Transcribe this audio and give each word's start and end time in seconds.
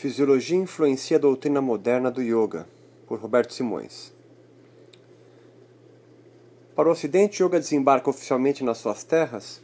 Fisiologia 0.00 0.56
influencia 0.56 1.18
a 1.18 1.20
doutrina 1.20 1.60
moderna 1.60 2.10
do 2.10 2.22
yoga, 2.22 2.66
por 3.06 3.18
Roberto 3.18 3.52
Simões. 3.52 4.14
Para 6.74 6.88
o 6.88 6.92
Ocidente, 6.92 7.42
yoga 7.42 7.60
desembarca 7.60 8.08
oficialmente 8.08 8.64
nas 8.64 8.78
suas 8.78 9.04
terras 9.04 9.60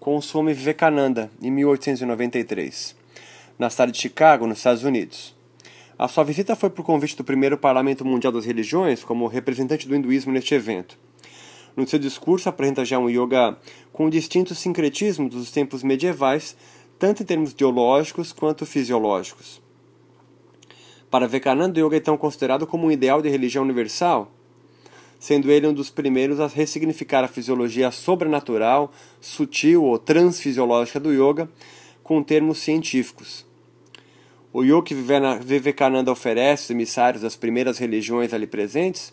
com 0.00 0.16
o 0.16 0.22
Swami 0.22 0.54
Vivekananda, 0.54 1.30
em 1.42 1.50
1893, 1.50 2.96
na 3.58 3.68
cidade 3.68 3.92
de 3.92 3.98
Chicago, 3.98 4.46
nos 4.46 4.56
Estados 4.56 4.84
Unidos. 4.84 5.36
A 5.98 6.08
sua 6.08 6.24
visita 6.24 6.56
foi 6.56 6.70
por 6.70 6.82
convite 6.82 7.14
do 7.14 7.22
primeiro 7.22 7.58
Parlamento 7.58 8.06
Mundial 8.06 8.32
das 8.32 8.46
Religiões 8.46 9.04
como 9.04 9.26
representante 9.26 9.86
do 9.86 9.94
hinduísmo 9.94 10.32
neste 10.32 10.54
evento. 10.54 10.98
No 11.76 11.86
seu 11.86 11.98
discurso, 11.98 12.48
apresenta 12.48 12.86
já 12.86 12.98
um 12.98 13.10
yoga 13.10 13.58
com 13.92 14.08
distintos 14.08 14.56
sincretismos 14.56 15.34
dos 15.34 15.50
tempos 15.50 15.82
medievais, 15.82 16.56
tanto 16.98 17.22
em 17.22 17.26
termos 17.26 17.52
ideológicos 17.52 18.32
quanto 18.32 18.64
fisiológicos. 18.64 19.62
Para 21.10 21.26
Vivekananda, 21.26 21.80
o 21.80 21.86
yoga 21.86 21.96
é 21.96 21.98
então 21.98 22.16
considerado 22.16 22.66
como 22.66 22.86
um 22.86 22.90
ideal 22.90 23.22
de 23.22 23.28
religião 23.28 23.62
universal, 23.64 24.30
sendo 25.18 25.50
ele 25.50 25.66
um 25.66 25.72
dos 25.72 25.90
primeiros 25.90 26.40
a 26.40 26.46
ressignificar 26.46 27.24
a 27.24 27.28
fisiologia 27.28 27.90
sobrenatural, 27.90 28.92
sutil 29.20 29.84
ou 29.84 29.98
transfisiológica 29.98 31.00
do 31.00 31.12
yoga 31.12 31.48
com 32.02 32.22
termos 32.22 32.58
científicos. 32.58 33.46
O 34.52 34.62
yoga 34.62 34.82
que 34.82 34.94
Vivekananda 34.94 36.12
oferece 36.12 36.64
aos 36.64 36.70
emissários 36.70 37.22
das 37.22 37.36
primeiras 37.36 37.78
religiões 37.78 38.32
ali 38.32 38.46
presentes 38.46 39.12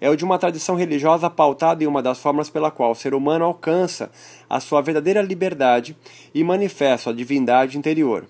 é 0.00 0.08
o 0.08 0.16
de 0.16 0.24
uma 0.24 0.38
tradição 0.38 0.74
religiosa 0.74 1.28
pautada 1.28 1.84
em 1.84 1.86
uma 1.86 2.02
das 2.02 2.18
formas 2.18 2.48
pela 2.48 2.70
qual 2.70 2.92
o 2.92 2.94
ser 2.94 3.12
humano 3.12 3.44
alcança 3.44 4.10
a 4.48 4.58
sua 4.58 4.80
verdadeira 4.80 5.20
liberdade 5.20 5.94
e 6.34 6.42
manifesta 6.42 7.10
a 7.10 7.12
divindade 7.12 7.76
interior. 7.76 8.26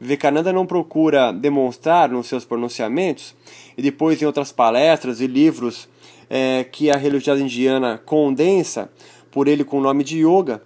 Vivekananda 0.00 0.50
não 0.50 0.64
procura 0.64 1.30
demonstrar 1.30 2.08
nos 2.08 2.26
seus 2.26 2.44
pronunciamentos 2.44 3.34
e 3.76 3.82
depois 3.82 4.22
em 4.22 4.24
outras 4.24 4.50
palestras 4.50 5.20
e 5.20 5.26
livros 5.26 5.88
é, 6.30 6.64
que 6.64 6.90
a 6.90 6.96
religiosidade 6.96 7.42
indiana 7.42 8.00
condensa 8.06 8.90
por 9.30 9.46
ele 9.46 9.62
com 9.62 9.78
o 9.78 9.82
nome 9.82 10.02
de 10.02 10.24
yoga, 10.24 10.62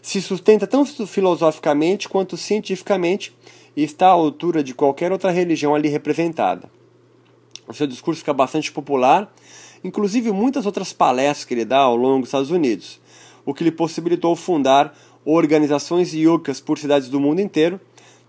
se 0.00 0.22
sustenta 0.22 0.66
tanto 0.66 1.06
filosoficamente 1.06 2.08
quanto 2.08 2.36
cientificamente 2.36 3.36
e 3.76 3.82
está 3.82 4.06
à 4.06 4.10
altura 4.10 4.62
de 4.62 4.72
qualquer 4.72 5.10
outra 5.10 5.30
religião 5.30 5.74
ali 5.74 5.88
representada. 5.88 6.70
O 7.66 7.74
seu 7.74 7.86
discurso 7.86 8.20
fica 8.20 8.32
bastante 8.32 8.72
popular, 8.72 9.30
inclusive 9.82 10.30
muitas 10.30 10.66
outras 10.66 10.92
palestras 10.92 11.44
que 11.44 11.52
ele 11.52 11.64
dá 11.64 11.78
ao 11.78 11.96
longo 11.96 12.20
dos 12.20 12.28
Estados 12.28 12.50
Unidos, 12.50 13.00
o 13.44 13.52
que 13.52 13.64
lhe 13.64 13.72
possibilitou 13.72 14.34
fundar 14.36 14.96
organizações 15.24 16.14
yogas 16.14 16.60
por 16.60 16.78
cidades 16.78 17.08
do 17.08 17.20
mundo 17.20 17.40
inteiro 17.40 17.80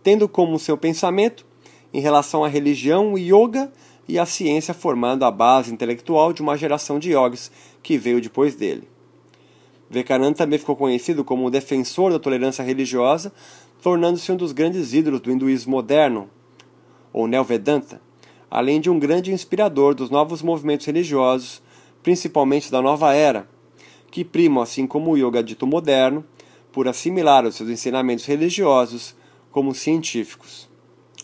tendo 0.03 0.27
como 0.27 0.59
seu 0.59 0.77
pensamento, 0.77 1.45
em 1.93 1.99
relação 1.99 2.43
à 2.43 2.47
religião, 2.47 3.13
o 3.13 3.17
yoga 3.17 3.71
e 4.07 4.17
a 4.17 4.25
ciência 4.25 4.73
formando 4.73 5.23
a 5.23 5.31
base 5.31 5.71
intelectual 5.71 6.33
de 6.33 6.41
uma 6.41 6.57
geração 6.57 6.99
de 6.99 7.11
yogis 7.11 7.51
que 7.81 7.97
veio 7.97 8.21
depois 8.21 8.55
dele. 8.55 8.87
Vivekananda 9.89 10.37
também 10.37 10.59
ficou 10.59 10.75
conhecido 10.75 11.23
como 11.23 11.47
um 11.47 11.49
defensor 11.49 12.11
da 12.11 12.19
tolerância 12.19 12.63
religiosa, 12.63 13.31
tornando-se 13.81 14.31
um 14.31 14.35
dos 14.35 14.51
grandes 14.51 14.93
ídolos 14.93 15.19
do 15.21 15.31
hinduísmo 15.31 15.71
moderno, 15.71 16.29
ou 17.11 17.27
Neo-Vedanta, 17.27 17.99
além 18.51 18.79
de 18.79 18.89
um 18.89 18.99
grande 18.99 19.31
inspirador 19.31 19.95
dos 19.95 20.09
novos 20.09 20.41
movimentos 20.41 20.85
religiosos, 20.85 21.61
principalmente 22.03 22.71
da 22.71 22.81
nova 22.81 23.13
era, 23.13 23.47
que 24.11 24.23
primam, 24.23 24.61
assim 24.61 24.85
como 24.85 25.11
o 25.11 25.17
yoga 25.17 25.43
dito 25.43 25.65
moderno, 25.65 26.23
por 26.71 26.87
assimilar 26.87 27.45
os 27.45 27.55
seus 27.55 27.69
ensinamentos 27.69 28.25
religiosos 28.25 29.15
como 29.51 29.73
científicos. 29.73 30.69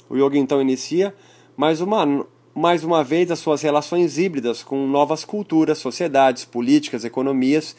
O 0.09 0.15
yoga 0.15 0.37
então 0.37 0.61
inicia 0.61 1.15
mais 1.57 1.81
uma, 1.81 2.25
mais 2.53 2.83
uma 2.83 3.03
vez 3.03 3.31
as 3.31 3.39
suas 3.39 3.61
relações 3.61 4.17
híbridas 4.17 4.63
com 4.63 4.87
novas 4.87 5.25
culturas, 5.25 5.77
sociedades, 5.77 6.45
políticas, 6.45 7.03
economias 7.03 7.75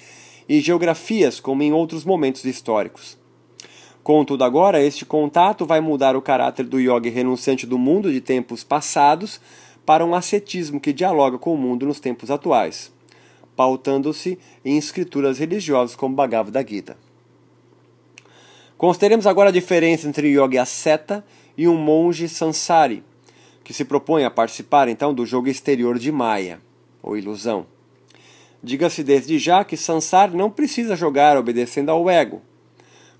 e 0.49 0.61
geografias, 0.61 1.41
como 1.41 1.63
em 1.63 1.73
outros 1.73 2.05
momentos 2.05 2.45
históricos. 2.45 3.19
Contudo, 4.03 4.45
agora, 4.45 4.81
este 4.81 5.05
contato 5.05 5.67
vai 5.67 5.81
mudar 5.81 6.15
o 6.15 6.23
caráter 6.23 6.65
do 6.65 6.79
yoga 6.79 7.11
renunciante 7.11 7.67
do 7.67 7.77
mundo 7.77 8.13
de 8.13 8.21
tempos 8.21 8.63
passados 8.63 9.41
para 9.85 10.05
um 10.05 10.15
ascetismo 10.15 10.81
que 10.81 10.93
dialoga 10.93 11.39
com 11.39 11.53
o 11.53 11.59
mundo 11.59 11.87
nos 11.87 12.01
tempos 12.01 12.31
atuais, 12.31 12.93
pautando-se 13.57 14.39
em 14.65 14.77
escrituras 14.77 15.39
religiosas 15.39 15.97
como 15.97 16.15
Bhagavad 16.15 16.57
Gita. 16.69 17.06
Consideremos 18.79 19.27
agora 19.27 19.49
a 19.49 19.53
diferença 19.53 20.07
entre 20.07 20.29
yogi 20.29 20.59
asceta 20.59 21.25
e 21.57 21.67
um 21.67 21.77
monge 21.77 22.29
sansari, 22.29 23.03
que 23.65 23.73
se 23.73 23.85
propõe 23.85 24.25
a 24.25 24.31
participar 24.31 24.87
então 24.89 25.15
do 25.15 25.25
jogo 25.25 25.49
exterior 25.49 25.99
de 25.99 26.13
Maya, 26.13 26.61
ou 27.03 27.17
ilusão. 27.17 27.67
Diga-se 28.63 29.03
desde 29.03 29.39
já 29.39 29.65
que 29.65 29.77
Sansar 29.77 30.35
não 30.35 30.51
precisa 30.51 30.97
jogar 30.97 31.37
obedecendo 31.37 31.91
ao 31.91 32.11
ego. 32.11 32.43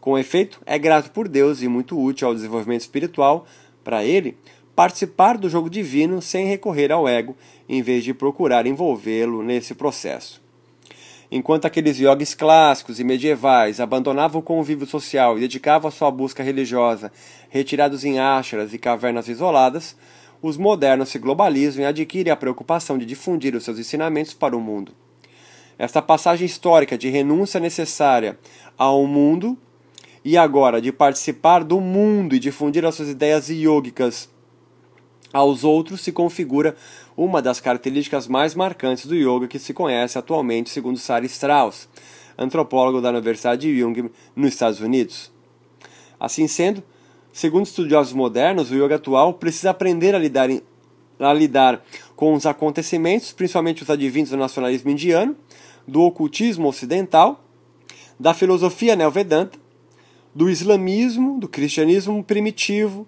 Com 0.01 0.19
efeito, 0.19 0.61
é 0.67 0.79
grato 0.79 1.11
por 1.11 1.29
Deus 1.29 1.63
e 1.63 1.69
muito 1.69 1.99
útil 1.99 2.29
ao 2.29 2.35
desenvolvimento 2.35 2.83
espiritual 2.83 3.47
para 3.83 4.05
ele 4.05 4.37
participar 4.75 5.39
do 5.39 5.49
jogo 5.49 5.71
divino 5.71 6.21
sem 6.21 6.47
recorrer 6.47 6.93
ao 6.93 7.09
ego, 7.09 7.35
em 7.69 7.81
vez 7.81 8.05
de 8.05 8.13
procurar 8.13 8.67
envolvê-lo 8.67 9.43
nesse 9.43 9.75
processo. 9.75 10.46
Enquanto 11.31 11.67
aqueles 11.67 11.99
yogis 11.99 12.35
clássicos 12.35 13.01
e 13.01 13.05
medievais 13.05 13.81
abandonavam 13.81 14.41
o 14.41 14.45
convívio 14.45 14.87
social 14.87 15.37
e 15.37 15.41
dedicavam 15.41 15.89
a 15.89 15.93
sua 15.93 16.11
busca 16.11 16.43
religiosa, 16.43 17.11
retirados 17.49 18.05
em 18.05 18.19
ashras 18.21 18.73
e 18.73 18.79
cavernas 18.79 19.29
isoladas, 19.29 19.97
os 20.41 20.57
modernos 20.57 21.09
se 21.09 21.19
globalizam 21.19 21.83
e 21.83 21.87
adquirem 21.87 22.33
a 22.33 22.37
preocupação 22.37 22.97
de 22.97 23.05
difundir 23.05 23.57
os 23.57 23.65
seus 23.65 23.79
ensinamentos 23.79 24.35
para 24.35 24.57
o 24.57 24.61
mundo. 24.61 24.93
Esta 25.79 26.01
passagem 26.01 26.47
histórica 26.47 26.97
de 26.97 27.09
renúncia 27.09 27.59
necessária 27.59 28.39
ao 28.79 29.05
mundo 29.07 29.59
e 30.25 30.37
agora 30.37 30.81
de 30.81 30.93
participar 30.93 31.65
do 31.65 31.81
mundo 31.81 32.35
e 32.35 32.39
difundir 32.39 32.85
as 32.85 32.95
suas 32.95 33.09
ideias 33.09 33.49
yogicas 33.49 34.29
aos 35.33 35.65
outros 35.65 36.01
se 36.01 36.13
configura 36.13 36.75
uma 37.17 37.41
das 37.41 37.61
características 37.61 38.29
mais 38.29 38.55
marcantes 38.55 39.07
do 39.07 39.15
yoga 39.15 39.49
que 39.49 39.59
se 39.59 39.73
conhece 39.73 40.19
atualmente, 40.19 40.69
segundo 40.69 40.99
Sara 40.99 41.25
Strauss, 41.25 41.89
antropólogo 42.37 43.01
da 43.01 43.09
Universidade 43.09 43.63
de 43.63 43.79
Jung, 43.81 44.11
nos 44.35 44.53
Estados 44.53 44.81
Unidos. 44.81 45.33
Assim 46.21 46.47
sendo, 46.47 46.83
segundo 47.33 47.65
estudiosos 47.65 48.13
modernos, 48.13 48.71
o 48.71 48.75
yoga 48.75 48.97
atual 48.97 49.35
precisa 49.35 49.71
aprender 49.71 50.15
a 50.15 50.19
lidar, 50.19 50.51
a 51.19 51.33
lidar 51.33 51.83
com 52.15 52.35
os 52.35 52.45
acontecimentos, 52.45 53.33
principalmente 53.33 53.83
os 53.83 53.89
advindos 53.89 54.31
do 54.31 54.37
nacionalismo 54.37 54.91
indiano, 54.91 55.35
do 55.89 56.03
ocultismo 56.03 56.69
ocidental, 56.69 57.43
da 58.21 58.35
filosofia 58.35 58.95
neovedanta, 58.95 59.59
do 60.35 60.51
islamismo, 60.51 61.39
do 61.39 61.49
cristianismo 61.49 62.23
primitivo, 62.23 63.07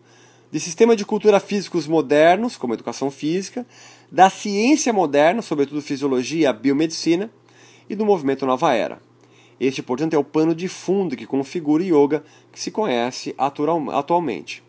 de 0.50 0.58
sistema 0.58 0.96
de 0.96 1.04
cultura 1.04 1.38
físicos 1.40 1.86
modernos, 1.86 2.56
como 2.56 2.72
educação 2.72 3.10
física, 3.10 3.66
da 4.10 4.30
ciência 4.30 4.92
moderna, 4.92 5.42
sobretudo 5.42 5.82
fisiologia 5.82 6.50
e 6.50 6.52
biomedicina, 6.52 7.30
e 7.88 7.94
do 7.94 8.04
movimento 8.04 8.46
Nova 8.46 8.74
Era. 8.74 9.00
Este, 9.60 9.82
portanto, 9.82 10.14
é 10.14 10.18
o 10.18 10.24
pano 10.24 10.54
de 10.54 10.68
fundo 10.68 11.16
que 11.16 11.26
configura 11.26 11.82
o 11.82 11.86
yoga 11.86 12.22
que 12.52 12.60
se 12.60 12.70
conhece 12.70 13.34
atualmente. 13.36 14.62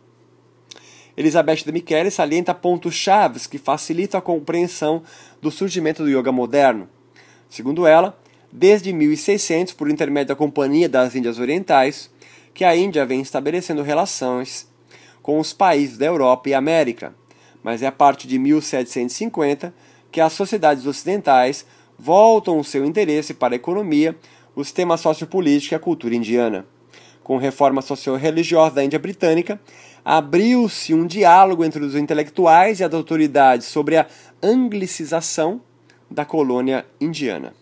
Elizabeth 1.16 1.64
de 1.66 1.72
Michele 1.72 2.10
salienta 2.10 2.54
pontos 2.54 2.94
chaves 2.94 3.46
que 3.46 3.58
facilitam 3.58 4.18
a 4.18 4.22
compreensão 4.22 5.04
do 5.42 5.52
surgimento 5.52 6.02
do 6.02 6.10
yoga 6.10 6.32
moderno. 6.32 6.90
Segundo 7.50 7.86
ela, 7.86 8.18
desde 8.52 8.94
1600, 8.94 9.74
por 9.74 9.90
intermédio 9.90 10.30
da 10.30 10.36
Companhia 10.36 10.88
das 10.88 11.16
Índias 11.16 11.38
Orientais, 11.38 12.10
que 12.54 12.64
a 12.64 12.76
Índia 12.76 13.06
vem 13.06 13.22
estabelecendo 13.22 13.84
relações 13.84 14.68
com 15.22 15.40
os 15.40 15.54
países 15.54 15.98
da 15.98 16.06
Europa 16.06 16.50
e 16.50 16.54
América, 16.54 17.14
mas 17.70 17.84
é 17.84 17.86
a 17.86 17.92
partir 17.92 18.28
de 18.28 18.40
1750 18.40 19.72
que 20.12 20.20
as 20.20 20.34
sociedades 20.34 20.88
ocidentais 20.88 21.68
voltam 22.00 22.58
o 22.58 22.64
seu 22.64 22.84
interesse 22.84 23.32
para 23.32 23.54
a 23.54 23.58
economia, 23.58 24.18
os 24.56 24.72
temas 24.72 25.02
sociopolíticos 25.02 25.72
e 25.72 25.76
a 25.76 25.80
cultura 25.80 26.16
indiana. 26.16 26.66
Com 27.22 27.38
a 27.38 27.40
reforma 27.40 27.84
socio-religiosa 27.84 28.74
da 28.74 28.84
Índia 28.84 28.98
Britânica, 28.98 29.62
abriu-se 30.04 30.96
um 30.96 31.06
diálogo 31.06 31.64
entre 31.64 31.86
os 31.86 31.94
intelectuais 31.94 32.80
e 32.80 32.84
as 32.84 32.92
autoridades 32.92 33.68
sobre 33.68 33.98
a 33.98 34.08
anglicização 34.42 35.62
da 36.10 36.26
colônia 36.26 36.88
indiana. 37.00 37.54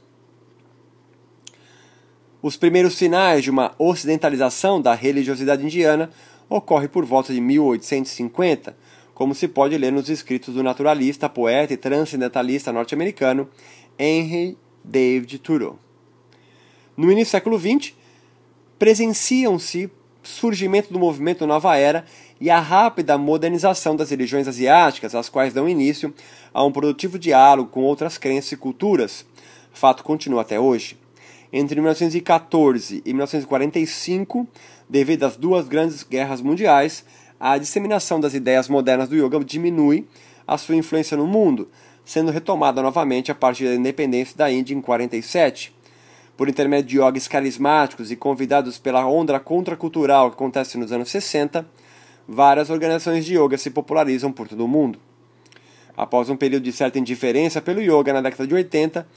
Os 2.41 2.55
primeiros 2.55 2.95
sinais 2.95 3.43
de 3.43 3.51
uma 3.51 3.75
ocidentalização 3.77 4.81
da 4.81 4.93
religiosidade 4.93 5.65
indiana 5.65 6.09
ocorre 6.49 6.87
por 6.87 7.03
volta 7.03 7.33
de 7.33 7.41
1850, 7.41 8.86
como 9.17 9.33
se 9.33 9.47
pode 9.47 9.75
ler 9.75 9.91
nos 9.91 10.09
escritos 10.09 10.53
do 10.53 10.61
naturalista, 10.61 11.27
poeta 11.27 11.73
e 11.73 11.77
transcendentalista 11.77 12.71
norte-americano 12.71 13.49
Henry 13.97 14.55
David 14.83 15.39
Thoreau. 15.39 15.79
No 16.95 17.11
início 17.11 17.31
do 17.31 17.31
século 17.31 17.59
XX, 17.59 17.95
presenciam-se 18.77 19.89
surgimento 20.21 20.93
do 20.93 20.99
movimento 20.99 21.47
Nova 21.47 21.75
Era 21.75 22.05
e 22.39 22.51
a 22.51 22.59
rápida 22.59 23.17
modernização 23.17 23.95
das 23.95 24.11
religiões 24.11 24.47
asiáticas, 24.47 25.15
as 25.15 25.29
quais 25.29 25.51
dão 25.51 25.67
início 25.67 26.13
a 26.53 26.63
um 26.63 26.71
produtivo 26.71 27.17
diálogo 27.17 27.71
com 27.71 27.81
outras 27.81 28.19
crenças 28.19 28.51
e 28.51 28.57
culturas. 28.57 29.25
Fato 29.73 30.03
continua 30.03 30.41
até 30.41 30.59
hoje. 30.59 30.95
Entre 31.51 31.81
1914 31.81 33.01
e 33.03 33.13
1945, 33.13 34.47
devido 34.87 35.23
às 35.23 35.35
duas 35.35 35.67
grandes 35.67 36.03
guerras 36.03 36.39
mundiais, 36.39 37.03
a 37.39 37.57
disseminação 37.57 38.19
das 38.19 38.33
ideias 38.33 38.67
modernas 38.67 39.09
do 39.09 39.15
yoga 39.15 39.43
diminui 39.43 40.07
a 40.47 40.57
sua 40.57 40.75
influência 40.75 41.15
no 41.15 41.27
mundo, 41.27 41.69
sendo 42.03 42.31
retomada 42.31 42.81
novamente 42.81 43.31
a 43.31 43.35
partir 43.35 43.65
da 43.65 43.75
independência 43.75 44.35
da 44.37 44.51
Índia 44.51 44.73
em 44.73 44.81
47. 44.81 45.75
Por 46.35 46.47
intermédio 46.47 46.89
de 46.89 46.97
yogis 46.97 47.27
carismáticos 47.27 48.11
e 48.11 48.15
convidados 48.15 48.77
pela 48.77 49.05
onda 49.05 49.39
contracultural 49.39 50.29
que 50.29 50.35
acontece 50.35 50.77
nos 50.77 50.91
anos 50.91 51.09
60, 51.09 51.67
várias 52.27 52.69
organizações 52.69 53.25
de 53.25 53.37
yoga 53.37 53.57
se 53.57 53.69
popularizam 53.69 54.31
por 54.31 54.47
todo 54.47 54.63
o 54.63 54.67
mundo. 54.67 54.99
Após 55.95 56.29
um 56.29 56.37
período 56.37 56.63
de 56.63 56.71
certa 56.71 56.99
indiferença 56.99 57.61
pelo 57.61 57.81
yoga 57.81 58.13
na 58.13 58.21
década 58.21 58.47
de 58.47 58.53
80, 58.53 59.07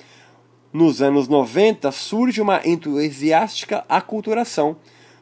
nos 0.72 1.02
anos 1.02 1.28
90 1.28 1.92
surge 1.92 2.40
uma 2.40 2.60
entusiástica 2.64 3.84
aculturação 3.88 4.76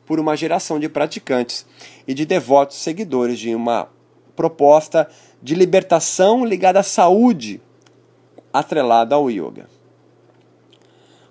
por 0.08 0.18
uma 0.18 0.34
geração 0.34 0.80
de 0.80 0.88
praticantes 0.88 1.66
e 2.06 2.14
de 2.14 2.24
devotos 2.24 2.78
seguidores 2.78 3.38
de 3.38 3.54
uma 3.54 3.90
proposta 4.34 5.06
de 5.42 5.54
libertação 5.54 6.46
ligada 6.46 6.80
à 6.80 6.82
saúde 6.82 7.60
atrelada 8.50 9.14
ao 9.14 9.30
yoga. 9.30 9.68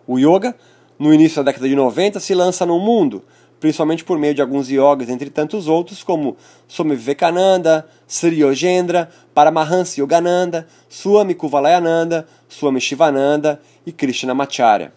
O 0.05 0.19
yoga, 0.19 0.55
no 0.99 1.11
início 1.11 1.37
da 1.37 1.51
década 1.51 1.67
de 1.67 1.75
90, 1.75 2.19
se 2.19 2.35
lança 2.35 2.67
no 2.67 2.79
mundo, 2.79 3.23
principalmente 3.59 4.05
por 4.05 4.19
meio 4.19 4.35
de 4.35 4.43
alguns 4.43 4.69
yogas, 4.69 5.09
entre 5.09 5.31
tantos 5.31 5.67
outros, 5.67 6.03
como 6.03 6.37
Swami 6.67 6.95
Vivekananda, 6.95 7.87
Sri 8.07 8.41
Yogendra, 8.41 9.09
Paramahansa 9.33 9.99
Yogananda, 9.99 10.67
Swami 10.87 11.33
Kuvalayananda, 11.33 12.27
Swami 12.47 12.79
Shivananda 12.79 13.59
e 13.87 13.91
Krishnamacharya. 13.91 14.93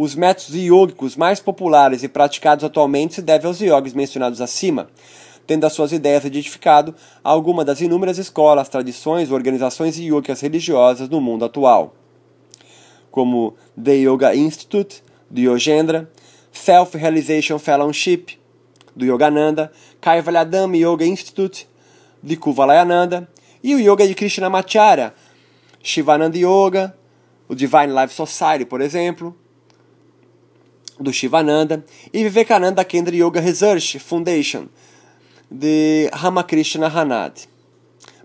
Os 0.00 0.14
métodos 0.14 0.54
yogicos 0.54 1.16
mais 1.16 1.40
populares 1.40 2.04
e 2.04 2.08
praticados 2.08 2.64
atualmente 2.64 3.16
se 3.16 3.20
devem 3.20 3.48
aos 3.48 3.60
yogis 3.60 3.94
mencionados 3.94 4.40
acima, 4.40 4.88
tendo 5.44 5.66
as 5.66 5.72
suas 5.72 5.90
ideias 5.90 6.24
edificado 6.24 6.94
alguma 7.24 7.64
das 7.64 7.80
inúmeras 7.80 8.16
escolas, 8.16 8.68
tradições, 8.68 9.32
organizações 9.32 9.98
yogicas 9.98 10.40
religiosas 10.40 11.08
no 11.08 11.20
mundo 11.20 11.44
atual, 11.44 11.96
como 13.10 13.56
The 13.74 13.94
Yoga 13.94 14.36
Institute, 14.36 15.02
do 15.28 15.40
Yogendra, 15.40 16.08
Self-Realization 16.52 17.58
Fellowship, 17.58 18.38
do 18.94 19.04
Yogananda, 19.04 19.72
Kaivalyadam 20.00 20.76
Yoga 20.76 21.04
Institute, 21.04 21.66
de 22.22 22.36
Kuvalayananda, 22.36 23.28
e 23.64 23.74
o 23.74 23.80
Yoga 23.80 24.06
de 24.06 24.14
Krishnamacharya, 24.14 25.12
Shivananda 25.82 26.38
Yoga, 26.38 26.96
o 27.48 27.54
Divine 27.56 27.92
Life 28.00 28.14
Society, 28.14 28.64
por 28.64 28.80
exemplo, 28.80 29.34
do 31.00 31.12
Shivananda, 31.12 31.84
e 32.12 32.22
Vivekananda 32.24 32.84
Kendra 32.84 33.14
Yoga 33.14 33.40
Research 33.40 33.98
Foundation, 33.98 34.66
de 35.50 36.10
Ramakrishna 36.12 36.86
Hanad, 36.86 37.48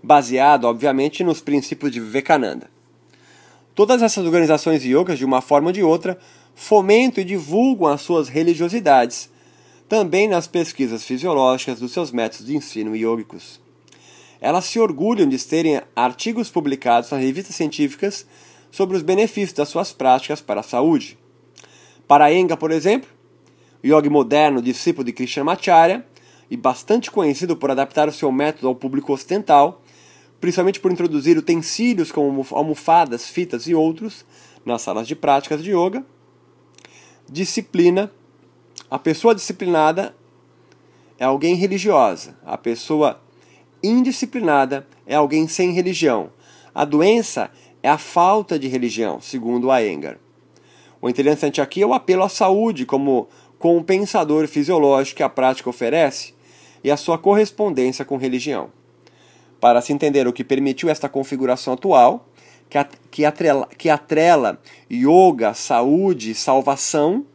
baseado, 0.02 0.64
obviamente, 0.64 1.24
nos 1.24 1.40
princípios 1.40 1.90
de 1.90 2.00
Vivekananda. 2.00 2.68
Todas 3.74 4.02
essas 4.02 4.24
organizações 4.24 4.84
yogas, 4.84 5.18
de 5.18 5.24
uma 5.24 5.40
forma 5.40 5.68
ou 5.68 5.72
de 5.72 5.82
outra, 5.82 6.18
fomentam 6.54 7.22
e 7.22 7.26
divulgam 7.26 7.88
as 7.88 8.02
suas 8.02 8.28
religiosidades, 8.28 9.28
também 9.88 10.28
nas 10.28 10.46
pesquisas 10.46 11.04
fisiológicas 11.04 11.80
dos 11.80 11.92
seus 11.92 12.10
métodos 12.10 12.46
de 12.46 12.56
ensino 12.56 12.94
yogicos. 12.94 13.60
Elas 14.40 14.66
se 14.66 14.78
orgulham 14.78 15.28
de 15.28 15.38
terem 15.44 15.80
artigos 15.96 16.50
publicados 16.50 17.10
nas 17.10 17.20
revistas 17.20 17.56
científicas 17.56 18.26
sobre 18.70 18.96
os 18.96 19.02
benefícios 19.02 19.52
das 19.52 19.68
suas 19.68 19.92
práticas 19.92 20.40
para 20.40 20.60
a 20.60 20.64
saúde. 20.64 21.16
Para 22.06 22.32
Enga, 22.32 22.56
por 22.56 22.70
exemplo, 22.70 23.08
yogi 23.82 24.08
moderno, 24.08 24.60
discípulo 24.60 25.04
de 25.04 25.12
Krishnamacharya, 25.12 26.04
e 26.50 26.56
bastante 26.56 27.10
conhecido 27.10 27.56
por 27.56 27.70
adaptar 27.70 28.08
o 28.08 28.12
seu 28.12 28.30
método 28.30 28.68
ao 28.68 28.74
público 28.74 29.12
ocidental, 29.12 29.82
principalmente 30.40 30.78
por 30.78 30.92
introduzir 30.92 31.38
utensílios 31.38 32.12
como 32.12 32.46
almofadas, 32.52 33.28
fitas 33.28 33.66
e 33.66 33.74
outros 33.74 34.24
nas 34.64 34.82
salas 34.82 35.08
de 35.08 35.16
práticas 35.16 35.62
de 35.62 35.72
yoga, 35.72 36.04
disciplina. 37.28 38.10
A 38.90 38.98
pessoa 38.98 39.34
disciplinada 39.34 40.14
é 41.18 41.24
alguém 41.24 41.54
religiosa. 41.54 42.36
A 42.44 42.58
pessoa 42.58 43.20
indisciplinada 43.82 44.86
é 45.06 45.14
alguém 45.14 45.48
sem 45.48 45.72
religião. 45.72 46.30
A 46.74 46.84
doença 46.84 47.50
é 47.82 47.88
a 47.88 47.98
falta 47.98 48.58
de 48.58 48.68
religião, 48.68 49.20
segundo 49.20 49.68
Iyengar. 49.74 50.18
O 51.04 51.08
interessante 51.10 51.60
aqui 51.60 51.82
é 51.82 51.86
o 51.86 51.92
apelo 51.92 52.22
à 52.22 52.30
saúde 52.30 52.86
como 52.86 53.28
compensador 53.58 54.48
fisiológico 54.48 55.18
que 55.18 55.22
a 55.22 55.28
prática 55.28 55.68
oferece 55.68 56.32
e 56.82 56.90
a 56.90 56.96
sua 56.96 57.18
correspondência 57.18 58.06
com 58.06 58.16
religião. 58.16 58.70
Para 59.60 59.82
se 59.82 59.92
entender 59.92 60.26
o 60.26 60.32
que 60.32 60.42
permitiu 60.42 60.88
esta 60.88 61.06
configuração 61.06 61.74
atual, 61.74 62.26
que 63.10 63.22
atrela, 63.22 63.68
que 63.76 63.90
atrela 63.90 64.58
yoga, 64.90 65.52
saúde 65.52 66.30
e 66.30 66.34
salvação, 66.34 67.26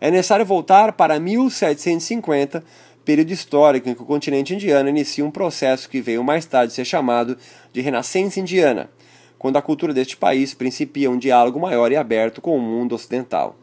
é 0.00 0.10
necessário 0.10 0.44
voltar 0.44 0.94
para 0.94 1.20
1750, 1.20 2.64
período 3.04 3.30
histórico 3.30 3.88
em 3.88 3.94
que 3.94 4.02
o 4.02 4.04
continente 4.04 4.52
indiano 4.52 4.88
inicia 4.88 5.24
um 5.24 5.30
processo 5.30 5.88
que 5.88 6.00
veio 6.00 6.24
mais 6.24 6.44
tarde 6.44 6.72
ser 6.72 6.84
chamado 6.84 7.38
de 7.72 7.80
Renascença 7.80 8.40
Indiana, 8.40 8.90
quando 9.38 9.56
a 9.56 9.62
cultura 9.62 9.94
deste 9.94 10.16
país 10.16 10.52
principia 10.52 11.10
um 11.10 11.18
diálogo 11.18 11.60
maior 11.60 11.92
e 11.92 11.96
aberto 11.96 12.40
com 12.40 12.56
o 12.56 12.60
mundo 12.60 12.94
ocidental. 12.94 13.56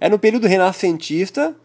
É 0.00 0.08
no 0.08 0.18
período 0.18 0.46
renascentista 0.46 1.56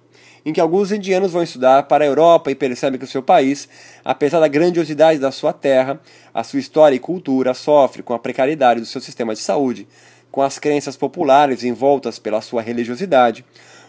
em 0.46 0.54
que 0.54 0.62
alguns 0.62 0.94
indianos 0.94 1.34
vão 1.34 1.44
estudar 1.44 1.84
para 1.84 2.06
a 2.06 2.08
Europa 2.08 2.50
e 2.50 2.56
percebem 2.56 2.98
que 2.98 3.04
o 3.04 3.08
seu 3.08 3.22
país, 3.22 3.68
apesar 4.06 4.40
da 4.40 4.48
grandiosidade 4.48 5.20
da 5.20 5.30
sua 5.30 5.52
terra, 5.52 6.00
a 6.34 6.42
sua 6.42 6.60
história 6.60 6.96
e 6.96 7.00
cultura 7.00 7.54
sofre 7.54 8.02
com 8.02 8.14
a 8.14 8.20
precariedade 8.20 8.80
do 8.80 8.86
seu 8.86 9.02
sistema 9.02 9.34
de 9.34 9.42
saúde, 9.42 9.86
com 10.32 10.42
as 10.42 10.58
crenças 10.58 10.96
populares 10.96 11.66
envoltas 11.66 12.18
pela 12.18 12.40
sua 12.40 12.62
religiosidade, 12.62 13.44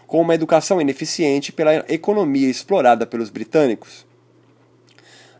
com 0.04 0.20
uma 0.20 0.34
educação 0.34 0.80
ineficiente 0.80 1.52
pela 1.52 1.84
economia 1.88 2.48
explorada 2.48 3.06
pelos 3.06 3.30
britânicos. 3.30 4.07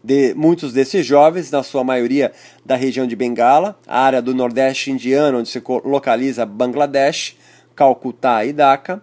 De 0.03 0.35
muitos 0.35 0.73
desses 0.73 1.05
jovens, 1.05 1.51
na 1.51 1.63
sua 1.63 1.83
maioria 1.83 2.33
da 2.65 2.77
região 2.77 3.07
de 3.07 3.17
Bengala, 3.17 3.79
a 3.87 4.01
área 4.01 4.23
do 4.23 4.35
Nordeste 4.35 4.91
indiano 4.91 5.39
onde 5.39 5.49
se 5.49 5.63
localiza 5.85 6.47
Bangladesh, 6.47 7.37
Calcutá 7.75 8.45
e 8.45 8.53
Dhaka, 8.53 9.03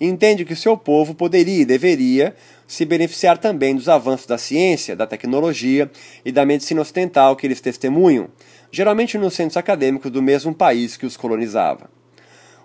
entende 0.00 0.44
que 0.44 0.54
seu 0.54 0.76
povo 0.76 1.14
poderia 1.14 1.62
e 1.62 1.64
deveria 1.64 2.34
se 2.66 2.84
beneficiar 2.84 3.38
também 3.38 3.74
dos 3.74 3.88
avanços 3.88 4.26
da 4.26 4.38
ciência, 4.38 4.94
da 4.94 5.06
tecnologia 5.06 5.90
e 6.24 6.30
da 6.30 6.44
medicina 6.44 6.82
ocidental 6.82 7.34
que 7.34 7.46
eles 7.46 7.60
testemunham, 7.60 8.28
geralmente 8.70 9.16
nos 9.16 9.34
centros 9.34 9.56
acadêmicos 9.56 10.10
do 10.10 10.22
mesmo 10.22 10.54
país 10.54 10.96
que 10.96 11.06
os 11.06 11.16
colonizava. 11.16 11.90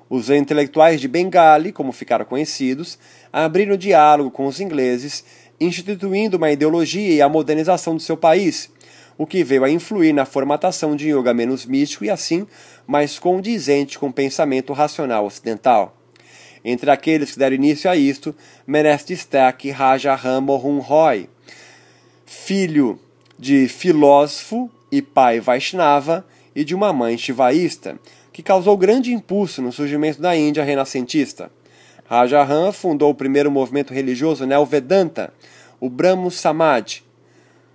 Os 0.10 0.30
intelectuais 0.30 1.00
de 1.02 1.08
Bengali, 1.08 1.72
como 1.72 1.92
ficaram 1.92 2.26
conhecidos, 2.26 3.00
abriram 3.32 3.78
diálogo 3.78 4.30
com 4.30 4.46
os 4.46 4.60
ingleses, 4.60 5.24
instituindo 5.64 6.38
uma 6.38 6.52
ideologia 6.52 7.14
e 7.14 7.22
a 7.22 7.30
modernização 7.30 7.96
do 7.96 8.02
seu 8.02 8.18
país, 8.18 8.70
o 9.18 9.26
que 9.26 9.44
veio 9.44 9.64
a 9.64 9.70
influir 9.70 10.14
na 10.14 10.26
formatação 10.26 10.96
de 10.96 11.10
yoga 11.10 11.34
menos 11.34 11.66
místico 11.66 12.06
e 12.06 12.10
assim 12.10 12.48
mais 12.86 13.20
condizente 13.20 13.98
com 13.98 14.08
o 14.08 14.14
pensamento 14.14 14.74
racional 14.74 15.26
ocidental. 15.26 15.98
Entre 16.66 16.90
aqueles 16.90 17.32
que 17.32 17.40
deram 17.40 17.56
início 17.56 17.90
a 17.90 17.96
isto, 17.96 18.34
merece 18.66 19.08
destaque 19.08 19.70
Raja 19.70 20.16
Ram 20.16 20.42
Mohan 20.42 20.80
Roy, 20.80 21.30
filho 22.26 23.00
de 23.38 23.68
filósofo 23.68 24.72
e 24.92 25.02
pai 25.02 25.40
Vaishnava 25.40 26.26
e 26.56 26.64
de 26.64 26.74
uma 26.74 26.94
mãe 26.94 27.18
shivaísta, 27.18 28.00
que 28.32 28.42
causou 28.42 28.78
grande 28.78 29.14
impulso 29.14 29.62
no 29.62 29.72
surgimento 29.72 30.22
da 30.22 30.36
Índia 30.36 30.64
renascentista. 30.64 31.52
Raja 32.06 32.44
Ram 32.44 32.72
fundou 32.72 33.10
o 33.12 33.16
primeiro 33.16 33.52
movimento 33.52 33.94
religioso 33.94 34.46
neo-vedanta, 34.46 35.34
o 35.84 35.90
Brahmo 35.90 36.32
Samaj, 36.32 37.04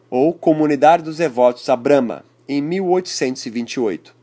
ou 0.08 0.32
Comunidade 0.32 1.02
dos 1.02 1.18
Devotos 1.18 1.68
a 1.68 1.76
Brahma, 1.76 2.24
em 2.48 2.62
1828. 2.62 4.16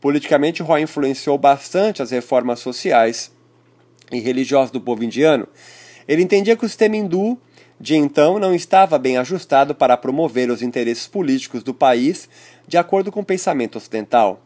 Politicamente, 0.00 0.62
Roy 0.62 0.82
influenciou 0.82 1.36
bastante 1.36 2.00
as 2.00 2.12
reformas 2.12 2.60
sociais 2.60 3.32
e 4.12 4.20
religiosos 4.20 4.70
do 4.70 4.80
povo 4.80 5.02
indiano, 5.02 5.48
ele 6.06 6.22
entendia 6.22 6.56
que 6.56 6.64
o 6.64 6.68
sistema 6.68 6.94
hindu 6.94 7.36
de 7.80 7.96
então 7.96 8.38
não 8.38 8.54
estava 8.54 8.96
bem 8.98 9.16
ajustado 9.16 9.74
para 9.74 9.96
promover 9.96 10.48
os 10.48 10.62
interesses 10.62 11.08
políticos 11.08 11.64
do 11.64 11.74
país 11.74 12.28
de 12.68 12.78
acordo 12.78 13.10
com 13.10 13.18
o 13.18 13.24
pensamento 13.24 13.78
ocidental. 13.78 14.40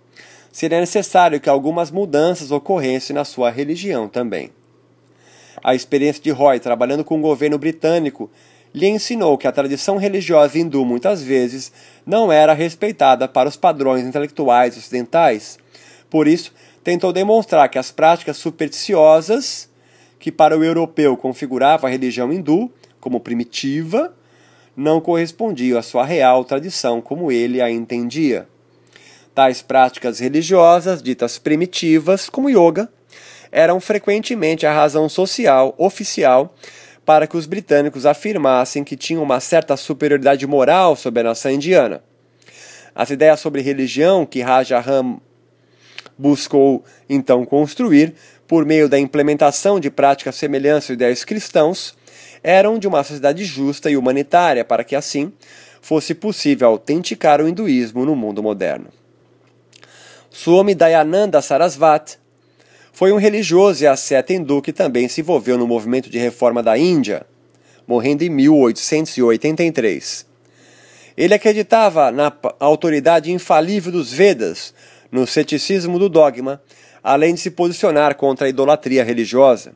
Seria 0.50 0.80
necessário 0.80 1.40
que 1.40 1.50
algumas 1.50 1.90
mudanças 1.90 2.50
ocorressem 2.50 3.12
na 3.12 3.26
sua 3.26 3.50
religião 3.50 4.08
também. 4.08 4.50
A 5.62 5.74
experiência 5.74 6.22
de 6.22 6.30
Roy 6.30 6.58
trabalhando 6.58 7.04
com 7.04 7.18
o 7.18 7.22
governo 7.22 7.58
britânico 7.58 8.30
lhe 8.72 8.86
ensinou 8.86 9.36
que 9.36 9.46
a 9.46 9.52
tradição 9.52 9.96
religiosa 9.96 10.58
hindu 10.58 10.84
muitas 10.84 11.22
vezes 11.22 11.72
não 12.06 12.30
era 12.30 12.52
respeitada 12.52 13.26
para 13.26 13.48
os 13.48 13.56
padrões 13.56 14.04
intelectuais 14.04 14.76
ocidentais. 14.76 15.58
Por 16.08 16.26
isso, 16.26 16.52
tentou 16.82 17.12
demonstrar 17.12 17.68
que 17.68 17.78
as 17.78 17.90
práticas 17.90 18.36
supersticiosas, 18.36 19.68
que 20.18 20.30
para 20.30 20.56
o 20.56 20.64
europeu 20.64 21.16
configurava 21.16 21.86
a 21.86 21.90
religião 21.90 22.32
hindu 22.32 22.70
como 23.00 23.20
primitiva, 23.20 24.14
não 24.76 25.00
correspondiam 25.00 25.78
à 25.78 25.82
sua 25.82 26.04
real 26.04 26.44
tradição 26.44 27.00
como 27.00 27.30
ele 27.30 27.60
a 27.60 27.70
entendia. 27.70 28.48
Tais 29.34 29.62
práticas 29.62 30.18
religiosas, 30.18 31.02
ditas 31.02 31.38
primitivas, 31.38 32.28
como 32.28 32.50
yoga, 32.50 32.88
eram 33.52 33.80
frequentemente 33.80 34.66
a 34.66 34.72
razão 34.72 35.08
social 35.08 35.74
oficial 35.76 36.54
para 37.04 37.26
que 37.26 37.36
os 37.36 37.46
britânicos 37.46 38.06
afirmassem 38.06 38.84
que 38.84 38.96
tinham 38.96 39.22
uma 39.22 39.40
certa 39.40 39.76
superioridade 39.76 40.46
moral 40.46 40.94
sobre 40.94 41.20
a 41.20 41.24
nação 41.24 41.50
indiana. 41.50 42.02
As 42.94 43.10
ideias 43.10 43.40
sobre 43.40 43.62
religião 43.62 44.26
que 44.26 44.40
Raja 44.40 44.78
Ram 44.78 45.20
buscou 46.16 46.84
então 47.08 47.44
construir, 47.44 48.14
por 48.46 48.66
meio 48.66 48.88
da 48.88 48.98
implementação 48.98 49.80
de 49.80 49.90
práticas 49.90 50.34
semelhantes 50.36 50.90
aos 50.90 50.94
ideias 50.94 51.24
cristãos, 51.24 51.96
eram 52.42 52.78
de 52.78 52.86
uma 52.86 53.02
sociedade 53.02 53.44
justa 53.44 53.90
e 53.90 53.96
humanitária, 53.96 54.64
para 54.64 54.84
que 54.84 54.96
assim 54.96 55.32
fosse 55.80 56.14
possível 56.14 56.68
autenticar 56.68 57.40
o 57.40 57.48
hinduísmo 57.48 58.04
no 58.04 58.14
mundo 58.14 58.42
moderno. 58.42 58.88
Swami 60.30 60.74
Dayananda 60.74 61.40
Sarasvati 61.40 62.18
foi 62.92 63.12
um 63.12 63.16
religioso 63.16 63.84
e 63.84 63.86
asceta 63.86 64.32
hindu 64.32 64.60
que 64.60 64.72
também 64.72 65.08
se 65.08 65.20
envolveu 65.20 65.56
no 65.56 65.66
movimento 65.66 66.10
de 66.10 66.18
reforma 66.18 66.62
da 66.62 66.76
Índia, 66.76 67.26
morrendo 67.86 68.22
em 68.22 68.28
1883. 68.28 70.26
Ele 71.16 71.34
acreditava 71.34 72.10
na 72.10 72.32
autoridade 72.58 73.32
infalível 73.32 73.92
dos 73.92 74.12
Vedas, 74.12 74.74
no 75.10 75.26
ceticismo 75.26 75.98
do 75.98 76.08
dogma, 76.08 76.62
além 77.02 77.34
de 77.34 77.40
se 77.40 77.50
posicionar 77.50 78.14
contra 78.14 78.46
a 78.46 78.50
idolatria 78.50 79.04
religiosa. 79.04 79.72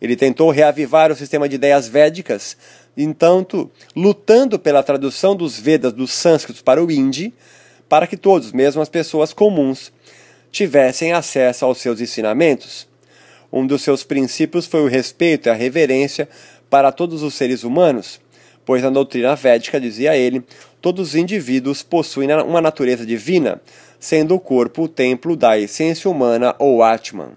Ele 0.00 0.16
tentou 0.16 0.50
reavivar 0.50 1.12
o 1.12 1.16
sistema 1.16 1.48
de 1.48 1.54
ideias 1.54 1.86
védicas, 1.86 2.56
entanto, 2.96 3.70
lutando 3.94 4.58
pela 4.58 4.82
tradução 4.82 5.36
dos 5.36 5.58
Vedas 5.58 5.92
do 5.92 6.08
sânscrito 6.08 6.64
para 6.64 6.82
o 6.82 6.90
hindi, 6.90 7.32
para 7.88 8.06
que 8.06 8.16
todos, 8.16 8.52
mesmo 8.52 8.82
as 8.82 8.88
pessoas 8.88 9.32
comuns, 9.32 9.92
tivessem 10.52 11.12
acesso 11.12 11.64
aos 11.64 11.78
seus 11.78 12.00
ensinamentos. 12.00 12.86
Um 13.50 13.66
dos 13.66 13.82
seus 13.82 14.04
princípios 14.04 14.66
foi 14.66 14.82
o 14.82 14.88
respeito 14.88 15.48
e 15.48 15.50
a 15.50 15.54
reverência 15.54 16.28
para 16.70 16.92
todos 16.92 17.22
os 17.22 17.34
seres 17.34 17.64
humanos, 17.64 18.20
pois 18.64 18.82
na 18.82 18.90
doutrina 18.90 19.34
védica, 19.34 19.80
dizia 19.80 20.16
ele, 20.16 20.44
todos 20.80 21.08
os 21.08 21.14
indivíduos 21.14 21.82
possuem 21.82 22.32
uma 22.42 22.60
natureza 22.60 23.04
divina, 23.04 23.60
sendo 23.98 24.34
o 24.34 24.40
corpo 24.40 24.82
o 24.82 24.88
templo 24.88 25.36
da 25.36 25.58
essência 25.58 26.10
humana 26.10 26.54
ou 26.58 26.82
Atman. 26.82 27.32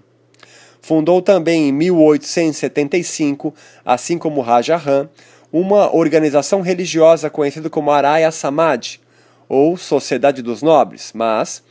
Fundou 0.82 1.22
também 1.22 1.70
em 1.70 1.72
1875, 1.72 3.54
assim 3.84 4.18
como 4.18 4.42
Raja 4.42 4.78
Ram, 4.78 5.10
uma 5.52 5.96
organização 5.96 6.62
religiosa 6.62 7.30
conhecida 7.30 7.70
como 7.70 7.92
Araya 7.92 8.30
Samaj, 8.30 9.00
ou 9.48 9.78
Sociedade 9.78 10.42
dos 10.42 10.62
Nobres, 10.62 11.12
mas, 11.14 11.64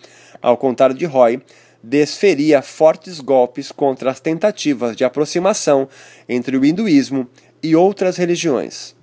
ao 0.44 0.58
contrário 0.58 0.94
de 0.94 1.06
Roy, 1.06 1.40
desferia 1.82 2.60
fortes 2.60 3.18
golpes 3.18 3.72
contra 3.72 4.10
as 4.10 4.20
tentativas 4.20 4.94
de 4.94 5.02
aproximação 5.02 5.88
entre 6.28 6.54
o 6.58 6.64
hinduísmo 6.66 7.26
e 7.62 7.74
outras 7.74 8.18
religiões. 8.18 8.94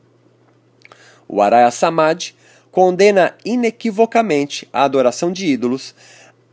O 1.28 1.42
Araya 1.42 1.72
Samaj 1.72 2.36
condena 2.70 3.36
inequivocamente 3.44 4.70
a 4.72 4.84
adoração 4.84 5.32
de 5.32 5.48
ídolos, 5.48 5.96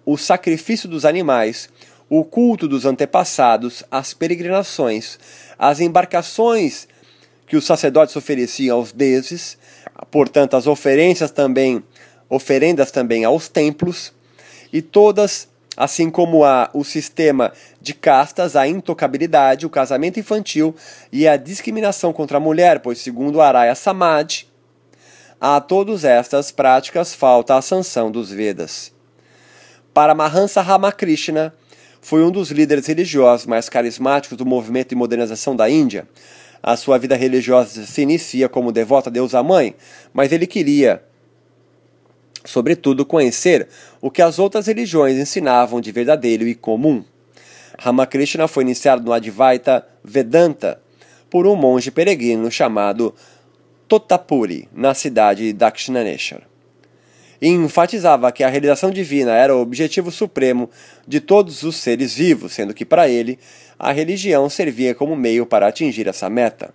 o 0.07 0.16
sacrifício 0.16 0.88
dos 0.88 1.04
animais, 1.04 1.68
o 2.09 2.25
culto 2.25 2.66
dos 2.66 2.87
antepassados, 2.87 3.85
as 3.90 4.14
peregrinações, 4.14 5.18
as 5.59 5.80
embarcações 5.80 6.88
que 7.47 7.59
os 7.59 7.66
sacerdotes 7.66 8.16
ofereciam 8.16 8.78
aos 8.78 8.90
deuses, 8.90 9.59
portanto 10.11 10.57
as 10.57 10.66
oferências 10.66 11.30
também, 11.30 11.85
oferendas 12.30 12.90
também 12.90 13.26
aos 13.26 13.49
templos, 13.49 14.16
e 14.72 14.82
todas, 14.82 15.48
assim 15.76 16.10
como 16.10 16.44
há 16.44 16.70
o 16.75 16.84
sistema 16.84 17.52
de 17.80 17.94
castas, 17.94 18.56
a 18.56 18.66
intocabilidade, 18.66 19.66
o 19.66 19.70
casamento 19.70 20.18
infantil 20.18 20.75
e 21.12 21.26
a 21.26 21.37
discriminação 21.37 22.12
contra 22.12 22.37
a 22.38 22.40
mulher, 22.40 22.80
pois, 22.80 22.98
segundo 22.98 23.40
Araya 23.40 23.75
Samad, 23.75 24.46
a 25.40 25.60
todas 25.60 26.04
estas 26.04 26.50
práticas 26.50 27.14
falta 27.14 27.56
a 27.56 27.62
sanção 27.62 28.10
dos 28.10 28.30
Vedas. 28.30 28.92
Para 29.94 30.14
Mahansa 30.14 30.60
Ramakrishna, 30.60 31.54
foi 32.00 32.22
um 32.25 32.30
dos 32.30 32.50
líderes 32.50 32.87
religiosos 32.87 33.46
mais 33.46 33.68
carismáticos 33.68 34.37
do 34.37 34.46
movimento 34.46 34.90
de 34.90 34.94
modernização 34.94 35.54
da 35.54 35.68
Índia. 35.68 36.08
A 36.62 36.76
sua 36.76 36.98
vida 36.98 37.14
religiosa 37.14 37.84
se 37.87 38.02
inicia 38.02 38.48
como 38.48 38.72
devoto 38.72 39.08
a 39.08 39.12
Deus 39.12 39.34
a 39.34 39.42
Mãe, 39.42 39.75
mas 40.12 40.32
ele 40.32 40.46
queria 40.46 41.02
sobretudo, 42.49 43.05
conhecer 43.05 43.69
o 44.00 44.11
que 44.11 44.23
as 44.23 44.38
outras 44.38 44.67
religiões 44.67 45.19
ensinavam 45.19 45.81
de 45.81 45.93
verdadeiro 45.93 46.49
e 46.49 46.55
comum. 46.55 47.05
Ramakrishna 47.78 48.49
foi 48.49 48.64
iniciado 48.64 49.05
no 49.05 49.12
Advaita 49.12 49.87
Vedanta 50.02 50.81
por 51.28 51.47
um 51.47 51.55
monge 51.55 51.90
peregrino 51.90 52.50
chamado 52.50 53.14
Totapuri, 53.87 54.67
na 54.73 54.95
cidade 54.95 55.45
de 55.45 55.52
Dakshinaneshwar. 55.52 56.43
E 57.40 57.49
enfatizava 57.49 58.33
que 58.33 58.43
a 58.43 58.49
realização 58.49 58.90
divina 58.90 59.33
era 59.33 59.55
o 59.55 59.61
objetivo 59.61 60.11
supremo 60.11 60.71
de 61.07 61.21
todos 61.21 61.62
os 61.62 61.76
seres 61.76 62.14
vivos, 62.14 62.52
sendo 62.52 62.75
que 62.75 62.85
para 62.85 63.09
ele 63.09 63.38
a 63.78 63.93
religião 63.93 64.49
servia 64.49 64.95
como 64.95 65.14
meio 65.14 65.47
para 65.47 65.69
atingir 65.69 66.09
essa 66.09 66.28
meta. 66.28 66.75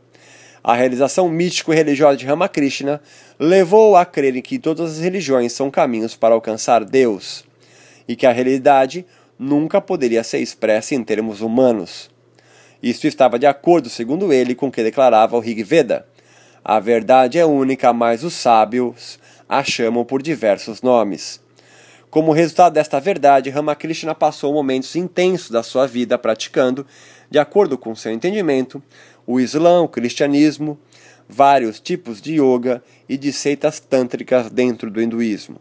A 0.63 0.75
realização 0.75 1.27
místico 1.27 1.74
e 1.74 1.75
religiosa 1.75 2.15
de 2.15 2.25
Ramakrishna 2.25 3.01
levou 3.38 3.98
a 3.98 4.05
crer 4.05 4.41
que 4.41 4.58
todas 4.58 4.93
as 4.93 5.00
religiões 5.00 5.51
são 5.51 5.70
caminhos 5.70 6.15
para 6.15 6.34
alcançar 6.34 6.86
Deus 6.86 7.43
e 8.08 8.15
que 8.15 8.25
a 8.25 8.32
realidade 8.32 9.05
nunca 9.38 9.82
poderia 9.82 10.24
ser 10.24 10.39
expressa 10.39 10.96
em 10.96 11.03
termos 11.03 11.41
humanos. 11.41 12.10
Isto 12.82 13.08
estava 13.08 13.38
de 13.38 13.46
acordo, 13.46 13.89
segundo 13.89 14.32
ele, 14.32 14.55
com 14.55 14.67
o 14.67 14.72
que 14.72 14.84
declarava 14.84 15.36
o 15.36 15.39
Rig 15.41 15.63
Veda. 15.63 16.08
A 16.63 16.79
verdade 16.79 17.38
é 17.38 17.46
única, 17.46 17.91
mas 17.91 18.24
os 18.24 18.34
sábios 18.34 19.20
a 19.50 19.65
chamam 19.65 20.05
por 20.05 20.22
diversos 20.22 20.82
nomes. 20.82 21.41
Como 22.10 22.32
resultado 22.32 22.74
desta 22.74 23.00
verdade, 23.00 23.50
Ramakrishna 23.50 24.13
passou 24.13 24.53
momentos 24.53 24.96
intensos 24.96 25.50
da 25.50 25.63
sua 25.63 25.88
vida 25.88 26.17
praticando, 26.17 26.86
de 27.29 27.39
acordo 27.39 27.75
com 27.75 27.96
seu 27.96 28.12
entendimento, 28.12 28.84
o 29.25 29.39
Islã, 29.39 29.82
o 29.82 29.88
cristianismo, 29.88 30.77
vários 31.27 31.80
tipos 31.80 32.22
de 32.22 32.39
yoga 32.42 32.84
e 33.08 33.18
de 33.18 33.32
seitas 33.32 33.80
tântricas 33.80 34.50
dentro 34.50 34.92
do 34.92 35.01
hinduísmo. 35.01 35.60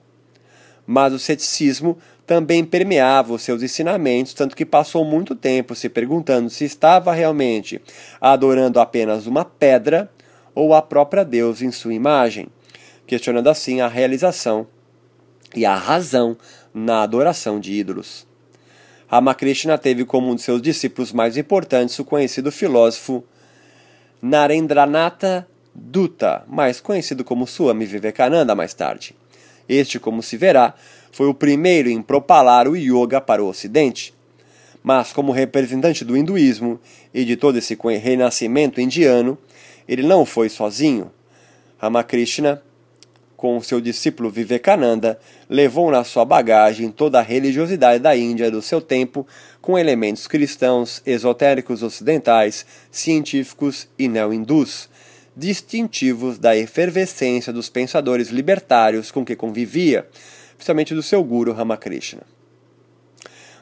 Mas 0.87 1.12
o 1.12 1.19
ceticismo 1.19 1.97
também 2.26 2.64
permeava 2.64 3.33
os 3.33 3.42
seus 3.42 3.62
ensinamentos, 3.62 4.35
tanto 4.35 4.57
que 4.57 4.64
passou 4.64 5.04
muito 5.04 5.35
tempo 5.35 5.75
se 5.75 5.88
perguntando 5.88 6.50
se 6.50 6.64
estava 6.64 7.12
realmente 7.12 7.81
adorando 8.21 8.81
apenas 8.81 9.26
uma 9.26 9.45
pedra 9.45 10.11
ou 10.54 10.75
a 10.75 10.83
própria 10.83 11.25
Deus 11.25 11.62
em 11.62 11.71
sua 11.71 11.95
imagem, 11.95 12.49
questionando 13.07 13.49
assim 13.49 13.81
a 13.81 13.88
realização 13.88 14.66
e 15.54 15.64
a 15.64 15.75
razão 15.75 16.37
na 16.73 17.02
adoração 17.02 17.61
de 17.61 17.73
ídolos. 17.73 18.26
Ramakrishna 19.07 19.76
teve 19.76 20.04
como 20.04 20.31
um 20.31 20.35
de 20.35 20.42
seus 20.42 20.62
discípulos 20.62 21.12
mais 21.12 21.37
importantes 21.37 21.99
o 21.99 22.04
conhecido 22.04 22.50
filósofo 22.50 23.23
Narendranatha 24.22 25.48
Dutta, 25.74 26.44
mais 26.46 26.80
conhecido 26.80 27.24
como 27.24 27.44
Swami 27.44 27.84
Vivekananda 27.84 28.54
mais 28.54 28.72
tarde. 28.72 29.16
Este, 29.68 29.98
como 29.98 30.22
se 30.22 30.36
verá, 30.36 30.74
foi 31.10 31.26
o 31.26 31.34
primeiro 31.34 31.88
em 31.88 32.00
propalar 32.00 32.68
o 32.68 32.76
yoga 32.76 33.20
para 33.20 33.42
o 33.42 33.48
Ocidente. 33.48 34.14
Mas, 34.80 35.12
como 35.12 35.32
representante 35.32 36.04
do 36.04 36.16
hinduísmo 36.16 36.78
e 37.12 37.24
de 37.24 37.36
todo 37.36 37.58
esse 37.58 37.76
renascimento 38.00 38.80
indiano, 38.80 39.36
ele 39.88 40.04
não 40.04 40.24
foi 40.24 40.48
sozinho. 40.48 41.10
Ramakrishna, 41.76 42.62
com 43.36 43.60
seu 43.60 43.80
discípulo 43.80 44.30
Vivekananda, 44.30 45.18
levou 45.50 45.90
na 45.90 46.04
sua 46.04 46.24
bagagem 46.24 46.92
toda 46.92 47.18
a 47.18 47.22
religiosidade 47.22 48.00
da 48.00 48.16
Índia 48.16 48.52
do 48.52 48.62
seu 48.62 48.80
tempo 48.80 49.26
com 49.62 49.78
elementos 49.78 50.26
cristãos, 50.26 51.00
esotéricos 51.07 51.85
ocidentais, 51.85 52.66
científicos 52.90 53.88
e 53.97 54.09
neo-hindus, 54.09 54.90
distintivos 55.37 56.37
da 56.37 56.57
efervescência 56.57 57.52
dos 57.52 57.71
pensadores 57.71 58.28
libertários 58.28 59.12
com 59.12 59.25
que 59.25 59.37
convivia, 59.37 60.07
principalmente 60.57 60.95
do 60.95 61.02
seu 61.02 61.23
guru 61.23 61.52
Ramakrishna. 61.52 62.23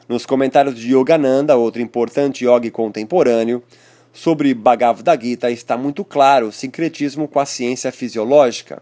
Nos 0.09 0.25
comentários 0.25 0.75
de 0.75 0.91
Yogananda, 0.91 1.55
outro 1.55 1.81
importante 1.81 2.45
yogi 2.45 2.71
contemporâneo, 2.71 3.63
sobre 4.11 4.53
Bhagavad 4.53 5.23
Gita 5.23 5.51
está 5.51 5.77
muito 5.77 6.03
claro 6.03 6.47
o 6.47 6.51
sincretismo 6.51 7.27
com 7.27 7.39
a 7.39 7.45
ciência 7.45 7.91
fisiológica, 7.91 8.81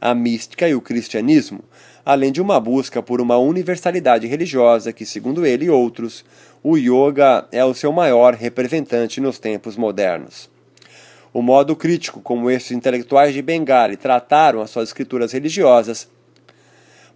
a 0.00 0.14
mística 0.14 0.68
e 0.68 0.74
o 0.74 0.80
cristianismo, 0.80 1.60
além 2.04 2.32
de 2.32 2.40
uma 2.40 2.58
busca 2.58 3.02
por 3.02 3.20
uma 3.20 3.36
universalidade 3.36 4.26
religiosa 4.26 4.92
que, 4.92 5.06
segundo 5.06 5.46
ele 5.46 5.66
e 5.66 5.70
outros, 5.70 6.24
o 6.64 6.76
yoga 6.76 7.46
é 7.50 7.64
o 7.64 7.74
seu 7.74 7.92
maior 7.92 8.34
representante 8.34 9.20
nos 9.20 9.38
tempos 9.38 9.76
modernos. 9.76 10.48
O 11.32 11.42
modo 11.42 11.74
crítico 11.74 12.20
como 12.20 12.50
esses 12.50 12.70
intelectuais 12.70 13.34
de 13.34 13.42
Bengali 13.42 13.96
trataram 13.96 14.60
as 14.60 14.70
suas 14.70 14.90
escrituras 14.90 15.32
religiosas 15.32 16.08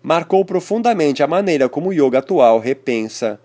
marcou 0.02 0.44
profundamente 0.44 1.22
a 1.22 1.26
maneira 1.26 1.68
como 1.68 1.90
o 1.90 1.92
yoga 1.92 2.18
atual 2.18 2.58
repensa 2.58 3.40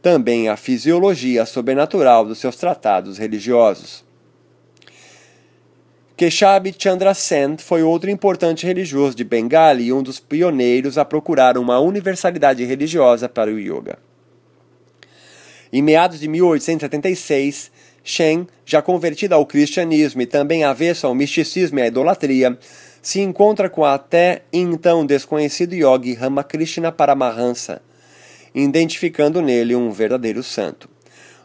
também 0.00 0.48
a 0.48 0.56
fisiologia 0.56 1.46
sobrenatural 1.46 2.26
dos 2.26 2.38
seus 2.38 2.56
tratados 2.56 3.18
religiosos. 3.18 4.04
Keshav 6.16 6.72
Chandra 6.78 7.14
Sen 7.14 7.56
foi 7.56 7.82
outro 7.82 8.10
importante 8.10 8.66
religioso 8.66 9.16
de 9.16 9.24
Bengali 9.24 9.84
e 9.84 9.92
um 9.92 10.02
dos 10.02 10.20
pioneiros 10.20 10.98
a 10.98 11.04
procurar 11.04 11.56
uma 11.56 11.78
universalidade 11.78 12.64
religiosa 12.64 13.28
para 13.28 13.50
o 13.50 13.58
yoga. 13.58 13.98
Em 15.72 15.80
meados 15.80 16.20
de 16.20 16.28
1876, 16.28 17.70
Shen, 18.04 18.46
já 18.66 18.82
convertido 18.82 19.34
ao 19.34 19.46
cristianismo 19.46 20.20
e 20.20 20.26
também 20.26 20.64
avesso 20.64 21.06
ao 21.06 21.14
misticismo 21.14 21.78
e 21.78 21.82
à 21.82 21.86
idolatria, 21.86 22.58
se 23.00 23.20
encontra 23.20 23.70
com 23.70 23.82
a 23.82 23.94
até 23.94 24.42
então 24.52 25.06
desconhecido 25.06 25.74
yogi 25.74 26.12
Ramakrishna 26.12 26.92
Paramahansa, 26.92 27.80
identificando 28.54 29.40
nele 29.40 29.74
um 29.74 29.90
verdadeiro 29.90 30.42
santo. 30.42 30.90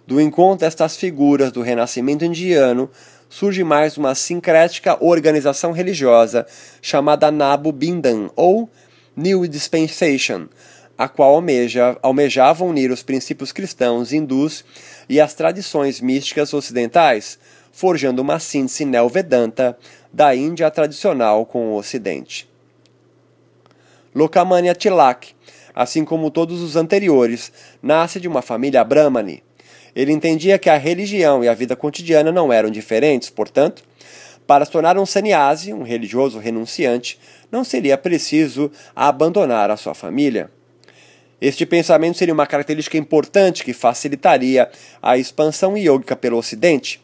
Do 0.05 0.19
encontro 0.19 0.65
destas 0.65 0.97
figuras 0.97 1.51
do 1.51 1.61
renascimento 1.61 2.25
indiano, 2.25 2.89
surge 3.29 3.63
mais 3.63 3.97
uma 3.97 4.13
sincrética 4.13 4.97
organização 5.03 5.71
religiosa 5.71 6.45
chamada 6.81 7.31
Nabu 7.31 7.71
Bindan, 7.71 8.29
ou 8.35 8.69
New 9.15 9.47
Dispensation, 9.47 10.47
a 10.97 11.07
qual 11.07 11.35
almeja, 11.35 11.97
almejava 12.01 12.65
unir 12.65 12.91
os 12.91 13.03
princípios 13.03 13.51
cristãos, 13.51 14.11
hindus 14.11 14.65
e 15.07 15.21
as 15.21 15.33
tradições 15.33 16.01
místicas 16.01 16.53
ocidentais, 16.53 17.37
forjando 17.71 18.21
uma 18.21 18.39
síntese 18.39 18.83
neo-vedanta 18.83 19.77
da 20.11 20.35
Índia 20.35 20.71
tradicional 20.71 21.45
com 21.45 21.67
o 21.67 21.75
Ocidente. 21.75 22.49
Lokamanya 24.15 24.73
Tilak, 24.73 25.35
assim 25.75 26.03
como 26.03 26.31
todos 26.31 26.61
os 26.61 26.75
anteriores, 26.75 27.51
nasce 27.83 28.19
de 28.19 28.27
uma 28.27 28.41
família 28.41 28.83
brahmani. 28.83 29.43
Ele 29.95 30.11
entendia 30.11 30.57
que 30.57 30.69
a 30.69 30.77
religião 30.77 31.43
e 31.43 31.47
a 31.47 31.53
vida 31.53 31.75
cotidiana 31.75 32.31
não 32.31 32.51
eram 32.51 32.71
diferentes, 32.71 33.29
portanto, 33.29 33.83
para 34.47 34.65
se 34.65 34.71
tornar 34.71 34.97
um 34.97 35.05
sannyasi, 35.05 35.73
um 35.73 35.83
religioso 35.83 36.39
renunciante, 36.39 37.19
não 37.51 37.63
seria 37.63 37.97
preciso 37.97 38.71
abandonar 38.95 39.69
a 39.69 39.77
sua 39.77 39.93
família. 39.93 40.49
Este 41.39 41.67
pensamento 41.67 42.17
seria 42.17 42.33
uma 42.33 42.47
característica 42.47 42.97
importante 42.97 43.63
que 43.63 43.71
facilitaria 43.71 44.71
a 44.99 45.19
expansão 45.19 45.77
yógica 45.77 46.15
pelo 46.15 46.37
Ocidente, 46.37 46.99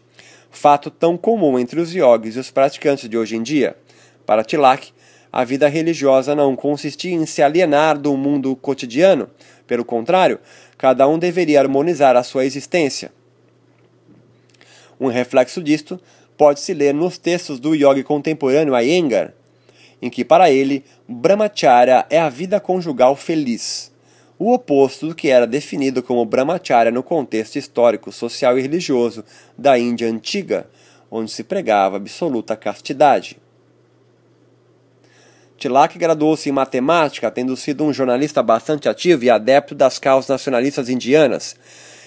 fato 0.50 0.90
tão 0.90 1.16
comum 1.16 1.60
entre 1.60 1.80
os 1.80 1.94
yogis 1.94 2.36
e 2.36 2.40
os 2.40 2.50
praticantes 2.50 3.08
de 3.08 3.16
hoje 3.16 3.36
em 3.36 3.44
dia. 3.44 3.78
Para 4.26 4.44
Tilak, 4.44 4.92
a 5.32 5.44
vida 5.44 5.68
religiosa 5.68 6.34
não 6.34 6.56
consistia 6.56 7.14
em 7.14 7.28
se 7.28 7.44
alienar 7.44 7.96
do 7.96 8.18
mundo 8.18 8.56
cotidiano, 8.56 9.30
pelo 9.68 9.86
contrário, 9.86 10.40
cada 10.80 11.08
um 11.08 11.20
deveria 11.20 11.60
harmonizar 11.60 12.16
a 12.16 12.24
sua 12.24 12.44
existência. 12.44 13.12
Um 15.00 15.08
reflexo 15.10 15.62
disto 15.62 16.00
pode-se 16.36 16.74
ler 16.74 16.94
nos 16.94 17.20
textos 17.20 17.60
do 17.60 17.76
yogi 17.76 18.04
contemporâneo 18.04 18.76
Iyengar, 18.76 19.32
em 20.02 20.10
que 20.10 20.26
para 20.26 20.50
ele, 20.50 20.84
Brahmacharya 21.08 22.08
é 22.10 22.20
a 22.20 22.30
vida 22.30 22.60
conjugal 22.60 23.16
feliz 23.16 23.93
o 24.38 24.54
oposto 24.54 25.08
do 25.08 25.16
que 25.16 25.30
era 25.30 25.48
definido 25.48 26.02
como 26.02 26.26
brahmacharya 26.26 26.92
no 26.92 27.04
contexto 27.04 27.58
histórico, 27.58 28.12
social 28.12 28.58
e 28.58 28.62
religioso 28.62 29.24
da 29.58 29.78
Índia 29.78 30.08
antiga, 30.08 30.68
onde 31.10 31.32
se 31.32 31.44
pregava 31.44 31.98
absoluta 31.98 32.56
castidade. 32.56 33.38
Tilak 35.58 35.98
graduou-se 35.98 36.50
em 36.50 36.52
matemática, 36.52 37.32
tendo 37.32 37.56
sido 37.56 37.86
um 37.86 37.94
jornalista 37.94 38.44
bastante 38.44 38.90
ativo 38.90 39.24
e 39.24 39.30
adepto 39.30 39.74
das 39.74 39.98
causas 39.98 40.28
nacionalistas 40.28 40.90
indianas. 40.90 41.56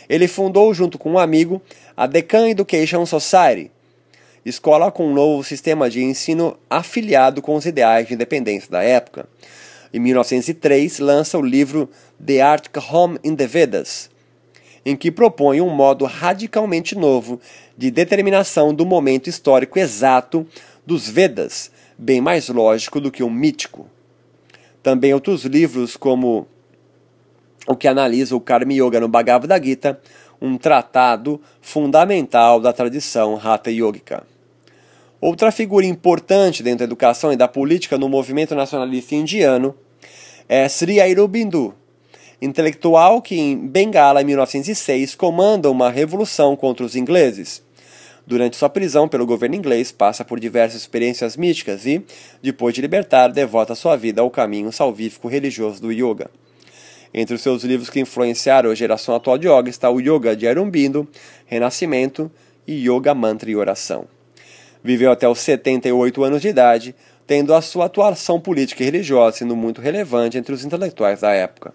Ele 0.09 0.29
fundou, 0.29 0.75
junto 0.75 0.99
com 0.99 1.13
um 1.13 1.19
amigo, 1.19 1.63
a 1.97 2.07
Deccan 2.07 2.51
Education 2.51 3.07
Society, 3.07 3.71
escola 4.45 4.93
com 4.93 5.09
um 5.09 5.15
novo 5.15 5.43
sistema 5.43 5.89
de 5.89 6.03
ensino 6.03 6.57
afiliado 6.69 7.41
com 7.41 7.55
os 7.55 7.65
ideais 7.65 8.07
de 8.07 8.15
independência 8.15 8.71
da 8.71 8.83
época. 8.83 9.27
Em 9.93 10.01
1903, 10.01 10.99
lança 10.99 11.39
o 11.39 11.43
livro 11.43 11.89
The 12.25 12.41
Arctic 12.41 12.77
Home 12.93 13.19
in 13.23 13.37
the 13.37 13.47
Vedas, 13.47 14.11
em 14.85 14.97
que 14.97 15.11
propõe 15.11 15.61
um 15.61 15.71
modo 15.71 16.05
radicalmente 16.05 16.97
novo 16.97 17.41
de 17.77 17.91
determinação 17.91 18.73
do 18.73 18.87
momento 18.87 19.29
histórico 19.29 19.79
exato 19.79 20.47
dos 20.85 21.09
Vedas, 21.09 21.71
bem 21.99 22.21
mais 22.21 22.49
lógico 22.49 23.01
do 23.01 23.11
que 23.11 23.23
um 23.23 23.31
mítico. 23.31 23.89
Também 24.83 25.13
outros 25.13 25.45
livros, 25.45 25.97
como 25.97 26.47
o 27.67 27.75
que 27.75 27.89
analisa 27.89 28.37
o 28.37 28.41
Karma 28.41 28.73
Yoga 28.73 29.01
no 29.01 29.09
Bhagavad 29.09 29.65
Gita, 29.65 30.01
um 30.41 30.57
tratado 30.57 31.41
fundamental 31.61 32.61
da 32.61 32.73
tradição 32.73 33.41
Hatha 33.43 33.71
Yogica. 33.71 34.25
Outra 35.21 35.51
figura 35.51 35.85
importante 35.87 36.63
dentro 36.63 36.79
da 36.79 36.85
educação 36.85 37.33
e 37.33 37.37
da 37.37 37.49
política 37.49 37.99
no 37.99 38.09
movimento 38.09 38.55
nacionalista 38.55 39.15
indiano 39.15 39.75
é 40.49 40.69
Sri 40.69 41.01
Aurobindo, 41.01 41.75
intelectual 42.41 43.23
que 43.23 43.39
em 43.39 43.57
Bengala, 43.57 44.23
em 44.23 44.25
1906, 44.25 45.15
comanda 45.15 45.71
uma 45.71 45.91
revolução 45.91 46.55
contra 46.57 46.85
os 46.85 46.97
ingleses. 46.97 47.63
Durante 48.27 48.57
sua 48.57 48.69
prisão 48.69 49.09
pelo 49.09 49.25
governo 49.25 49.55
inglês, 49.55 49.93
passa 49.93 50.25
por 50.25 50.41
diversas 50.41 50.81
experiências 50.81 51.37
místicas 51.37 51.87
e, 51.87 52.05
depois 52.43 52.75
de 52.75 52.81
libertar, 52.81 53.29
devota 53.29 53.75
sua 53.77 53.97
vida 53.97 54.21
ao 54.21 54.31
caminho 54.31 54.73
salvífico 54.73 55.29
religioso 55.29 55.81
do 55.81 55.93
yoga. 55.93 56.29
Entre 57.15 57.35
os 57.35 57.41
seus 57.41 57.63
livros 57.63 57.89
que 57.89 58.01
influenciaram 58.01 58.71
a 58.71 58.75
geração 58.75 59.15
atual 59.15 59.39
de 59.39 59.47
yoga 59.49 59.71
está 59.71 59.89
o 59.89 60.01
Yoga 60.01 60.35
de 60.35 60.47
Aurobindo, 60.49 61.09
Renascimento 61.47 62.31
e 62.67 62.89
Yoga 62.89 63.15
Mantra 63.15 63.49
e 63.49 63.57
Oração. 63.57 64.07
Viveu 64.83 65.11
até 65.11 65.29
os 65.29 65.39
78 65.39 66.25
anos 66.25 66.43
de 66.43 66.49
idade, 66.49 66.95
tendo 67.27 67.55
a 67.55 67.63
sua 67.63 67.87
atuação 67.87 68.41
política 68.41 68.83
e 68.83 68.87
religiosa 68.87 69.39
sendo 69.39 69.57
muito 69.57 69.81
relevante 69.81 70.37
entre 70.37 70.53
os 70.53 70.65
intelectuais 70.65 71.21
da 71.21 71.33
época. 71.33 71.73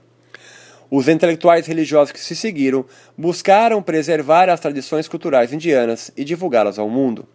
Os 0.94 1.08
intelectuais 1.08 1.66
religiosos 1.66 2.12
que 2.12 2.20
se 2.20 2.36
seguiram 2.36 2.84
buscaram 3.18 3.82
preservar 3.82 4.50
as 4.50 4.60
tradições 4.60 5.08
culturais 5.08 5.54
indianas 5.54 6.12
e 6.18 6.26
divulgá-las 6.26 6.78
ao 6.78 6.90
mundo, 6.90 7.26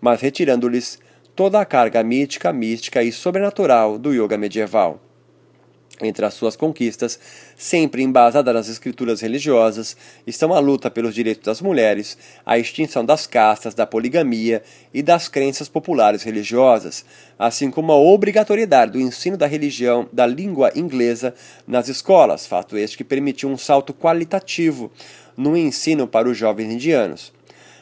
mas 0.00 0.20
retirando-lhes 0.20 0.96
toda 1.34 1.60
a 1.60 1.64
carga 1.64 2.04
mítica, 2.04 2.52
mística 2.52 3.02
e 3.02 3.10
sobrenatural 3.10 3.98
do 3.98 4.12
yoga 4.14 4.38
medieval. 4.38 5.09
Entre 6.02 6.24
as 6.24 6.32
suas 6.32 6.56
conquistas, 6.56 7.20
sempre 7.56 8.02
embasada 8.02 8.52
nas 8.52 8.68
escrituras 8.68 9.20
religiosas, 9.20 9.96
estão 10.26 10.54
a 10.54 10.58
luta 10.58 10.90
pelos 10.90 11.14
direitos 11.14 11.44
das 11.44 11.60
mulheres, 11.60 12.16
a 12.44 12.58
extinção 12.58 13.04
das 13.04 13.26
castas, 13.26 13.74
da 13.74 13.86
poligamia 13.86 14.62
e 14.94 15.02
das 15.02 15.28
crenças 15.28 15.68
populares 15.68 16.22
religiosas, 16.22 17.04
assim 17.38 17.70
como 17.70 17.92
a 17.92 17.96
obrigatoriedade 17.96 18.92
do 18.92 19.00
ensino 19.00 19.36
da 19.36 19.46
religião 19.46 20.08
da 20.10 20.26
língua 20.26 20.72
inglesa 20.74 21.34
nas 21.66 21.88
escolas, 21.88 22.46
fato 22.46 22.78
este 22.78 22.96
que 22.96 23.04
permitiu 23.04 23.50
um 23.50 23.58
salto 23.58 23.92
qualitativo 23.92 24.90
no 25.36 25.54
ensino 25.56 26.06
para 26.06 26.28
os 26.28 26.36
jovens 26.36 26.72
indianos. 26.72 27.32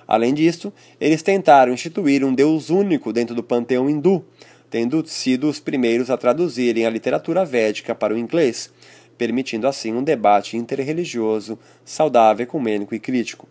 Além 0.09 0.33
disso, 0.33 0.73
eles 0.99 1.23
tentaram 1.23 1.73
instituir 1.73 2.25
um 2.25 2.35
Deus 2.35 2.71
único 2.71 3.13
dentro 3.13 3.35
do 3.35 3.43
panteão 3.43 3.91
hindu, 3.91 4.25
tendo 4.71 5.07
sido 5.07 5.49
os 5.49 5.61
primeiros 5.61 6.11
a 6.11 6.17
traduzirem 6.17 6.87
a 6.87 6.91
literatura 6.91 7.45
védica 7.45 7.95
para 7.95 8.15
o 8.15 8.19
inglês, 8.19 8.73
permitindo 9.17 9.67
assim 9.67 9.93
um 9.93 10.03
debate 10.03 10.57
interreligioso, 10.57 11.59
saudável, 11.85 12.45
ecumênico 12.45 12.95
e 12.95 13.01
crítico. 13.01 13.49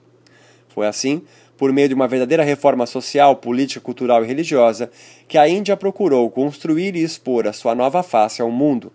Foi 0.70 0.88
assim, 0.88 1.24
por 1.58 1.74
meio 1.74 1.90
de 1.90 1.94
uma 1.96 2.08
verdadeira 2.08 2.44
reforma 2.44 2.86
social, 2.86 3.36
política, 3.36 3.82
cultural 3.82 4.24
e 4.24 4.28
religiosa, 4.28 4.92
que 5.28 5.38
a 5.38 5.48
Índia 5.50 5.76
procurou 5.76 6.30
construir 6.30 6.96
e 6.96 7.04
expor 7.04 7.48
a 7.48 7.54
sua 7.54 7.74
nova 7.74 8.04
face 8.04 8.42
ao 8.42 8.52
mundo. 8.52 8.92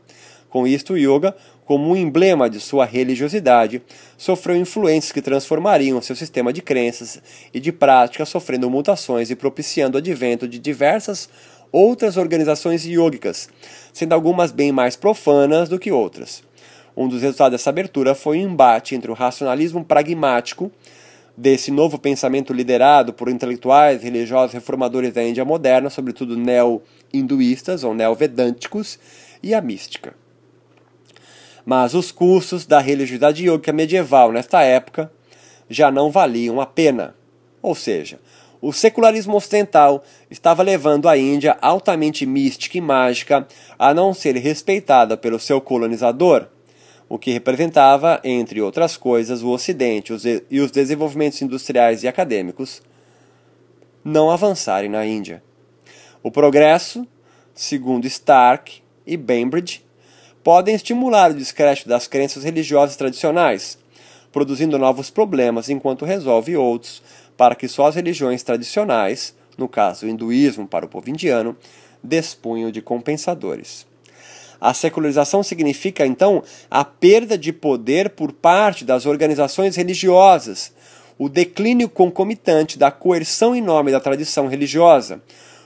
Com 0.49 0.67
isto, 0.67 0.93
o 0.93 0.99
yoga, 0.99 1.35
como 1.65 1.91
um 1.91 1.97
emblema 1.97 2.49
de 2.49 2.61
sua 2.61 2.85
religiosidade, 2.85 3.83
sofreu 4.17 4.55
influências 4.55 5.11
que 5.11 5.23
transformariam 5.23 6.01
seu 6.03 6.15
sistema 6.15 6.53
de 6.53 6.63
crenças 6.63 7.21
e 7.53 7.59
de 7.59 7.73
práticas, 7.73 8.29
sofrendo 8.29 8.71
mutações 8.71 9.31
e 9.31 9.35
propiciando 9.35 9.97
o 9.97 9.99
advento 9.99 10.47
de 10.47 10.59
diversas 10.59 11.29
outras 11.73 12.19
organizações 12.19 12.85
iógicas, 12.87 13.49
sendo 13.93 14.13
algumas 14.13 14.53
bem 14.53 14.71
mais 14.71 14.95
profanas 14.95 15.69
do 15.69 15.79
que 15.79 15.91
outras. 15.91 16.45
Um 16.95 17.09
dos 17.09 17.23
resultados 17.23 17.53
dessa 17.53 17.71
abertura 17.71 18.15
foi 18.15 18.39
um 18.39 18.51
embate 18.51 18.95
entre 18.95 19.11
o 19.11 19.15
racionalismo 19.15 19.83
pragmático 19.83 20.71
desse 21.35 21.71
novo 21.71 21.99
pensamento 21.99 22.53
liderado 22.53 23.15
por 23.15 23.31
intelectuais 23.31 24.03
religiosos 24.03 24.53
reformadores 24.53 25.15
da 25.15 25.25
Índia 25.25 25.45
moderna, 25.45 25.89
sobretudo 25.89 26.37
neo-hinduístas 26.37 27.83
ou 27.83 27.95
neo-vedânticos, 27.95 28.99
e 29.43 29.55
a 29.55 29.61
mística. 29.61 30.15
Mas 31.65 31.95
os 31.95 32.13
cursos 32.13 32.67
da 32.67 32.81
religiosidade 32.81 33.49
yoga 33.49 33.73
medieval 33.73 34.31
nesta 34.31 34.63
época 34.63 35.11
já 35.69 35.91
não 35.91 36.11
valiam 36.11 36.61
a 36.61 36.67
pena. 36.67 37.15
Ou 37.63 37.75
seja, 37.75 38.21
o 38.63 38.73
secularismo 38.73 39.37
ocidental 39.37 40.05
estava 40.31 40.63
levando 40.63 41.09
a 41.09 41.19
Índia 41.19 41.59
altamente 41.61 42.25
mística 42.25 42.79
e 42.79 42.81
mágica 42.81 43.47
a 43.77 43.93
não 43.93 44.15
ser 44.15 44.37
respeitada 44.37 45.17
pelo 45.17 45.41
seu 45.41 45.61
colonizador, 45.61 46.47
o 47.09 47.19
que 47.19 47.33
representava, 47.33 48.21
entre 48.23 48.63
outras 48.63 48.97
coisas, 48.97 49.43
o 49.43 49.49
Ocidente 49.49 50.13
e 50.49 50.61
os 50.61 50.71
desenvolvimentos 50.71 51.43
industriais 51.43 52.05
e 52.05 52.09
acadêmicos 52.09 52.81
não 54.05 54.31
avançarem 54.31 54.89
na 54.89 55.05
Índia. 55.05 55.43
O 56.23 56.31
progresso, 56.31 57.05
segundo 57.53 58.07
Stark 58.07 58.81
e 59.05 59.17
Bainbridge, 59.17 59.85
podem 60.45 60.77
estimular 60.77 61.33
o 61.33 61.35
descrédito 61.35 61.89
das 61.89 62.07
crenças 62.07 62.45
religiosas 62.45 62.95
tradicionais, 62.95 63.77
produzindo 64.33 64.79
novos 64.79 65.11
problemas 65.11 65.69
enquanto 65.69 66.05
resolve 66.05 66.57
outros 66.57 67.03
para 67.43 67.57
que 67.57 67.67
só 67.67 67.89
as 67.89 67.97
religiões 67.97 68.45
tradicionais, 68.45 69.35
no 69.59 69.69
caso 69.69 70.07
o 70.07 70.09
hinduísmo 70.09 70.65
para 70.65 70.87
o 70.87 70.89
povo 70.89 71.11
indiano, 71.11 71.57
despunham 72.01 72.71
de 72.71 72.81
compensadores. 72.81 73.85
A 74.61 74.73
secularização 74.73 75.43
significa, 75.43 76.07
então, 76.07 76.45
a 76.71 76.85
perda 76.85 77.37
de 77.37 77.53
poder 77.53 78.11
por 78.11 78.31
parte 78.33 78.85
das 78.85 79.07
organizações 79.07 79.75
religiosas, 79.75 80.73
o 81.19 81.29
declínio 81.29 81.89
concomitante 81.89 82.79
da 82.79 82.93
coerção 82.93 83.57
enorme 83.57 83.91
da 83.91 83.99
tradição 83.99 84.47
religiosa, 84.47 85.21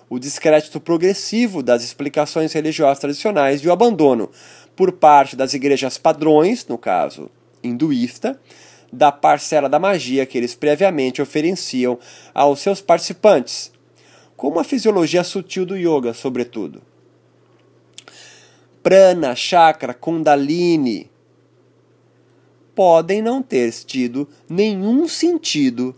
o 0.08 0.18
descrédito 0.18 0.80
progressivo 0.80 1.62
das 1.62 1.84
explicações 1.84 2.54
religiosas 2.54 3.00
tradicionais 3.00 3.60
e 3.60 3.68
o 3.68 3.72
abandono, 3.72 4.30
por 4.74 4.92
parte 4.92 5.36
das 5.36 5.52
igrejas 5.52 5.98
padrões, 5.98 6.66
no 6.66 6.78
caso 6.78 7.30
hinduísta, 7.62 8.40
da 8.96 9.12
parcela 9.12 9.68
da 9.68 9.78
magia 9.78 10.24
que 10.24 10.38
eles 10.38 10.54
previamente 10.54 11.20
ofereciam 11.20 11.98
aos 12.32 12.60
seus 12.60 12.80
participantes, 12.80 13.70
como 14.34 14.58
a 14.58 14.64
fisiologia 14.64 15.22
sutil 15.22 15.66
do 15.66 15.76
yoga, 15.76 16.14
sobretudo. 16.14 16.82
Prana, 18.82 19.34
chakra, 19.34 19.92
kundalini 19.92 21.10
podem 22.74 23.20
não 23.20 23.42
ter 23.42 23.72
tido 23.72 24.28
nenhum 24.48 25.06
sentido 25.08 25.94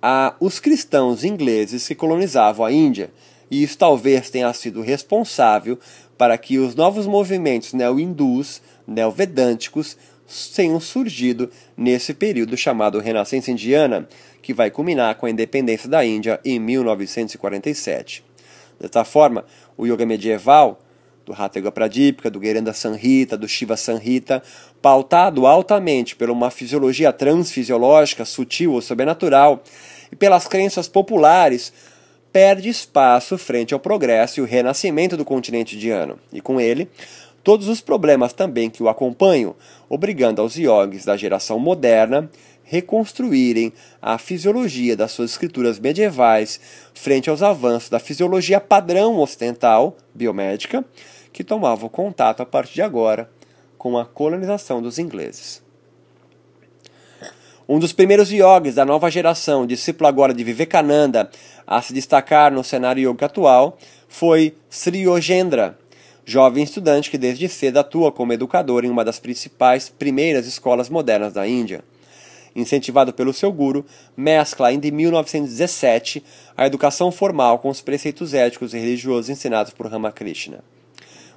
a 0.00 0.34
os 0.40 0.58
cristãos 0.58 1.24
ingleses 1.24 1.86
que 1.86 1.94
colonizavam 1.94 2.66
a 2.66 2.72
Índia, 2.72 3.12
e 3.50 3.62
isso 3.62 3.78
talvez 3.78 4.30
tenha 4.30 4.52
sido 4.52 4.80
responsável 4.80 5.78
para 6.18 6.36
que 6.38 6.58
os 6.58 6.74
novos 6.74 7.06
movimentos 7.06 7.72
neo-hindus, 7.72 8.62
neo-vedânticos, 8.86 9.96
tenham 10.54 10.80
surgido 10.80 11.50
nesse 11.76 12.14
período 12.14 12.56
chamado 12.56 12.98
Renascença 12.98 13.50
Indiana, 13.50 14.08
que 14.40 14.54
vai 14.54 14.70
culminar 14.70 15.14
com 15.16 15.26
a 15.26 15.30
independência 15.30 15.88
da 15.88 16.04
Índia 16.04 16.40
em 16.44 16.58
1947. 16.58 18.24
Dessa 18.80 19.04
forma, 19.04 19.44
o 19.76 19.86
yoga 19.86 20.04
medieval, 20.04 20.80
do 21.24 21.32
Hatha 21.32 21.58
Yoga 21.58 21.70
Pradipika, 21.70 22.30
do 22.30 22.42
Geranda 22.42 22.72
Sanhita, 22.72 23.36
do 23.36 23.46
Shiva 23.46 23.76
Sanhita, 23.76 24.42
pautado 24.80 25.46
altamente 25.46 26.16
por 26.16 26.30
uma 26.30 26.50
fisiologia 26.50 27.12
transfisiológica, 27.12 28.24
sutil 28.24 28.72
ou 28.72 28.82
sobrenatural, 28.82 29.62
e 30.10 30.16
pelas 30.16 30.48
crenças 30.48 30.88
populares, 30.88 31.72
perde 32.32 32.68
espaço 32.68 33.36
frente 33.36 33.74
ao 33.74 33.80
progresso 33.80 34.40
e 34.40 34.42
o 34.42 34.46
renascimento 34.46 35.16
do 35.16 35.24
continente 35.24 35.76
indiano, 35.76 36.18
e 36.32 36.40
com 36.40 36.60
ele, 36.60 36.88
todos 37.42 37.68
os 37.68 37.80
problemas 37.80 38.32
também 38.32 38.70
que 38.70 38.82
o 38.82 38.88
acompanham, 38.88 39.54
obrigando 39.88 40.40
aos 40.40 40.56
iogues 40.56 41.04
da 41.04 41.16
geração 41.16 41.58
moderna 41.58 42.30
reconstruírem 42.64 43.72
a 44.00 44.16
fisiologia 44.16 44.96
das 44.96 45.12
suas 45.12 45.32
escrituras 45.32 45.78
medievais 45.78 46.60
frente 46.94 47.28
aos 47.28 47.42
avanços 47.42 47.90
da 47.90 47.98
fisiologia 47.98 48.60
padrão 48.60 49.18
ocidental, 49.18 49.96
biomédica, 50.14 50.84
que 51.32 51.44
tomavam 51.44 51.88
contato 51.88 52.40
a 52.40 52.46
partir 52.46 52.74
de 52.74 52.82
agora 52.82 53.30
com 53.76 53.98
a 53.98 54.06
colonização 54.06 54.80
dos 54.80 54.98
ingleses. 54.98 55.62
Um 57.68 57.78
dos 57.78 57.92
primeiros 57.92 58.30
yogis 58.30 58.74
da 58.74 58.84
nova 58.84 59.10
geração, 59.10 59.66
discípulo 59.66 60.08
agora 60.08 60.34
de 60.34 60.44
Vivekananda, 60.44 61.30
a 61.66 61.80
se 61.80 61.92
destacar 61.92 62.52
no 62.52 62.64
cenário 62.64 63.10
yoga 63.10 63.26
atual, 63.26 63.78
foi 64.08 64.56
Sri 64.68 65.02
Yogendra, 65.02 65.78
jovem 66.24 66.64
estudante 66.64 67.10
que 67.10 67.18
desde 67.18 67.48
cedo 67.48 67.78
atua 67.78 68.12
como 68.12 68.32
educador 68.32 68.84
em 68.84 68.90
uma 68.90 69.04
das 69.04 69.18
principais 69.18 69.88
primeiras 69.88 70.46
escolas 70.46 70.88
modernas 70.88 71.32
da 71.32 71.46
Índia. 71.46 71.82
Incentivado 72.54 73.12
pelo 73.12 73.32
seu 73.32 73.50
guru, 73.50 73.84
mescla 74.16 74.68
ainda 74.68 74.86
em 74.86 74.90
1917 74.90 76.22
a 76.56 76.66
educação 76.66 77.10
formal 77.10 77.58
com 77.58 77.68
os 77.68 77.80
preceitos 77.80 78.34
éticos 78.34 78.74
e 78.74 78.78
religiosos 78.78 79.30
ensinados 79.30 79.72
por 79.72 79.86
Ramakrishna. 79.86 80.62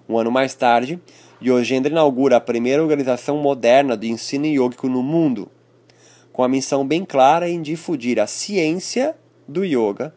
Um 0.08 0.17
ano 0.17 0.30
mais 0.30 0.54
tarde, 0.54 1.00
Yogendra 1.41 1.91
inaugura 1.91 2.38
a 2.38 2.41
primeira 2.41 2.82
organização 2.82 3.38
moderna 3.38 3.98
de 3.98 4.10
ensino 4.10 4.45
yógico 4.45 4.88
no 4.88 5.02
mundo, 5.02 5.50
com 6.32 6.43
a 6.43 6.50
missão 6.50 6.86
bem 6.86 7.06
clara 7.06 7.50
em 7.50 7.62
difundir 7.62 8.19
a 8.19 8.28
ciência 8.28 9.15
do 9.48 9.63
yoga, 9.63 10.13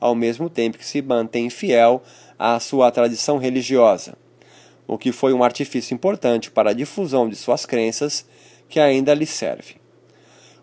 ao 0.00 0.14
mesmo 0.14 0.48
tempo 0.48 0.78
que 0.78 0.86
se 0.86 1.02
mantém 1.02 1.50
fiel 1.50 2.02
à 2.38 2.58
sua 2.60 2.90
tradição 2.90 3.38
religiosa, 3.38 4.16
o 4.86 4.96
que 4.98 5.12
foi 5.12 5.32
um 5.32 5.42
artifício 5.42 5.94
importante 5.94 6.50
para 6.50 6.70
a 6.70 6.74
difusão 6.74 7.28
de 7.28 7.36
suas 7.36 7.66
crenças 7.66 8.26
que 8.68 8.80
ainda 8.80 9.14
lhe 9.14 9.26
serve. 9.26 9.76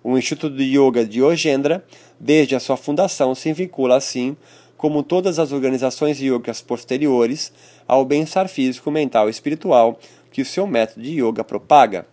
O 0.04 0.18
Instituto 0.18 0.56
de 0.56 0.78
Yoga 0.78 1.06
de 1.06 1.22
Yogendra, 1.22 1.84
desde 2.20 2.56
a 2.56 2.60
sua 2.60 2.76
fundação, 2.76 3.34
se 3.34 3.54
vincula 3.54 3.96
assim, 3.96 4.36
como 4.76 5.02
todas 5.02 5.40
as 5.40 5.54
organizações 5.54 6.20
yogas 6.20 6.62
posteriores, 6.62 7.54
ao 7.88 8.04
bem-estar 8.04 8.50
físico, 8.50 8.92
mental 8.92 9.28
e 9.28 9.32
espiritual 9.32 9.98
que 10.30 10.42
o 10.42 10.46
seu 10.46 10.68
método 10.68 11.02
de 11.02 11.22
yoga 11.22 11.44
propaga, 11.44 12.06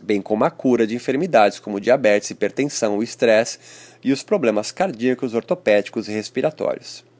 bem 0.00 0.22
como 0.22 0.44
a 0.44 0.50
cura 0.50 0.86
de 0.86 0.94
enfermidades 0.94 1.58
como 1.58 1.80
diabetes, 1.80 2.30
hipertensão, 2.30 3.02
estresse 3.02 3.58
e 4.02 4.10
os 4.10 4.22
problemas 4.22 4.72
cardíacos, 4.72 5.34
ortopédicos 5.34 6.08
e 6.08 6.12
respiratórios. 6.12 7.11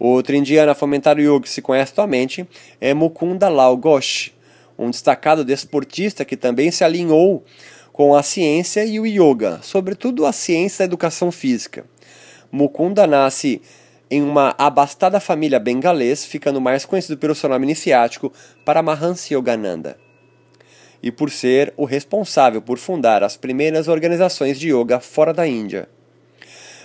Outro 0.00 0.34
indiano 0.34 0.72
a 0.72 0.74
fomentar 0.74 1.18
o 1.18 1.20
yoga 1.20 1.42
que 1.42 1.50
se 1.50 1.60
conhece 1.60 1.92
atualmente 1.92 2.48
é 2.80 2.94
Mukunda 2.94 3.50
Lal 3.50 3.76
Ghosh, 3.76 4.32
um 4.78 4.88
destacado 4.88 5.44
desportista 5.44 6.24
que 6.24 6.38
também 6.38 6.70
se 6.70 6.82
alinhou 6.82 7.44
com 7.92 8.16
a 8.16 8.22
ciência 8.22 8.82
e 8.82 8.98
o 8.98 9.04
yoga, 9.04 9.60
sobretudo 9.62 10.24
a 10.24 10.32
ciência 10.32 10.78
da 10.78 10.84
educação 10.86 11.30
física. 11.30 11.84
Mukunda 12.50 13.06
nasce 13.06 13.60
em 14.10 14.22
uma 14.22 14.54
abastada 14.56 15.20
família 15.20 15.60
bengalês, 15.60 16.24
ficando 16.24 16.62
mais 16.62 16.86
conhecido 16.86 17.18
pelo 17.18 17.34
seu 17.34 17.50
nome 17.50 17.66
iniciático 17.66 18.32
Paramahansa 18.64 19.34
Yogananda. 19.34 19.98
E 21.02 21.12
por 21.12 21.30
ser 21.30 21.74
o 21.76 21.84
responsável 21.84 22.62
por 22.62 22.78
fundar 22.78 23.22
as 23.22 23.36
primeiras 23.36 23.86
organizações 23.86 24.58
de 24.58 24.74
yoga 24.74 24.98
fora 24.98 25.34
da 25.34 25.46
Índia. 25.46 25.90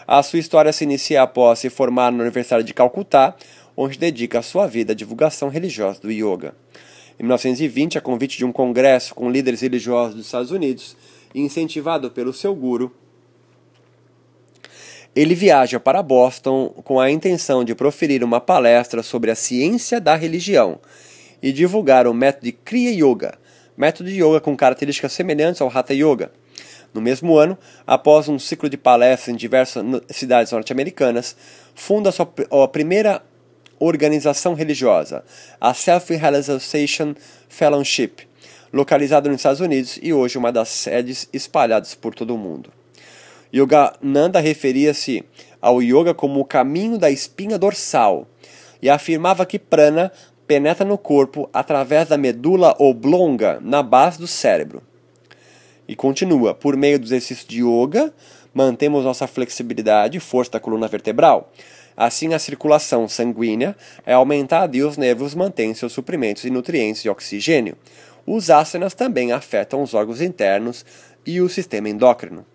A 0.07 0.21
sua 0.21 0.37
história 0.37 0.71
se 0.71 0.83
inicia 0.83 1.23
após 1.23 1.57
se 1.57 1.69
formar 1.69 2.11
na 2.11 2.21
Universidade 2.21 2.63
de 2.63 2.75
Calcutá, 2.75 3.35
onde 3.75 3.97
dedica 3.97 4.41
sua 4.43 4.67
vida 4.67 4.93
à 4.93 4.95
divulgação 4.95 5.49
religiosa 5.49 5.99
do 5.99 6.11
yoga. 6.11 6.53
Em 7.19 7.23
1920, 7.23 7.97
a 7.97 8.01
convite 8.01 8.37
de 8.37 8.45
um 8.45 8.51
congresso 8.51 9.15
com 9.15 9.31
líderes 9.31 9.61
religiosos 9.61 10.15
dos 10.15 10.25
Estados 10.27 10.51
Unidos, 10.51 10.95
incentivado 11.33 12.11
pelo 12.11 12.31
seu 12.31 12.53
guru, 12.53 12.93
ele 15.15 15.33
viaja 15.33 15.79
para 15.79 16.03
Boston 16.03 16.69
com 16.83 16.99
a 16.99 17.09
intenção 17.09 17.63
de 17.63 17.73
proferir 17.73 18.23
uma 18.23 18.39
palestra 18.39 19.01
sobre 19.01 19.31
a 19.31 19.35
ciência 19.35 19.99
da 19.99 20.13
religião 20.13 20.77
e 21.41 21.51
divulgar 21.51 22.05
o 22.05 22.13
método 22.13 22.45
de 22.45 22.51
Kriya 22.51 22.91
Yoga, 22.91 23.39
método 23.77 24.09
de 24.09 24.21
yoga 24.21 24.41
com 24.41 24.55
características 24.55 25.13
semelhantes 25.13 25.61
ao 25.61 25.69
Hatha 25.69 25.93
Yoga 25.93 26.31
no 26.95 27.01
mesmo 27.01 27.37
ano, 27.37 27.57
após 27.85 28.29
um 28.29 28.39
ciclo 28.39 28.69
de 28.69 28.77
palestras 28.77 29.33
em 29.33 29.37
diversas 29.37 29.83
cidades 30.09 30.51
norte-americanas, 30.51 31.35
funda 31.75 32.11
sua 32.11 32.27
a 32.63 32.67
primeira 32.67 33.21
organização 33.77 34.53
religiosa, 34.53 35.23
a 35.59 35.73
Self-Realization 35.73 37.13
Fellowship, 37.49 38.13
localizada 38.71 39.29
nos 39.29 39.39
Estados 39.39 39.59
Unidos 39.59 39.99
e 40.01 40.13
hoje 40.13 40.37
uma 40.37 40.51
das 40.51 40.69
sedes 40.69 41.27
espalhadas 41.33 41.93
por 41.93 42.15
todo 42.15 42.33
o 42.33 42.37
mundo. 42.37 42.71
Yogananda 43.53 44.39
referia-se 44.39 45.23
ao 45.61 45.81
yoga 45.81 46.13
como 46.13 46.39
o 46.39 46.45
caminho 46.45 46.97
da 46.97 47.11
espinha 47.11 47.57
dorsal 47.57 48.27
e 48.81 48.89
afirmava 48.89 49.45
que 49.45 49.59
prana 49.59 50.11
penetra 50.47 50.85
no 50.85 50.97
corpo 50.97 51.49
através 51.51 52.07
da 52.07 52.17
medula 52.17 52.75
oblonga 52.79 53.59
na 53.61 53.83
base 53.83 54.19
do 54.19 54.27
cérebro. 54.27 54.81
E 55.87 55.95
continua, 55.95 56.53
por 56.53 56.75
meio 56.75 56.97
do 56.97 57.05
exercício 57.05 57.47
de 57.47 57.61
yoga, 57.61 58.13
mantemos 58.53 59.03
nossa 59.03 59.27
flexibilidade 59.27 60.17
e 60.17 60.21
força 60.21 60.53
da 60.53 60.59
coluna 60.59 60.87
vertebral. 60.87 61.51
Assim, 61.95 62.33
a 62.33 62.39
circulação 62.39 63.07
sanguínea 63.07 63.75
é 64.05 64.13
aumentada 64.13 64.75
e 64.75 64.83
os 64.83 64.97
nervos 64.97 65.35
mantêm 65.35 65.73
seus 65.73 65.93
suprimentos 65.93 66.43
de 66.43 66.49
nutrientes 66.49 67.05
e 67.05 67.09
oxigênio. 67.09 67.77
Os 68.25 68.49
asanas 68.49 68.93
também 68.93 69.31
afetam 69.31 69.81
os 69.81 69.93
órgãos 69.93 70.21
internos 70.21 70.83
e 71.25 71.39
o 71.39 71.47
sistema 71.47 71.87
endócrino. 71.87 72.45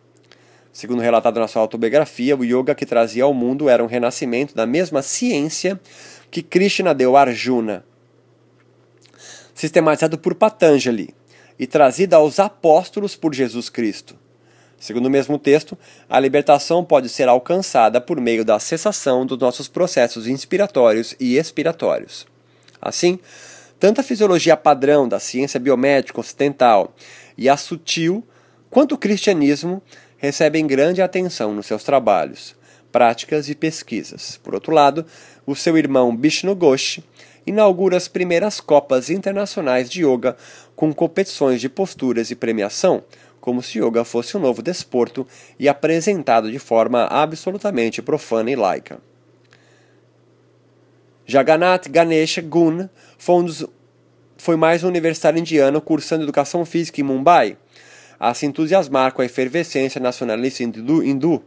Segundo 0.72 1.00
relatado 1.00 1.40
na 1.40 1.48
sua 1.48 1.62
autobiografia, 1.62 2.36
o 2.36 2.44
yoga 2.44 2.74
que 2.74 2.86
trazia 2.86 3.24
ao 3.24 3.34
mundo 3.34 3.68
era 3.68 3.82
um 3.82 3.86
renascimento 3.86 4.54
da 4.54 4.66
mesma 4.66 5.02
ciência 5.02 5.80
que 6.30 6.42
Krishna 6.42 6.94
deu 6.94 7.16
a 7.16 7.22
Arjuna, 7.22 7.84
sistematizado 9.54 10.16
por 10.18 10.34
Patanjali 10.34 11.14
e 11.60 11.66
trazido 11.66 12.16
aos 12.16 12.40
apóstolos 12.40 13.14
por 13.14 13.34
Jesus 13.34 13.68
Cristo. 13.68 14.16
Segundo 14.78 15.04
o 15.04 15.10
mesmo 15.10 15.38
texto, 15.38 15.76
a 16.08 16.18
libertação 16.18 16.82
pode 16.82 17.10
ser 17.10 17.28
alcançada 17.28 18.00
por 18.00 18.18
meio 18.18 18.46
da 18.46 18.58
cessação 18.58 19.26
dos 19.26 19.38
nossos 19.38 19.68
processos 19.68 20.26
inspiratórios 20.26 21.14
e 21.20 21.36
expiratórios. 21.36 22.26
Assim, 22.80 23.18
tanto 23.78 24.00
a 24.00 24.02
fisiologia 24.02 24.56
padrão 24.56 25.06
da 25.06 25.20
ciência 25.20 25.60
biomédica 25.60 26.18
ocidental 26.18 26.94
e 27.36 27.46
a 27.46 27.58
sutil, 27.58 28.26
quanto 28.70 28.94
o 28.94 28.98
cristianismo 28.98 29.82
recebem 30.16 30.66
grande 30.66 31.02
atenção 31.02 31.52
nos 31.52 31.66
seus 31.66 31.84
trabalhos, 31.84 32.56
práticas 32.90 33.50
e 33.50 33.54
pesquisas. 33.54 34.40
Por 34.42 34.54
outro 34.54 34.72
lado, 34.72 35.04
o 35.46 35.54
seu 35.54 35.76
irmão 35.76 36.16
Vishnu 36.16 36.54
Ghosh 36.54 37.00
inaugura 37.46 37.96
as 37.96 38.08
primeiras 38.08 38.60
Copas 38.60 39.10
Internacionais 39.10 39.88
de 39.88 40.04
Yoga 40.04 40.36
com 40.74 40.92
competições 40.92 41.60
de 41.60 41.68
posturas 41.68 42.30
e 42.30 42.36
premiação, 42.36 43.02
como 43.40 43.62
se 43.62 43.78
yoga 43.78 44.04
fosse 44.04 44.36
um 44.36 44.40
novo 44.40 44.62
desporto 44.62 45.26
e 45.58 45.68
apresentado 45.68 46.50
de 46.50 46.58
forma 46.58 47.04
absolutamente 47.06 48.02
profana 48.02 48.50
e 48.50 48.56
laica. 48.56 49.00
Jagannath 51.26 51.88
Ganesha 51.88 52.42
Gun 52.42 52.88
foi, 53.16 53.34
um 53.36 53.44
dos, 53.44 53.64
foi 54.36 54.56
mais 54.56 54.82
um 54.82 54.88
universitário 54.88 55.38
indiano 55.38 55.80
cursando 55.80 56.24
educação 56.24 56.64
física 56.64 57.00
em 57.00 57.04
Mumbai, 57.04 57.56
a 58.18 58.34
se 58.34 58.46
entusiasmar 58.46 59.12
com 59.12 59.22
a 59.22 59.24
efervescência 59.24 60.00
nacionalista 60.00 60.62
hindu, 60.62 61.42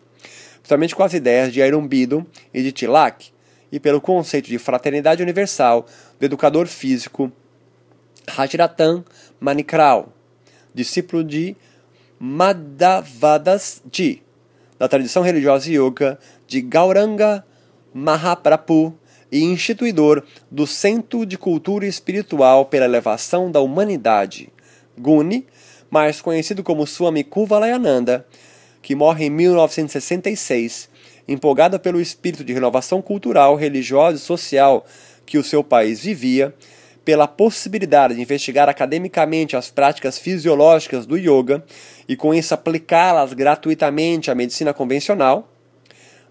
principalmente 0.56 0.96
com 0.96 1.04
as 1.04 1.14
ideias 1.14 1.52
de 1.52 1.62
Aurobindo 1.62 2.26
e 2.54 2.64
de 2.64 2.72
Tilak, 2.72 3.33
e 3.74 3.80
pelo 3.80 4.00
conceito 4.00 4.48
de 4.48 4.60
fraternidade 4.60 5.24
universal 5.24 5.88
do 6.20 6.26
educador 6.26 6.68
físico 6.68 7.32
Hajratan 8.38 9.04
Manikral, 9.40 10.14
discípulo 10.76 11.24
de 11.24 11.56
Madhavadas-ji, 12.20 14.22
da 14.78 14.88
tradição 14.88 15.24
religiosa 15.24 15.72
yoga 15.72 16.20
de 16.46 16.62
Gauranga 16.62 17.44
Mahaprabhu 17.92 18.96
e 19.32 19.44
instituidor 19.44 20.24
do 20.52 20.68
Centro 20.68 21.26
de 21.26 21.36
Cultura 21.36 21.88
Espiritual 21.88 22.66
pela 22.66 22.86
Elevação 22.86 23.50
da 23.50 23.60
Humanidade, 23.60 24.54
Guni, 24.96 25.48
mais 25.90 26.22
conhecido 26.22 26.62
como 26.62 26.86
Swami 26.86 27.24
Kuvalayananda, 27.24 28.24
que 28.84 28.94
morre 28.94 29.26
em 29.26 29.30
1966, 29.32 30.90
empolgado 31.28 31.80
pelo 31.80 32.02
espírito 32.02 32.44
de 32.44 32.54
renovação 32.54 33.02
cultural, 33.02 33.56
religiosa 33.56 34.18
e 34.18 34.20
social 34.20 34.86
que 35.26 35.38
o 35.38 35.44
seu 35.44 35.64
país 35.64 36.02
vivia, 36.02 36.54
pela 37.04 37.28
possibilidade 37.28 38.16
de 38.16 38.22
investigar 38.22 38.70
academicamente 38.70 39.56
as 39.56 39.70
práticas 39.70 40.18
fisiológicas 40.18 41.06
do 41.06 41.18
yoga 41.18 41.64
e 42.08 42.16
com 42.16 42.34
isso 42.34 42.54
aplicá-las 42.54 43.34
gratuitamente 43.34 44.32
à 44.32 44.36
medicina 44.36 44.74
convencional 44.74 45.50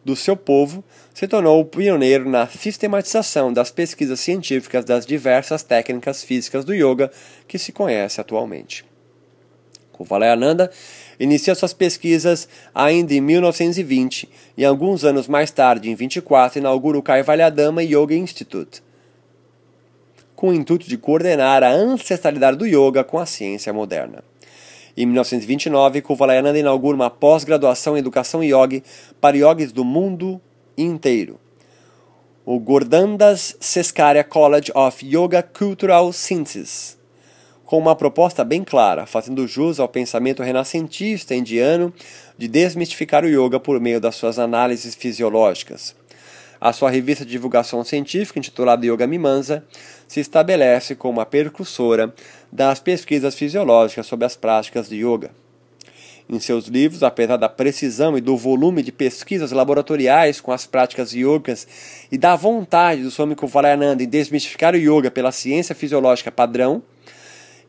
do 0.04 0.16
seu 0.16 0.36
povo, 0.36 0.82
se 1.14 1.28
tornou 1.28 1.60
o 1.60 1.64
pioneiro 1.64 2.28
na 2.28 2.46
sistematização 2.48 3.52
das 3.52 3.70
pesquisas 3.70 4.18
científicas 4.18 4.84
das 4.84 5.06
diversas 5.06 5.62
técnicas 5.62 6.24
físicas 6.24 6.64
do 6.64 6.74
yoga 6.74 7.10
que 7.46 7.58
se 7.58 7.70
conhece 7.70 8.20
atualmente. 8.20 8.84
Kuvalayananda 9.92 10.70
inicia 11.18 11.54
suas 11.54 11.72
pesquisas 11.72 12.48
ainda 12.74 13.14
em 13.14 13.20
1920 13.20 14.28
e 14.56 14.64
alguns 14.64 15.04
anos 15.04 15.28
mais 15.28 15.50
tarde, 15.50 15.90
em 15.90 15.94
24, 15.94 16.58
inaugura 16.58 16.98
o 16.98 17.02
Kaivalyadama 17.02 17.82
Yoga 17.82 18.14
Institute, 18.14 18.82
com 20.34 20.48
o 20.48 20.54
intuito 20.54 20.88
de 20.88 20.96
coordenar 20.96 21.62
a 21.62 21.70
ancestralidade 21.70 22.56
do 22.56 22.66
yoga 22.66 23.04
com 23.04 23.18
a 23.18 23.26
ciência 23.26 23.72
moderna. 23.72 24.24
Em 24.96 25.06
1929, 25.06 26.02
Kuvalayananda 26.02 26.58
inaugura 26.58 26.94
uma 26.94 27.08
pós-graduação 27.08 27.96
em 27.96 28.00
Educação 28.00 28.42
Yogi 28.44 28.82
para 29.20 29.36
yogis 29.36 29.72
do 29.72 29.84
mundo 29.84 30.40
inteiro. 30.76 31.40
O 32.44 32.58
Gordandas 32.58 33.56
Seskaria 33.60 34.24
College 34.24 34.72
of 34.74 35.06
Yoga 35.06 35.42
Cultural 35.42 36.12
Sciences, 36.12 36.98
com 37.72 37.78
uma 37.78 37.96
proposta 37.96 38.44
bem 38.44 38.62
clara, 38.62 39.06
fazendo 39.06 39.48
jus 39.48 39.80
ao 39.80 39.88
pensamento 39.88 40.42
renascentista 40.42 41.34
indiano 41.34 41.90
de 42.36 42.46
desmistificar 42.46 43.24
o 43.24 43.26
yoga 43.26 43.58
por 43.58 43.80
meio 43.80 43.98
das 43.98 44.14
suas 44.14 44.38
análises 44.38 44.94
fisiológicas. 44.94 45.96
A 46.60 46.70
sua 46.74 46.90
revista 46.90 47.24
de 47.24 47.30
divulgação 47.30 47.82
científica, 47.82 48.38
intitulada 48.38 48.84
Yoga 48.84 49.06
Mimansa, 49.06 49.64
se 50.06 50.20
estabelece 50.20 50.94
como 50.94 51.18
a 51.18 51.24
precursora 51.24 52.14
das 52.52 52.78
pesquisas 52.78 53.34
fisiológicas 53.34 54.06
sobre 54.06 54.26
as 54.26 54.36
práticas 54.36 54.86
de 54.86 54.96
yoga. 54.96 55.30
Em 56.28 56.38
seus 56.38 56.66
livros, 56.66 57.02
apesar 57.02 57.38
da 57.38 57.48
precisão 57.48 58.18
e 58.18 58.20
do 58.20 58.36
volume 58.36 58.82
de 58.82 58.92
pesquisas 58.92 59.50
laboratoriais 59.50 60.42
com 60.42 60.52
as 60.52 60.66
práticas 60.66 61.14
yogas 61.14 61.66
e 62.12 62.18
da 62.18 62.36
vontade 62.36 63.02
do 63.02 63.10
Swami 63.10 63.34
Kuvalayananda 63.34 64.02
em 64.02 64.08
desmistificar 64.08 64.74
o 64.74 64.76
yoga 64.76 65.10
pela 65.10 65.32
ciência 65.32 65.74
fisiológica 65.74 66.30
padrão, 66.30 66.82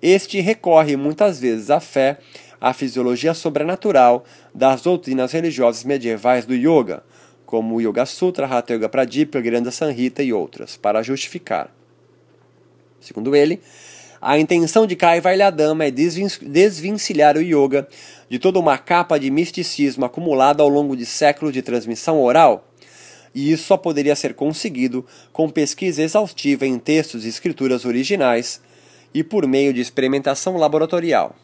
este 0.03 0.41
recorre 0.41 0.97
muitas 0.97 1.39
vezes 1.39 1.69
à 1.69 1.79
fé, 1.79 2.17
à 2.59 2.73
fisiologia 2.73 3.33
sobrenatural 3.33 4.25
das 4.53 4.81
doutrinas 4.81 5.31
religiosas 5.31 5.85
medievais 5.85 6.45
do 6.45 6.53
yoga, 6.53 7.03
como 7.45 7.75
o 7.75 7.81
Yoga 7.81 8.05
Sutra, 8.05 8.45
Hatha 8.45 8.73
Yoga 8.73 8.89
Pradipya, 8.89 9.39
Granda 9.39 9.71
Sanhita 9.71 10.21
e 10.21 10.33
outras, 10.33 10.75
para 10.75 11.01
justificar. 11.01 11.73
Segundo 12.99 13.33
ele, 13.33 13.61
a 14.21 14.37
intenção 14.37 14.85
de 14.85 14.95
Kaivalyadama 14.95 15.85
é 15.85 15.91
desvencilhar 15.91 17.37
o 17.37 17.41
yoga 17.41 17.87
de 18.29 18.39
toda 18.39 18.59
uma 18.59 18.77
capa 18.77 19.17
de 19.17 19.29
misticismo 19.29 20.03
acumulada 20.03 20.63
ao 20.63 20.69
longo 20.69 20.97
de 20.97 21.05
séculos 21.05 21.53
de 21.53 21.61
transmissão 21.61 22.21
oral, 22.21 22.67
e 23.33 23.51
isso 23.51 23.65
só 23.65 23.77
poderia 23.77 24.15
ser 24.15 24.33
conseguido 24.33 25.05
com 25.31 25.49
pesquisa 25.49 26.01
exaustiva 26.01 26.65
em 26.65 26.77
textos 26.77 27.25
e 27.25 27.29
escrituras 27.29 27.85
originais 27.85 28.61
e 29.13 29.23
por 29.23 29.47
meio 29.47 29.73
de 29.73 29.82
experimentação 29.82 30.58
laboratorial. 30.58 31.36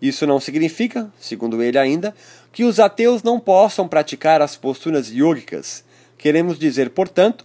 Isso 0.00 0.26
não 0.26 0.38
significa, 0.38 1.12
segundo 1.18 1.62
ele 1.62 1.78
ainda, 1.78 2.14
que 2.52 2.64
os 2.64 2.78
ateus 2.78 3.22
não 3.22 3.40
possam 3.40 3.88
praticar 3.88 4.40
as 4.40 4.56
posturas 4.56 5.10
yogicas. 5.10 5.84
Queremos 6.16 6.58
dizer, 6.58 6.90
portanto, 6.90 7.44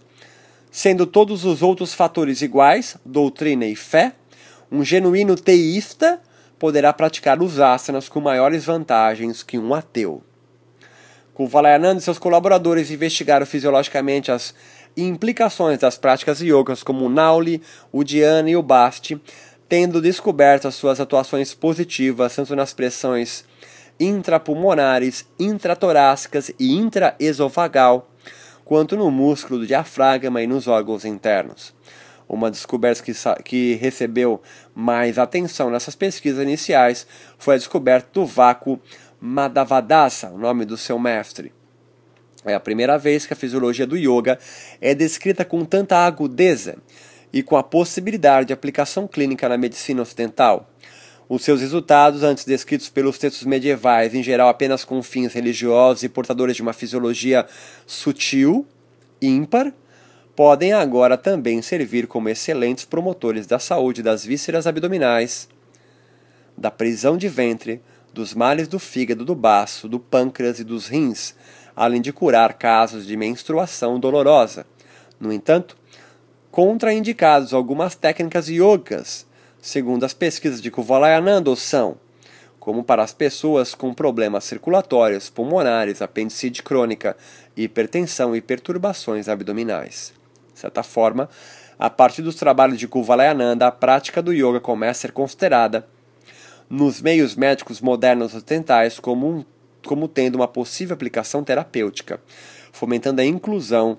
sendo 0.70 1.06
todos 1.06 1.44
os 1.44 1.62
outros 1.62 1.92
fatores 1.92 2.42
iguais, 2.42 2.96
doutrina 3.04 3.66
e 3.66 3.74
fé, 3.74 4.12
um 4.70 4.84
genuíno 4.84 5.36
teísta 5.36 6.20
poderá 6.58 6.92
praticar 6.92 7.42
os 7.42 7.60
asanas 7.60 8.08
com 8.08 8.20
maiores 8.20 8.64
vantagens 8.64 9.42
que 9.42 9.58
um 9.58 9.74
ateu. 9.74 10.22
Kuvalayananda 11.34 11.98
e 11.98 12.02
seus 12.02 12.18
colaboradores 12.18 12.90
investigaram 12.90 13.44
fisiologicamente 13.44 14.30
as 14.30 14.54
implicações 14.96 15.78
das 15.78 15.98
práticas 15.98 16.40
yogas 16.40 16.82
como 16.82 17.04
o 17.04 17.08
Nauli, 17.08 17.62
o 17.92 18.04
Dhyana 18.04 18.50
e 18.50 18.56
o 18.56 18.62
Basti, 18.62 19.20
tendo 19.68 20.00
descoberto 20.00 20.68
as 20.68 20.74
suas 20.74 21.00
atuações 21.00 21.54
positivas 21.54 22.34
tanto 22.36 22.54
nas 22.54 22.72
pressões 22.72 23.44
intrapulmonares, 23.98 25.26
intratorácicas 25.38 26.50
e 26.58 26.74
intraesofagal, 26.74 28.08
quanto 28.64 28.96
no 28.96 29.10
músculo 29.10 29.60
do 29.60 29.66
diafragma 29.66 30.42
e 30.42 30.46
nos 30.46 30.66
órgãos 30.66 31.04
internos. 31.04 31.74
Uma 32.28 32.50
descoberta 32.50 33.02
que, 33.02 33.12
que 33.44 33.74
recebeu 33.74 34.40
mais 34.74 35.18
atenção 35.18 35.70
nessas 35.70 35.94
pesquisas 35.94 36.42
iniciais 36.42 37.06
foi 37.38 37.54
a 37.54 37.58
descoberta 37.58 38.08
do 38.12 38.24
vácuo 38.24 38.80
Madhavadasa, 39.20 40.30
o 40.30 40.38
nome 40.38 40.64
do 40.64 40.76
seu 40.76 40.98
mestre. 40.98 41.52
É 42.44 42.54
a 42.54 42.60
primeira 42.60 42.98
vez 42.98 43.26
que 43.26 43.32
a 43.32 43.36
fisiologia 43.36 43.86
do 43.86 43.96
yoga 43.96 44.38
é 44.80 44.94
descrita 44.94 45.44
com 45.44 45.64
tanta 45.64 45.96
agudeza 45.96 46.76
e 47.32 47.42
com 47.42 47.56
a 47.56 47.62
possibilidade 47.62 48.48
de 48.48 48.52
aplicação 48.52 49.08
clínica 49.08 49.48
na 49.48 49.56
medicina 49.56 50.02
ocidental. 50.02 50.68
Os 51.26 51.42
seus 51.42 51.62
resultados, 51.62 52.22
antes 52.22 52.44
descritos 52.44 52.90
pelos 52.90 53.16
textos 53.16 53.46
medievais, 53.46 54.14
em 54.14 54.22
geral 54.22 54.48
apenas 54.48 54.84
com 54.84 55.02
fins 55.02 55.32
religiosos 55.32 56.02
e 56.02 56.08
portadores 56.08 56.54
de 56.54 56.62
uma 56.62 56.74
fisiologia 56.74 57.46
sutil, 57.86 58.66
ímpar, 59.22 59.72
podem 60.36 60.74
agora 60.74 61.16
também 61.16 61.62
servir 61.62 62.06
como 62.06 62.28
excelentes 62.28 62.84
promotores 62.84 63.46
da 63.46 63.58
saúde 63.58 64.02
das 64.02 64.24
vísceras 64.24 64.66
abdominais, 64.66 65.48
da 66.56 66.70
prisão 66.70 67.16
de 67.16 67.28
ventre, 67.28 67.80
dos 68.12 68.34
males 68.34 68.68
do 68.68 68.78
fígado, 68.78 69.24
do 69.24 69.34
baço, 69.34 69.88
do 69.88 69.98
pâncreas 69.98 70.60
e 70.60 70.64
dos 70.64 70.86
rins, 70.86 71.34
além 71.76 72.00
de 72.00 72.12
curar 72.12 72.54
casos 72.54 73.06
de 73.06 73.16
menstruação 73.16 73.98
dolorosa. 73.98 74.66
No 75.18 75.32
entanto, 75.32 75.76
contraindicados 76.50 77.52
algumas 77.52 77.94
técnicas 77.94 78.48
yogas, 78.48 79.26
segundo 79.60 80.04
as 80.04 80.14
pesquisas 80.14 80.60
de 80.60 80.70
Kuvalayananda, 80.70 81.54
são 81.56 81.96
como 82.64 82.82
para 82.82 83.02
as 83.02 83.12
pessoas 83.12 83.74
com 83.74 83.92
problemas 83.92 84.44
circulatórios, 84.44 85.28
pulmonares, 85.28 86.00
apendicite 86.00 86.62
crônica, 86.62 87.14
hipertensão 87.54 88.34
e 88.34 88.40
perturbações 88.40 89.28
abdominais. 89.28 90.14
De 90.54 90.60
certa 90.60 90.82
forma, 90.82 91.28
a 91.78 91.90
partir 91.90 92.22
dos 92.22 92.36
trabalhos 92.36 92.78
de 92.78 92.88
Kuvalayananda, 92.88 93.66
a 93.66 93.70
prática 93.70 94.22
do 94.22 94.32
yoga 94.32 94.60
começa 94.60 94.90
a 94.90 95.02
ser 95.02 95.12
considerada 95.12 95.86
nos 96.70 97.02
meios 97.02 97.36
médicos 97.36 97.80
modernos 97.82 98.34
ocidentais 98.34 98.98
como, 98.98 99.28
um, 99.28 99.44
como 99.88 100.08
tendo 100.08 100.36
uma 100.36 100.48
possível 100.48 100.94
aplicação 100.94 101.44
terapêutica, 101.44 102.20
fomentando 102.72 103.20
a 103.20 103.24
inclusão 103.24 103.98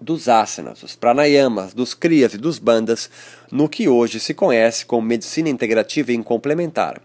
dos 0.00 0.28
asanas, 0.28 0.80
dos 0.80 0.96
pranayamas, 0.96 1.74
dos 1.74 1.92
kriyas 1.92 2.34
e 2.34 2.38
dos 2.38 2.58
bandas 2.58 3.10
no 3.52 3.68
que 3.68 3.88
hoje 3.88 4.18
se 4.18 4.32
conhece 4.32 4.86
como 4.86 5.06
medicina 5.06 5.48
integrativa 5.48 6.10
e 6.10 6.22
complementar, 6.22 7.00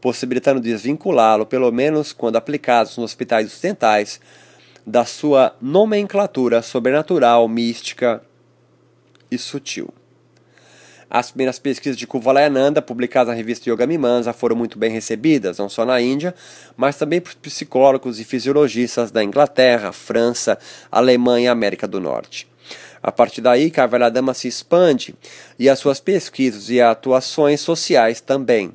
possibilitando 0.00 0.60
desvinculá-lo, 0.60 1.44
pelo 1.44 1.70
menos 1.72 2.12
quando 2.12 2.36
aplicados 2.36 2.96
nos 2.96 3.06
hospitais 3.06 3.48
ocidentais, 3.48 4.20
da 4.86 5.04
sua 5.04 5.56
nomenclatura 5.60 6.62
sobrenatural, 6.62 7.48
mística 7.48 8.22
e 9.28 9.36
sutil. 9.36 9.92
As 11.08 11.30
primeiras 11.30 11.58
pesquisas 11.58 11.96
de 11.96 12.06
Kuvalayananda, 12.06 12.82
publicadas 12.82 13.28
na 13.28 13.34
revista 13.34 13.70
Yoga 13.70 13.86
Mimamsa, 13.86 14.32
foram 14.32 14.56
muito 14.56 14.76
bem 14.76 14.90
recebidas, 14.90 15.58
não 15.58 15.68
só 15.68 15.84
na 15.84 16.00
Índia, 16.00 16.34
mas 16.76 16.96
também 16.96 17.20
por 17.20 17.34
psicólogos 17.36 18.18
e 18.18 18.24
fisiologistas 18.24 19.12
da 19.12 19.22
Inglaterra, 19.22 19.92
França, 19.92 20.58
Alemanha 20.90 21.46
e 21.46 21.48
América 21.48 21.86
do 21.86 22.00
Norte. 22.00 22.48
A 23.00 23.12
partir 23.12 23.40
daí, 23.40 23.70
Kavaladama 23.70 24.34
se 24.34 24.48
expande 24.48 25.14
e 25.56 25.68
as 25.68 25.78
suas 25.78 26.00
pesquisas 26.00 26.70
e 26.70 26.80
atuações 26.80 27.60
sociais 27.60 28.20
também. 28.20 28.72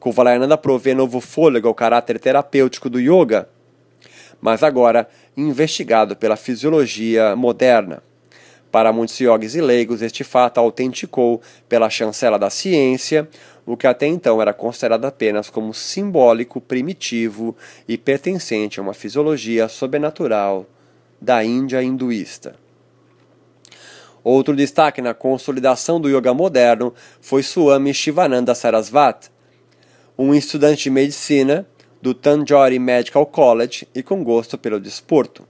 Kuvalayananda 0.00 0.56
provê 0.56 0.94
novo 0.94 1.20
fôlego 1.20 1.68
ao 1.68 1.74
caráter 1.74 2.18
terapêutico 2.18 2.88
do 2.88 2.98
yoga, 2.98 3.48
mas 4.40 4.62
agora 4.62 5.08
investigado 5.36 6.16
pela 6.16 6.36
fisiologia 6.36 7.36
moderna. 7.36 8.02
Para 8.70 8.92
muitos 8.92 9.18
yogis 9.18 9.54
e 9.54 9.60
leigos, 9.60 10.02
este 10.02 10.24
fato 10.24 10.58
autenticou 10.58 11.40
pela 11.68 11.88
chancela 11.88 12.38
da 12.38 12.50
ciência 12.50 13.28
o 13.66 13.76
que 13.76 13.86
até 13.86 14.06
então 14.06 14.40
era 14.40 14.54
considerado 14.54 15.04
apenas 15.04 15.50
como 15.50 15.74
simbólico, 15.74 16.60
primitivo 16.60 17.56
e 17.88 17.98
pertencente 17.98 18.78
a 18.78 18.82
uma 18.82 18.94
fisiologia 18.94 19.68
sobrenatural 19.68 20.66
da 21.20 21.42
Índia 21.42 21.82
hinduísta. 21.82 22.54
Outro 24.22 24.54
destaque 24.54 25.02
na 25.02 25.14
consolidação 25.14 26.00
do 26.00 26.08
yoga 26.08 26.32
moderno 26.32 26.94
foi 27.20 27.42
Swami 27.42 27.92
Shivananda 27.92 28.54
Sarasvati, 28.54 29.30
um 30.16 30.34
estudante 30.34 30.84
de 30.84 30.90
medicina 30.90 31.66
do 32.00 32.14
Tanjore 32.14 32.78
Medical 32.78 33.26
College 33.26 33.86
e 33.94 34.02
com 34.02 34.22
gosto 34.22 34.56
pelo 34.56 34.78
desporto. 34.78 35.46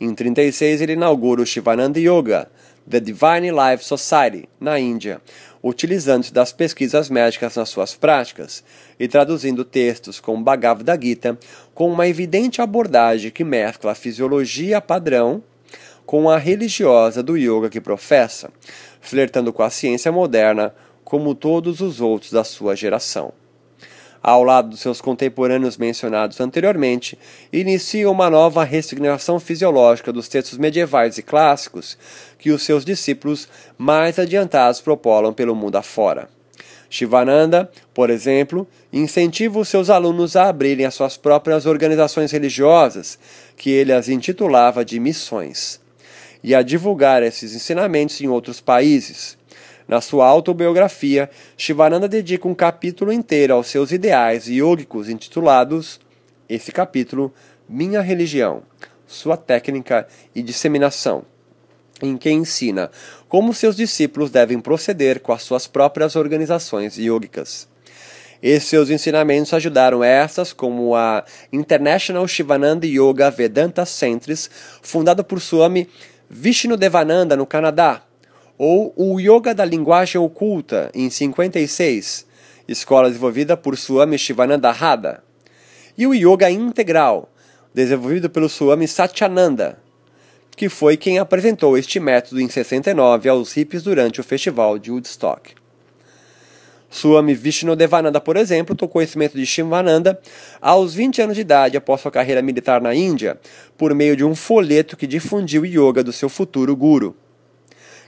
Em 0.00 0.12
36 0.14 0.80
ele 0.80 0.94
inaugura 0.94 1.40
o 1.40 1.46
Shivananda 1.46 2.00
Yoga, 2.00 2.48
The 2.88 3.00
Divine 3.00 3.50
Life 3.50 3.84
Society, 3.84 4.48
na 4.60 4.78
Índia, 4.78 5.20
utilizando-se 5.62 6.32
das 6.32 6.52
pesquisas 6.52 7.08
médicas 7.08 7.56
nas 7.56 7.68
suas 7.68 7.94
práticas 7.94 8.64
e 8.98 9.06
traduzindo 9.06 9.64
textos 9.64 10.18
como 10.20 10.42
Bhagavad 10.42 10.88
Gita 11.00 11.38
com 11.72 11.90
uma 11.90 12.08
evidente 12.08 12.60
abordagem 12.60 13.30
que 13.30 13.44
mescla 13.44 13.92
a 13.92 13.94
fisiologia 13.94 14.80
padrão 14.80 15.42
com 16.04 16.28
a 16.28 16.36
religiosa 16.36 17.22
do 17.22 17.36
yoga 17.36 17.70
que 17.70 17.80
professa, 17.80 18.50
flertando 19.00 19.52
com 19.52 19.62
a 19.62 19.70
ciência 19.70 20.12
moderna 20.12 20.74
como 21.02 21.34
todos 21.34 21.80
os 21.80 22.00
outros 22.00 22.32
da 22.32 22.44
sua 22.44 22.74
geração 22.74 23.32
ao 24.24 24.42
lado 24.42 24.70
dos 24.70 24.80
seus 24.80 25.02
contemporâneos 25.02 25.76
mencionados 25.76 26.40
anteriormente, 26.40 27.18
inicia 27.52 28.10
uma 28.10 28.30
nova 28.30 28.64
resignação 28.64 29.38
fisiológica 29.38 30.10
dos 30.10 30.28
textos 30.28 30.56
medievais 30.56 31.18
e 31.18 31.22
clássicos 31.22 31.98
que 32.38 32.50
os 32.50 32.62
seus 32.62 32.86
discípulos 32.86 33.46
mais 33.76 34.18
adiantados 34.18 34.80
propolam 34.80 35.34
pelo 35.34 35.54
mundo 35.54 35.76
afora. 35.76 36.30
Shivananda, 36.88 37.70
por 37.92 38.08
exemplo, 38.08 38.66
incentiva 38.90 39.58
os 39.58 39.68
seus 39.68 39.90
alunos 39.90 40.36
a 40.36 40.48
abrirem 40.48 40.86
as 40.86 40.94
suas 40.94 41.18
próprias 41.18 41.66
organizações 41.66 42.32
religiosas, 42.32 43.18
que 43.58 43.68
ele 43.68 43.92
as 43.92 44.08
intitulava 44.08 44.82
de 44.82 44.98
missões, 44.98 45.78
e 46.42 46.54
a 46.54 46.62
divulgar 46.62 47.22
esses 47.22 47.54
ensinamentos 47.54 48.18
em 48.22 48.28
outros 48.28 48.58
países. 48.58 49.36
Na 49.86 50.00
sua 50.00 50.26
autobiografia, 50.26 51.28
Shivananda 51.56 52.08
dedica 52.08 52.48
um 52.48 52.54
capítulo 52.54 53.12
inteiro 53.12 53.54
aos 53.54 53.66
seus 53.66 53.92
ideais 53.92 54.46
yogicos 54.46 55.08
intitulados 55.08 56.00
esse 56.48 56.72
capítulo 56.72 57.32
Minha 57.68 58.00
Religião, 58.00 58.62
Sua 59.06 59.36
Técnica 59.36 60.06
e 60.34 60.42
Disseminação, 60.42 61.24
em 62.02 62.16
que 62.16 62.30
ensina 62.30 62.90
como 63.28 63.54
seus 63.54 63.76
discípulos 63.76 64.30
devem 64.30 64.60
proceder 64.60 65.20
com 65.20 65.32
as 65.32 65.42
suas 65.42 65.66
próprias 65.66 66.16
organizações 66.16 66.96
yogicas. 66.96 67.68
Esses 68.42 68.68
seus 68.68 68.90
ensinamentos 68.90 69.54
ajudaram 69.54 70.04
essas, 70.04 70.52
como 70.52 70.94
a 70.94 71.24
International 71.50 72.26
Shivananda 72.28 72.86
Yoga 72.86 73.30
Vedanta 73.30 73.86
Centers, 73.86 74.50
fundada 74.82 75.24
por 75.24 75.40
Swami 75.40 75.88
Vishnu 76.28 76.76
Devananda 76.76 77.36
no 77.36 77.46
Canadá, 77.46 78.02
ou 78.56 78.94
o 78.96 79.18
Yoga 79.18 79.54
da 79.54 79.64
Linguagem 79.64 80.20
Oculta, 80.20 80.90
em 80.94 81.10
56, 81.10 82.26
escola 82.68 83.08
desenvolvida 83.08 83.56
por 83.56 83.76
Swami 83.76 84.18
Shivananda 84.18 84.70
Radha, 84.70 85.22
e 85.98 86.06
o 86.06 86.14
Yoga 86.14 86.50
Integral, 86.50 87.28
desenvolvido 87.72 88.30
pelo 88.30 88.48
Swami 88.48 88.86
Satyananda, 88.86 89.78
que 90.56 90.68
foi 90.68 90.96
quem 90.96 91.18
apresentou 91.18 91.76
este 91.76 91.98
método 91.98 92.40
em 92.40 92.48
69 92.48 93.28
aos 93.28 93.52
hippies 93.52 93.82
durante 93.82 94.20
o 94.20 94.24
festival 94.24 94.78
de 94.78 94.92
Woodstock. 94.92 95.54
Swami 96.88 97.34
Vishnudevananda, 97.34 98.20
por 98.20 98.36
exemplo, 98.36 98.76
tocou 98.76 99.00
conhecimento 99.00 99.36
de 99.36 99.44
Shivananda 99.44 100.20
aos 100.60 100.94
20 100.94 101.22
anos 101.22 101.34
de 101.34 101.40
idade 101.40 101.76
após 101.76 102.00
sua 102.00 102.10
carreira 102.12 102.40
militar 102.40 102.80
na 102.80 102.94
Índia, 102.94 103.36
por 103.76 103.92
meio 103.92 104.16
de 104.16 104.24
um 104.24 104.32
folheto 104.32 104.96
que 104.96 105.08
difundiu 105.08 105.62
o 105.62 105.66
yoga 105.66 106.04
do 106.04 106.12
seu 106.12 106.28
futuro 106.28 106.76
guru 106.76 107.16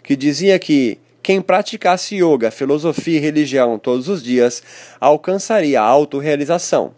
que 0.07 0.15
dizia 0.15 0.57
que 0.57 0.99
quem 1.21 1.43
praticasse 1.43 2.15
yoga, 2.15 2.53
filosofia 2.53 3.19
e 3.19 3.21
religião 3.21 3.77
todos 3.77 4.09
os 4.09 4.23
dias 4.23 4.63
alcançaria 5.01 5.83
a 5.83 5.85
autorrealização. 5.85 6.95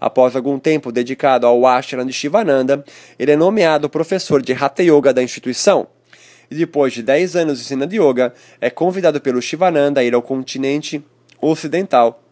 Após 0.00 0.34
algum 0.34 0.58
tempo 0.58 0.90
dedicado 0.90 1.46
ao 1.46 1.66
ashram 1.66 2.06
de 2.06 2.12
Shivananda, 2.12 2.82
ele 3.18 3.32
é 3.32 3.36
nomeado 3.36 3.90
professor 3.90 4.40
de 4.40 4.54
Hatha 4.54 4.82
Yoga 4.82 5.12
da 5.12 5.22
instituição. 5.22 5.88
E 6.50 6.54
depois 6.54 6.94
de 6.94 7.02
10 7.02 7.36
anos 7.36 7.60
ensinando 7.60 7.94
yoga, 7.94 8.32
é 8.58 8.70
convidado 8.70 9.20
pelo 9.20 9.42
Shivananda 9.42 10.00
a 10.00 10.04
ir 10.04 10.14
ao 10.14 10.22
continente 10.22 11.04
ocidental 11.42 12.22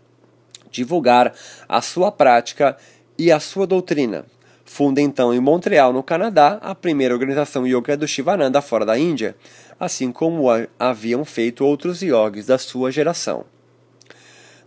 divulgar 0.71 1.35
a 1.69 1.83
sua 1.83 2.11
prática 2.11 2.75
e 3.19 3.31
a 3.31 3.39
sua 3.39 3.67
doutrina. 3.67 4.25
Funda 4.67 5.01
então 5.01 5.33
em 5.33 5.39
Montreal, 5.39 5.93
no 5.93 6.03
Canadá, 6.03 6.59
a 6.61 6.75
primeira 6.75 7.15
organização 7.15 7.65
yoga 7.67 7.97
do 7.97 8.07
Shivananda 8.07 8.61
fora 8.61 8.85
da 8.85 8.99
Índia, 8.99 9.37
assim 9.79 10.11
como 10.11 10.49
haviam 10.79 11.25
feito 11.25 11.65
outros 11.65 12.03
yogis 12.03 12.47
da 12.47 12.59
sua 12.59 12.91
geração. 12.91 13.45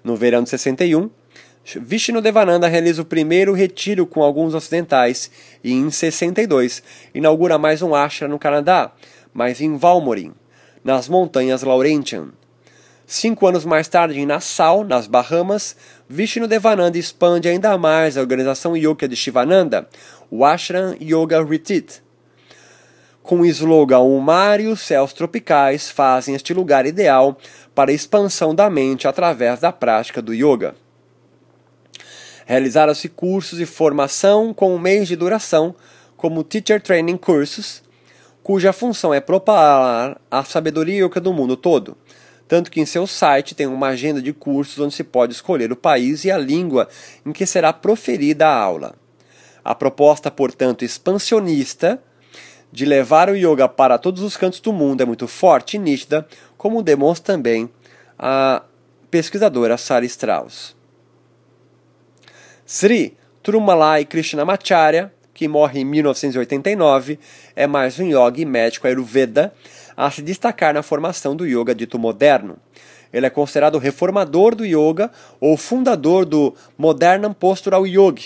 No 0.01 0.15
verão 0.15 0.41
de 0.41 0.49
61, 0.49 1.09
Vishnu 1.75 2.21
Devananda 2.21 2.67
realiza 2.67 3.01
o 3.01 3.05
primeiro 3.05 3.53
retiro 3.53 4.07
com 4.07 4.23
alguns 4.23 4.55
ocidentais 4.55 5.29
e, 5.61 5.73
em 5.73 5.91
62, 5.91 6.81
inaugura 7.13 7.59
mais 7.59 7.81
um 7.81 7.93
ashram 7.93 8.29
no 8.29 8.39
Canadá, 8.39 8.91
mas 9.33 9.59
em 9.59 9.75
Valmorin, 9.75 10.33
nas 10.81 11.09
montanhas 11.09 11.61
Laurentian. 11.61 12.29
Cinco 13.05 13.47
anos 13.47 13.65
mais 13.65 13.87
tarde, 13.87 14.19
em 14.19 14.25
Nassau, 14.25 14.83
nas 14.83 15.07
Bahamas, 15.07 15.75
Vishnu 16.11 16.47
Devananda 16.47 16.97
expande 16.97 17.47
ainda 17.47 17.77
mais 17.77 18.17
a 18.17 18.21
organização 18.21 18.75
Yoga 18.75 19.07
de 19.07 19.15
Shivananda, 19.15 19.87
o 20.31 20.43
Ashram 20.43 20.95
Yoga 20.99 21.45
Retreat, 21.45 22.01
com 23.21 23.41
o 23.41 23.45
slogan 23.45 23.99
O 23.99 24.19
mar 24.19 24.59
e 24.59 24.65
os 24.65 24.81
céus 24.81 25.13
tropicais 25.13 25.87
fazem 25.87 26.33
este 26.33 26.51
lugar 26.51 26.87
ideal 26.87 27.37
para 27.75 27.91
a 27.91 27.93
expansão 27.93 28.55
da 28.55 28.71
mente 28.71 29.07
através 29.07 29.59
da 29.59 29.71
prática 29.71 30.19
do 30.19 30.33
yoga. 30.33 30.73
Realizaram-se 32.47 33.07
cursos 33.07 33.59
de 33.59 33.67
formação 33.67 34.51
com 34.51 34.73
um 34.73 34.79
mês 34.79 35.07
de 35.07 35.15
duração, 35.15 35.75
como 36.17 36.43
Teacher 36.43 36.81
Training 36.81 37.17
Cursos, 37.17 37.83
cuja 38.41 38.73
função 38.73 39.13
é 39.13 39.19
propalar 39.19 40.19
a 40.31 40.43
sabedoria 40.43 41.05
yoga 41.05 41.21
do 41.21 41.31
mundo 41.31 41.55
todo, 41.55 41.95
tanto 42.49 42.71
que 42.71 42.81
em 42.81 42.85
seu 42.85 43.05
site 43.05 43.53
tem 43.53 43.67
uma 43.67 43.89
agenda 43.89 44.19
de 44.19 44.33
cursos 44.33 44.79
onde 44.79 44.95
se 44.95 45.03
pode 45.03 45.33
escolher 45.33 45.71
o 45.71 45.75
país 45.75 46.25
e 46.25 46.31
a 46.31 46.37
língua 46.37 46.89
em 47.23 47.31
que 47.31 47.45
será 47.45 47.71
proferida 47.71 48.47
a 48.47 48.59
aula. 48.59 48.95
A 49.63 49.75
proposta, 49.75 50.31
portanto, 50.31 50.83
expansionista 50.83 52.01
de 52.71 52.85
levar 52.85 53.29
o 53.29 53.35
yoga 53.35 53.69
para 53.69 53.99
todos 53.99 54.23
os 54.23 54.35
cantos 54.35 54.59
do 54.59 54.73
mundo 54.73 55.01
é 55.01 55.05
muito 55.05 55.27
forte 55.27 55.77
e 55.77 55.79
nítida, 55.79 56.27
como 56.57 56.81
demonstra 56.81 57.35
também 57.35 57.69
a 58.17 58.63
pesquisadora 59.11 59.77
Sara 59.77 60.05
Strauss. 60.05 60.75
Sri 62.65 63.15
Trumalai 63.43 64.05
Krishnamacharya, 64.05 65.13
que 65.39 65.47
morre 65.47 65.79
em 65.79 65.85
1989, 65.85 67.17
é 67.55 67.65
mais 67.65 67.97
um 67.97 68.05
yogi 68.05 68.43
médico 68.43 68.85
ayurveda 68.85 69.53
a 69.95 70.11
se 70.11 70.21
destacar 70.21 70.73
na 70.73 70.83
formação 70.83 71.33
do 71.33 71.47
yoga 71.47 71.73
dito 71.73 71.97
moderno. 71.97 72.57
Ele 73.13 73.25
é 73.25 73.29
considerado 73.29 73.75
o 73.75 73.77
reformador 73.77 74.53
do 74.53 74.65
yoga 74.65 75.09
ou 75.39 75.55
fundador 75.55 76.25
do 76.25 76.53
Modern 76.77 77.31
Postural 77.31 77.87
Yoga, 77.87 78.23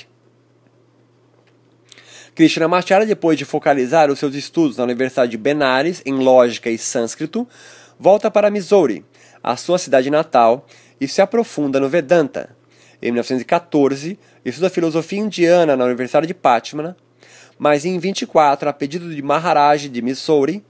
Krishnamacharya, 2.34 3.06
depois 3.06 3.38
de 3.38 3.46
focalizar 3.46 4.10
os 4.10 4.18
seus 4.18 4.34
estudos 4.34 4.78
na 4.78 4.84
Universidade 4.84 5.30
de 5.30 5.38
Benares 5.38 6.02
em 6.08 6.16
lógica 6.16 6.72
e 6.72 6.80
sânscrito, 6.80 7.48
volta 8.00 8.32
para 8.32 8.50
Missouri, 8.50 9.06
a 9.44 9.56
sua 9.56 9.78
cidade 9.78 10.10
natal, 10.10 10.66
e 11.00 11.08
se 11.08 11.22
aprofunda 11.22 11.80
no 11.80 11.88
Vedanta. 11.88 12.50
Em 13.00 13.12
1914, 13.12 14.18
estuda 14.46 14.70
filosofia 14.70 15.20
indiana 15.20 15.76
na 15.76 15.86
Universidade 15.86 16.28
de 16.28 16.34
Patna, 16.34 16.98
mas 17.58 17.86
em 17.86 17.98
24, 17.98 18.68
a 18.68 18.74
pedido 18.74 19.14
de 19.14 19.22
Maharaj 19.22 19.88
de 19.88 20.02
Missouri, 20.02 20.64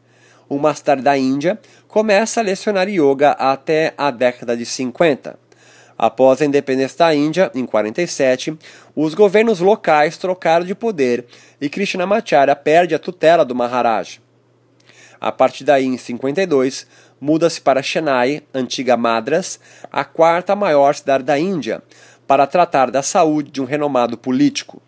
um 0.49 0.59
master 0.59 1.01
da 1.01 1.17
Índia, 1.17 1.59
começa 1.88 2.39
a 2.39 2.43
lecionar 2.43 2.88
yoga 2.88 3.32
até 3.32 3.93
a 3.97 4.11
década 4.11 4.55
de 4.55 4.65
50. 4.65 5.39
Após 5.97 6.41
a 6.41 6.45
independência 6.45 6.97
da 6.97 7.15
Índia, 7.15 7.51
em 7.55 7.65
47, 7.65 8.57
os 8.95 9.13
governos 9.13 9.59
locais 9.59 10.17
trocaram 10.17 10.65
de 10.65 10.76
poder 10.76 11.26
e 11.61 11.69
Krishnamacharya 11.69 12.55
perde 12.55 12.93
a 12.93 12.99
tutela 12.99 13.45
do 13.45 13.55
Maharaj. 13.55 14.19
A 15.19 15.32
partir 15.32 15.63
daí, 15.63 15.86
em 15.86 15.97
52, 15.97 16.86
muda-se 17.21 17.61
para 17.61 17.82
Chennai, 17.82 18.43
antiga 18.53 18.97
Madras, 18.97 19.57
a 19.89 20.03
quarta 20.03 20.53
maior 20.53 20.93
cidade 20.93 21.24
da 21.24 21.39
Índia, 21.39 21.82
para 22.28 22.47
tratar 22.47 22.89
da 22.89 23.01
saúde 23.01 23.51
de 23.51 23.61
um 23.61 23.65
renomado 23.65 24.17
político. 24.17 24.82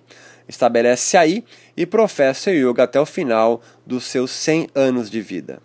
Estabelece-se 0.47 1.17
aí 1.17 1.43
e 1.75 1.85
professa 1.85 2.51
yoga 2.51 2.83
até 2.83 2.99
o 2.99 3.05
final 3.05 3.61
dos 3.85 4.05
seus 4.05 4.31
100 4.31 4.69
anos 4.75 5.09
de 5.09 5.21
vida. 5.21 5.61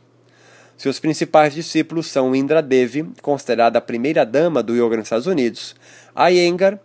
Seus 0.76 0.98
principais 0.98 1.52
discípulos 1.52 2.06
são 2.06 2.34
Indra 2.34 2.62
Devi, 2.62 3.06
considerada 3.20 3.78
a 3.78 3.82
primeira 3.82 4.24
dama 4.24 4.62
do 4.62 4.74
yoga 4.74 4.96
nos 4.96 5.06
Estados 5.06 5.26
Unidos, 5.26 5.74
Iyengar, 6.16 6.80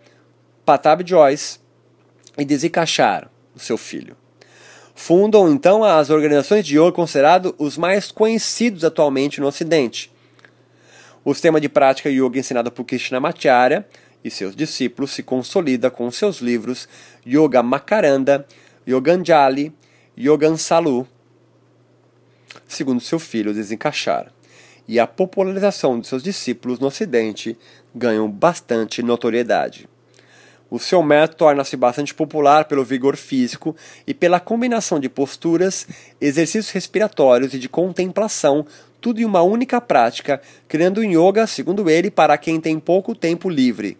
Patab 0.65 1.01
Joyce 1.07 1.59
e 2.37 2.43
Desikachar, 2.43 3.29
seu 3.55 3.77
filho. 3.77 4.17
Fundam 4.93 5.49
então 5.49 5.83
as 5.83 6.09
organizações 6.09 6.65
de 6.65 6.77
yoga 6.77 6.91
considerados 6.91 7.53
os 7.57 7.77
mais 7.77 8.11
conhecidos 8.11 8.83
atualmente 8.83 9.39
no 9.39 9.47
Ocidente. 9.47 10.11
O 11.23 11.33
sistema 11.33 11.61
de 11.61 11.69
prática 11.69 12.09
yoga 12.09 12.37
ensinado 12.37 12.71
por 12.71 12.83
Krishnamacharya 12.83 13.85
e 14.25 14.31
seus 14.31 14.55
discípulos 14.55 15.11
se 15.11 15.21
consolida 15.21 15.91
com 15.91 16.09
seus 16.09 16.39
livros 16.39 16.89
Yoga 17.25 17.61
Makaranda, 17.61 18.45
Yoganjali, 18.87 19.71
Yogansalu 20.17 21.07
segundo 22.67 22.99
seu 23.01 23.19
filho 23.19 23.53
desencaixar, 23.53 24.31
e 24.87 24.99
a 24.99 25.05
popularização 25.05 25.99
de 25.99 26.07
seus 26.07 26.23
discípulos 26.23 26.79
no 26.79 26.87
Ocidente 26.87 27.55
ganham 27.93 28.29
bastante 28.29 29.03
notoriedade. 29.03 29.87
O 30.69 30.79
seu 30.79 31.03
método 31.03 31.37
torna-se 31.37 31.77
bastante 31.77 32.13
popular 32.13 32.65
pelo 32.65 32.83
vigor 32.83 33.15
físico 33.15 33.75
e 34.07 34.13
pela 34.13 34.39
combinação 34.39 34.99
de 34.99 35.07
posturas, 35.07 35.87
exercícios 36.19 36.71
respiratórios 36.71 37.53
e 37.53 37.59
de 37.59 37.69
contemplação, 37.69 38.65
tudo 38.99 39.21
em 39.21 39.25
uma 39.25 39.43
única 39.43 39.79
prática, 39.79 40.41
criando 40.67 41.01
um 41.01 41.03
yoga, 41.03 41.45
segundo 41.45 41.87
ele, 41.89 42.09
para 42.09 42.37
quem 42.37 42.59
tem 42.59 42.79
pouco 42.79 43.13
tempo 43.13 43.47
livre, 43.47 43.97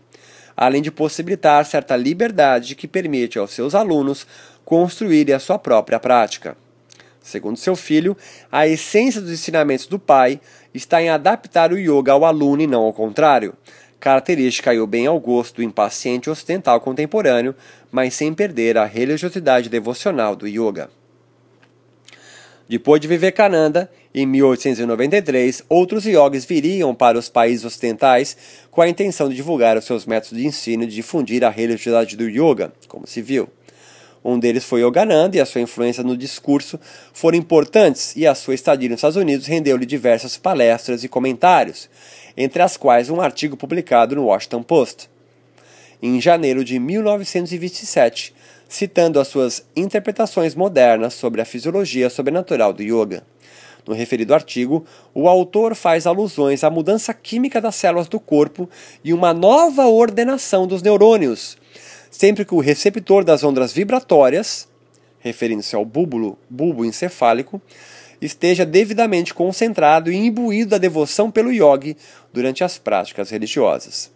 além 0.56 0.82
de 0.82 0.92
possibilitar 0.92 1.66
certa 1.66 1.96
liberdade 1.96 2.76
que 2.76 2.88
permite 2.88 3.38
aos 3.38 3.52
seus 3.52 3.76
alunos 3.76 4.26
construírem 4.64 5.36
a 5.36 5.40
sua 5.40 5.60
própria 5.60 6.00
prática. 6.00 6.58
Segundo 7.22 7.58
seu 7.58 7.76
filho, 7.76 8.16
a 8.52 8.68
essência 8.68 9.20
dos 9.20 9.32
ensinamentos 9.32 9.88
do 9.88 9.98
pai 9.98 10.40
está 10.74 11.02
em 11.02 11.10
adaptar 11.10 11.74
o 11.74 11.78
yoga 11.78 12.12
ao 12.12 12.24
aluno 12.24 12.62
e 12.62 12.68
não 12.68 12.84
ao 12.84 12.94
contrário, 12.94 13.56
característica 14.00 14.70
caiu 14.70 14.86
bem 14.86 15.08
ao 15.08 15.20
gosto 15.20 15.56
do 15.56 15.64
impaciente 15.64 16.30
ocidental 16.30 16.80
contemporâneo, 16.80 17.56
mas 17.92 18.14
sem 18.14 18.34
perder 18.34 18.78
a 18.78 18.86
religiosidade 18.86 19.70
devocional 19.70 20.36
do 20.36 20.48
yoga. 20.48 20.90
Depois 22.70 23.02
de 23.02 23.08
Vivekananda, 23.08 23.90
em 24.18 24.26
1893, 24.26 25.64
outros 25.68 26.06
yogis 26.06 26.46
viriam 26.46 26.96
para 26.96 27.20
os 27.20 27.28
países 27.28 27.66
ocidentais 27.66 28.38
com 28.72 28.82
a 28.82 28.88
intenção 28.88 29.28
de 29.28 29.36
divulgar 29.36 29.78
os 29.78 29.84
seus 29.84 30.06
métodos 30.06 30.38
de 30.38 30.48
ensino 30.48 30.84
e 30.84 30.88
difundir 30.88 31.44
a 31.44 31.50
religiosidade 31.50 32.16
do 32.16 32.24
yoga, 32.30 32.72
como 32.88 33.06
se 33.06 33.22
viu. 33.22 33.50
Um 34.24 34.40
deles 34.40 34.64
foi 34.64 34.84
Yogananda 34.84 35.36
e 35.36 35.42
a 35.42 35.46
sua 35.46 35.60
influência 35.60 36.02
no 36.02 36.16
discurso 36.16 36.80
foram 37.12 37.38
importantes 37.38 38.16
e 38.16 38.26
a 38.26 38.34
sua 38.34 38.56
estadia 38.56 38.88
nos 38.88 39.00
Estados 39.00 39.18
Unidos 39.18 39.48
rendeu-lhe 39.48 39.86
diversas 39.86 40.38
palestras 40.38 41.04
e 41.04 41.10
comentários, 41.10 41.90
entre 42.38 42.62
as 42.62 42.78
quais 42.78 43.10
um 43.10 43.20
artigo 43.20 43.58
publicado 43.58 44.16
no 44.16 44.28
Washington 44.28 44.64
Post. 44.64 45.10
Em 46.02 46.22
janeiro 46.22 46.64
de 46.64 46.80
1927, 46.80 48.34
citando 48.70 49.20
as 49.20 49.28
suas 49.28 49.66
interpretações 49.76 50.56
modernas 50.56 51.14
sobre 51.16 51.42
a 51.42 51.46
fisiologia 51.46 52.10
sobrenatural 52.10 52.72
do 52.72 52.82
yoga. 52.82 53.22
No 53.88 53.94
referido 53.94 54.34
artigo, 54.34 54.84
o 55.14 55.30
autor 55.30 55.76
faz 55.76 56.08
alusões 56.08 56.64
à 56.64 56.70
mudança 56.70 57.14
química 57.14 57.62
das 57.62 57.76
células 57.76 58.08
do 58.08 58.20
corpo 58.20 58.70
e 59.04 59.14
uma 59.14 59.34
nova 59.34 59.86
ordenação 59.86 60.66
dos 60.66 60.82
neurônios, 60.82 61.58
sempre 62.10 62.44
que 62.44 62.56
o 62.56 62.60
receptor 62.60 63.24
das 63.24 63.44
ondas 63.44 63.72
vibratórias, 63.72 64.68
referindo-se 65.20 65.76
ao 65.76 65.86
bulbo, 65.86 66.38
bulbo 66.50 66.84
encefálico, 66.84 67.62
esteja 68.20 68.66
devidamente 68.66 69.34
concentrado 69.34 70.12
e 70.12 70.16
imbuído 70.16 70.72
da 70.72 70.78
devoção 70.78 71.30
pelo 71.30 71.52
yogi 71.52 71.96
durante 72.34 72.64
as 72.64 72.78
práticas 72.78 73.30
religiosas. 73.30 74.12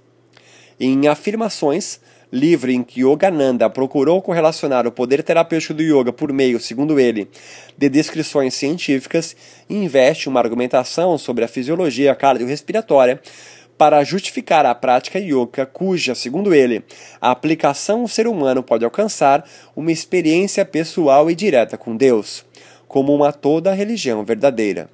Em 0.79 1.07
afirmações, 1.07 1.99
livro 2.31 2.71
em 2.71 2.83
que 2.83 3.01
Yogananda 3.01 3.69
procurou 3.69 4.21
correlacionar 4.21 4.85
o 4.85 4.91
poder 4.91 5.23
terapêutico 5.23 5.73
do 5.73 5.81
yoga 5.81 6.13
por 6.13 6.31
meio, 6.31 6.59
segundo 6.59 6.99
ele, 6.99 7.27
de 7.77 7.89
descrições 7.89 8.53
científicas, 8.53 9.35
investe 9.69 10.29
uma 10.29 10.39
argumentação 10.39 11.17
sobre 11.17 11.43
a 11.43 11.47
fisiologia 11.47 12.13
cardiorrespiratória 12.15 13.19
para 13.77 14.03
justificar 14.03 14.65
a 14.65 14.75
prática 14.75 15.17
yoga, 15.17 15.65
cuja, 15.65 16.13
segundo 16.13 16.53
ele, 16.53 16.83
a 17.21 17.31
aplicação 17.31 18.03
o 18.03 18.09
ser 18.09 18.27
humano 18.27 18.61
pode 18.61 18.83
alcançar 18.83 19.47
uma 19.75 19.91
experiência 19.91 20.65
pessoal 20.65 21.31
e 21.31 21.35
direta 21.35 21.77
com 21.77 21.95
Deus, 21.95 22.45
como 22.89 23.15
uma 23.15 23.31
toda 23.31 23.73
religião 23.73 24.23
verdadeira. 24.25 24.89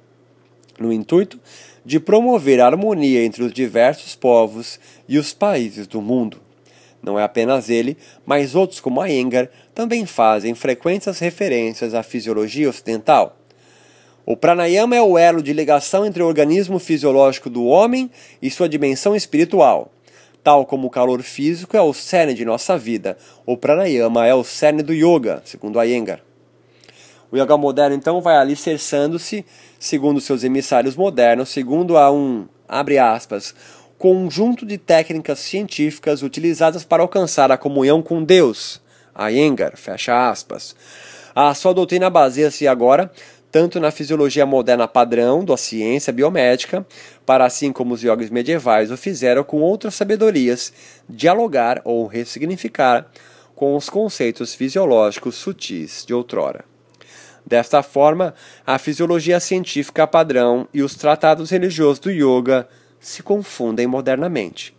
No 0.78 0.92
intuito 0.92 1.40
de 1.84 1.98
promover 1.98 2.60
a 2.60 2.66
harmonia 2.66 3.24
entre 3.24 3.42
os 3.42 3.52
diversos 3.52 4.14
povos 4.14 4.78
e 5.08 5.18
os 5.18 5.32
países 5.32 5.86
do 5.86 6.00
mundo. 6.00 6.45
Não 7.06 7.16
é 7.16 7.22
apenas 7.22 7.70
ele, 7.70 7.96
mas 8.26 8.56
outros 8.56 8.80
como 8.80 9.04
Iyengar 9.06 9.48
também 9.72 10.04
fazem 10.04 10.56
frequentes 10.56 11.20
referências 11.20 11.94
à 11.94 12.02
fisiologia 12.02 12.68
ocidental. 12.68 13.36
O 14.26 14.36
pranayama 14.36 14.96
é 14.96 15.00
o 15.00 15.16
elo 15.16 15.40
de 15.40 15.52
ligação 15.52 16.04
entre 16.04 16.20
o 16.20 16.26
organismo 16.26 16.80
fisiológico 16.80 17.48
do 17.48 17.64
homem 17.64 18.10
e 18.42 18.50
sua 18.50 18.68
dimensão 18.68 19.14
espiritual. 19.14 19.92
Tal 20.42 20.66
como 20.66 20.88
o 20.88 20.90
calor 20.90 21.22
físico 21.22 21.76
é 21.76 21.80
o 21.80 21.94
cerne 21.94 22.34
de 22.34 22.44
nossa 22.44 22.76
vida, 22.76 23.16
o 23.46 23.56
pranayama 23.56 24.26
é 24.26 24.34
o 24.34 24.42
cerne 24.42 24.82
do 24.82 24.92
yoga, 24.92 25.40
segundo 25.44 25.80
Iyengar. 25.80 26.20
O 27.30 27.36
yoga 27.36 27.56
moderno 27.56 27.94
então 27.94 28.20
vai 28.20 28.36
alicerçando-se, 28.36 29.44
segundo 29.78 30.20
seus 30.20 30.42
emissários 30.42 30.96
modernos, 30.96 31.50
segundo 31.50 31.96
a 31.96 32.10
um, 32.10 32.48
abre 32.68 32.98
aspas, 32.98 33.54
conjunto 33.98 34.66
de 34.66 34.78
técnicas 34.78 35.38
científicas 35.38 36.22
utilizadas 36.22 36.84
para 36.84 37.02
alcançar 37.02 37.50
a 37.50 37.56
comunhão 37.56 38.02
com 38.02 38.22
Deus. 38.22 38.80
Iyengar, 39.18 39.76
fecha 39.76 40.28
aspas. 40.28 40.76
A 41.34 41.52
sua 41.54 41.72
doutrina 41.72 42.10
baseia-se 42.10 42.66
agora 42.66 43.10
tanto 43.56 43.80
na 43.80 43.90
fisiologia 43.90 44.44
moderna 44.44 44.86
padrão 44.86 45.42
da 45.42 45.56
ciência 45.56 46.12
biomédica, 46.12 46.86
para 47.24 47.46
assim 47.46 47.72
como 47.72 47.94
os 47.94 48.02
yogis 48.02 48.28
medievais 48.28 48.90
o 48.90 48.98
fizeram 48.98 49.42
com 49.42 49.62
outras 49.62 49.94
sabedorias, 49.94 50.74
dialogar 51.08 51.80
ou 51.82 52.06
ressignificar 52.06 53.06
com 53.54 53.74
os 53.74 53.88
conceitos 53.88 54.54
fisiológicos 54.54 55.36
sutis 55.36 56.04
de 56.06 56.12
outrora. 56.12 56.66
Desta 57.46 57.82
forma, 57.82 58.34
a 58.66 58.76
fisiologia 58.76 59.40
científica 59.40 60.06
padrão 60.06 60.68
e 60.74 60.82
os 60.82 60.94
tratados 60.94 61.48
religiosos 61.48 61.98
do 61.98 62.10
yoga 62.10 62.68
se 63.06 63.22
confundem 63.22 63.86
modernamente. 63.86 64.74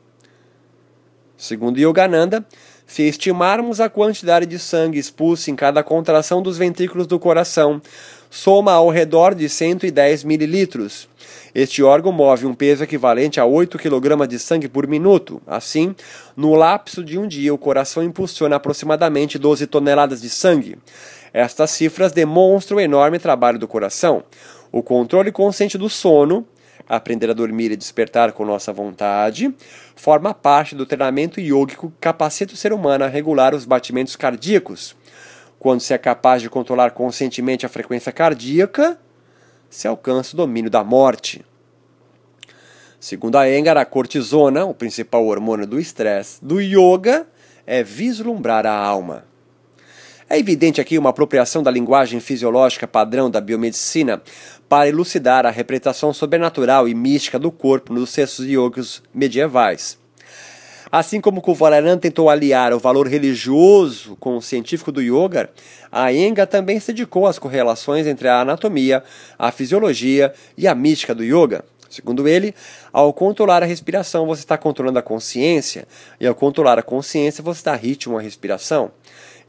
Segundo 1.37 1.79
Yogananda, 1.79 2.45
se 2.85 3.03
estimarmos 3.03 3.79
a 3.79 3.89
quantidade 3.89 4.45
de 4.45 4.59
sangue 4.59 4.99
expulso 4.99 5.49
em 5.49 5.55
cada 5.55 5.81
contração 5.81 6.41
dos 6.41 6.57
ventrículos 6.57 7.07
do 7.07 7.17
coração, 7.19 7.81
soma 8.29 8.73
ao 8.73 8.89
redor 8.89 9.33
de 9.33 9.47
110 9.47 10.25
mililitros. 10.25 11.07
Este 11.55 11.81
órgão 11.81 12.11
move 12.11 12.45
um 12.45 12.53
peso 12.53 12.83
equivalente 12.83 13.39
a 13.39 13.45
8 13.45 13.77
kg 13.77 14.27
de 14.27 14.39
sangue 14.39 14.67
por 14.67 14.87
minuto. 14.87 15.41
Assim, 15.47 15.95
no 16.35 16.53
lapso 16.53 17.03
de 17.03 17.17
um 17.17 17.27
dia, 17.27 17.53
o 17.53 17.57
coração 17.57 18.03
impulsiona 18.03 18.57
aproximadamente 18.57 19.39
12 19.39 19.67
toneladas 19.67 20.21
de 20.21 20.29
sangue. 20.29 20.77
Estas 21.31 21.71
cifras 21.71 22.11
demonstram 22.11 22.77
o 22.77 22.81
enorme 22.81 23.19
trabalho 23.19 23.57
do 23.57 23.67
coração. 23.67 24.23
O 24.69 24.83
controle 24.83 25.31
consciente 25.31 25.77
do 25.77 25.89
sono, 25.89 26.45
aprender 26.87 27.29
a 27.29 27.33
dormir 27.33 27.71
e 27.71 27.75
despertar 27.75 28.31
com 28.31 28.45
nossa 28.45 28.71
vontade, 28.71 29.53
forma 29.95 30.33
parte 30.33 30.75
do 30.75 30.85
treinamento 30.85 31.39
yógico 31.39 31.89
que 31.89 31.97
capacita 31.99 32.53
o 32.53 32.57
ser 32.57 32.73
humano 32.73 33.03
a 33.03 33.07
regular 33.07 33.53
os 33.53 33.65
batimentos 33.65 34.15
cardíacos. 34.15 34.95
Quando 35.59 35.81
se 35.81 35.93
é 35.93 35.97
capaz 35.97 36.41
de 36.41 36.49
controlar 36.49 36.91
conscientemente 36.91 37.65
a 37.65 37.69
frequência 37.69 38.11
cardíaca, 38.11 38.97
se 39.69 39.87
alcança 39.87 40.33
o 40.33 40.37
domínio 40.37 40.69
da 40.69 40.83
morte. 40.83 41.43
Segundo 42.99 43.37
a 43.37 43.49
Engar, 43.49 43.77
a 43.77 43.85
cortisona, 43.85 44.65
o 44.65 44.73
principal 44.73 45.25
hormônio 45.25 45.67
do 45.67 45.79
estresse 45.79 46.43
do 46.43 46.59
yoga, 46.59 47.27
é 47.65 47.83
vislumbrar 47.83 48.65
a 48.65 48.73
alma. 48.73 49.26
É 50.29 50.37
evidente 50.37 50.81
aqui 50.81 50.97
uma 50.97 51.11
apropriação 51.11 51.63
da 51.63 51.71
linguagem 51.71 52.19
fisiológica 52.19 52.85
padrão 52.85 53.31
da 53.31 53.39
biomedicina 53.39 54.21
para 54.67 54.89
elucidar 54.89 55.45
a 55.45 55.49
representação 55.49 56.11
sobrenatural 56.11 56.85
e 56.85 56.93
mística 56.93 57.39
do 57.39 57.49
corpo 57.49 57.93
nos 57.93 58.11
textos 58.11 58.45
yogis 58.45 59.01
medievais. 59.13 59.97
Assim 60.91 61.21
como 61.21 61.41
Kuvalaran 61.41 61.97
tentou 61.97 62.29
aliar 62.29 62.73
o 62.73 62.79
valor 62.79 63.07
religioso 63.07 64.17
com 64.17 64.35
o 64.35 64.41
científico 64.41 64.91
do 64.91 65.01
yoga, 65.01 65.49
a 65.89 66.11
Enga 66.11 66.45
também 66.45 66.77
se 66.77 66.91
dedicou 66.91 67.25
às 67.25 67.39
correlações 67.39 68.05
entre 68.05 68.27
a 68.27 68.41
anatomia, 68.41 69.03
a 69.39 69.49
fisiologia 69.49 70.33
e 70.57 70.67
a 70.67 70.75
mística 70.75 71.15
do 71.15 71.23
yoga. 71.23 71.63
Segundo 71.89 72.27
ele, 72.27 72.53
ao 72.91 73.13
controlar 73.13 73.63
a 73.63 73.65
respiração, 73.65 74.25
você 74.27 74.41
está 74.41 74.57
controlando 74.57 74.99
a 74.99 75.01
consciência, 75.01 75.87
e 76.19 76.27
ao 76.27 76.35
controlar 76.35 76.77
a 76.77 76.83
consciência, 76.83 77.41
você 77.41 77.63
dá 77.63 77.75
ritmo 77.75 78.17
à 78.17 78.21
respiração. 78.21 78.91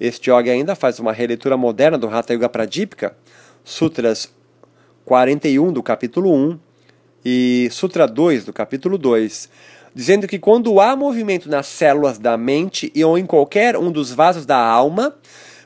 Este 0.01 0.31
yoga 0.31 0.53
ainda 0.53 0.77
faz 0.77 1.01
uma 1.01 1.13
releitura 1.13 1.57
moderna 1.57 1.99
do 1.99 2.09
Hatha 2.09 2.33
Yoga 2.33 2.49
Pradipika, 2.49 3.17
Sutras 3.65 4.33
41 5.05 5.73
do 5.73 5.83
capítulo 5.83 6.33
1 6.33 6.59
e 7.25 7.69
Sutra 7.73 8.07
2 8.07 8.45
do 8.45 8.53
capítulo 8.53 8.97
2, 8.97 9.51
dizendo 9.93 10.29
que 10.29 10.39
quando 10.39 10.81
há 10.81 10.95
movimento 10.95 11.49
nas 11.49 11.67
células 11.67 12.17
da 12.17 12.37
mente 12.37 12.93
e 12.95 13.05
ou 13.05 13.19
em 13.19 13.27
qualquer 13.27 13.77
um 13.77 13.91
dos 13.91 14.13
vasos 14.13 14.47
da 14.47 14.57
alma, 14.57 15.17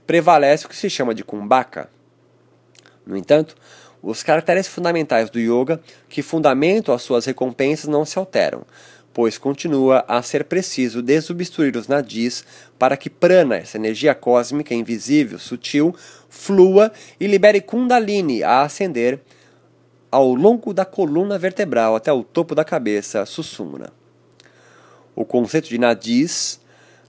prevalece 0.06 0.64
o 0.64 0.68
que 0.68 0.76
se 0.76 0.88
chama 0.88 1.14
de 1.14 1.22
kumbhaka. 1.22 1.90
No 3.04 3.18
entanto, 3.18 3.54
os 4.02 4.22
caracteres 4.22 4.66
fundamentais 4.66 5.28
do 5.28 5.38
yoga 5.38 5.78
que 6.08 6.22
fundamentam 6.22 6.94
as 6.94 7.02
suas 7.02 7.26
recompensas 7.26 7.86
não 7.86 8.06
se 8.06 8.18
alteram 8.18 8.64
pois 9.14 9.36
continua 9.36 10.04
a 10.08 10.22
ser 10.22 10.44
preciso 10.44 11.02
desobstruir 11.02 11.76
os 11.76 11.86
nadis 11.86 12.44
para 12.78 12.96
que 12.96 13.10
prana, 13.10 13.56
essa 13.56 13.76
energia 13.76 14.14
cósmica 14.14 14.74
invisível, 14.74 15.38
sutil, 15.38 15.94
flua 16.28 16.92
e 17.20 17.26
libere 17.26 17.60
kundalini 17.60 18.42
a 18.42 18.62
ascender 18.62 19.20
ao 20.10 20.34
longo 20.34 20.74
da 20.74 20.84
coluna 20.84 21.38
vertebral 21.38 21.96
até 21.96 22.12
o 22.12 22.22
topo 22.22 22.54
da 22.54 22.64
cabeça, 22.64 23.24
sussumna. 23.24 23.92
O 25.14 25.24
conceito 25.24 25.68
de 25.68 25.78
nadis 25.78 26.60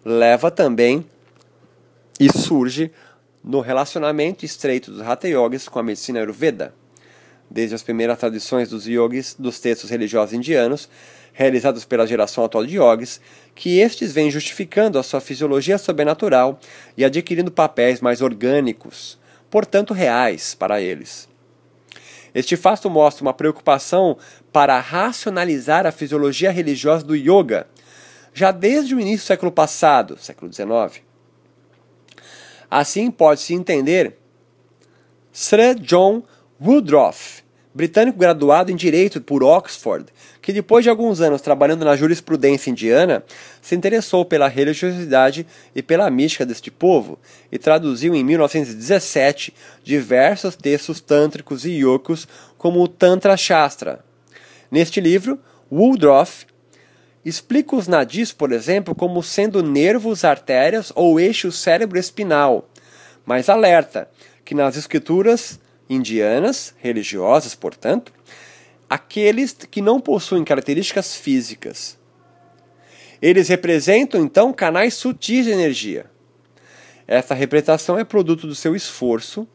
leva 0.03 0.51
também 0.51 1.05
e 2.19 2.31
surge 2.31 2.91
no 3.43 3.59
relacionamento 3.59 4.45
estreito 4.45 4.91
dos 4.91 5.01
Hatha 5.01 5.27
Yogis 5.27 5.67
com 5.67 5.79
a 5.79 5.83
medicina 5.83 6.19
Ayurveda. 6.19 6.73
Desde 7.49 7.75
as 7.75 7.83
primeiras 7.83 8.17
tradições 8.17 8.69
dos 8.69 8.87
yogis 8.87 9.35
dos 9.37 9.59
textos 9.59 9.89
religiosos 9.89 10.33
indianos, 10.33 10.89
realizados 11.34 11.84
pela 11.84 12.07
geração 12.07 12.45
atual 12.45 12.65
de 12.65 12.77
yogis, 12.77 13.19
que 13.55 13.79
estes 13.79 14.13
vêm 14.13 14.31
justificando 14.31 14.97
a 14.97 15.03
sua 15.03 15.19
fisiologia 15.19 15.77
sobrenatural 15.77 16.59
e 16.95 17.03
adquirindo 17.03 17.51
papéis 17.51 17.99
mais 17.99 18.21
orgânicos, 18.21 19.19
portanto 19.49 19.93
reais 19.93 20.55
para 20.55 20.79
eles. 20.79 21.27
Este 22.34 22.55
fato 22.55 22.89
mostra 22.89 23.23
uma 23.23 23.34
preocupação 23.34 24.17
para 24.51 24.79
racionalizar 24.79 25.86
a 25.86 25.91
fisiologia 25.91 26.51
religiosa 26.51 27.05
do 27.05 27.15
yoga, 27.15 27.67
já 28.34 28.51
desde 28.51 28.95
o 28.95 28.99
início 28.99 29.25
do 29.25 29.27
século 29.27 29.51
passado, 29.51 30.17
século 30.17 30.51
XIX. 30.51 31.03
Assim 32.69 33.11
pode-se 33.11 33.53
entender 33.53 34.17
Sir 35.31 35.75
John 35.79 36.23
Woodruff, 36.59 37.42
britânico 37.74 38.17
graduado 38.17 38.71
em 38.71 38.76
Direito 38.76 39.19
por 39.19 39.43
Oxford, 39.43 40.05
que 40.41 40.53
depois 40.53 40.84
de 40.84 40.89
alguns 40.89 41.21
anos 41.21 41.41
trabalhando 41.41 41.84
na 41.86 41.95
jurisprudência 41.95 42.69
indiana, 42.69 43.24
se 43.61 43.76
interessou 43.76 44.24
pela 44.24 44.47
religiosidade 44.47 45.47
e 45.74 45.82
pela 45.82 46.09
mística 46.09 46.45
deste 46.45 46.69
povo 46.69 47.17
e 47.51 47.57
traduziu 47.57 48.13
em 48.13 48.24
1917 48.24 49.53
diversos 49.84 50.55
textos 50.55 51.01
tântricos 51.01 51.65
e 51.65 51.71
yogos 51.71 52.28
como 52.57 52.82
o 52.82 52.88
Tantra 52.88 53.36
Shastra. 53.36 54.03
Neste 54.69 55.01
livro, 55.01 55.39
Woodruff 55.71 56.45
explica 57.26 57.76
os 57.76 57.88
nadis, 57.88 58.32
por 58.32 58.51
exemplo, 58.51 58.93
como 58.93 59.24
sendo 59.24 59.63
nervos, 59.63 60.24
artérias 60.24 60.91
ou 60.95 61.19
eixo 61.19 61.51
cérebro-espinal, 61.51 62.69
mas 63.26 63.49
alerta 63.49 64.09
que 64.43 64.53
nas 64.53 64.76
escrituras 64.76 65.59
indianas, 65.93 66.73
religiosas, 66.79 67.55
portanto, 67.55 68.11
aqueles 68.89 69.53
que 69.53 69.81
não 69.81 69.99
possuem 69.99 70.43
características 70.43 71.15
físicas. 71.15 71.97
Eles 73.21 73.47
representam 73.47 74.21
então 74.21 74.51
canais 74.51 74.93
sutis 74.93 75.45
de 75.45 75.51
energia. 75.51 76.05
Essa 77.07 77.33
representação 77.33 77.97
é 77.97 78.03
produto 78.03 78.47
do 78.47 78.55
seu 78.55 78.75
esforço 78.75 79.47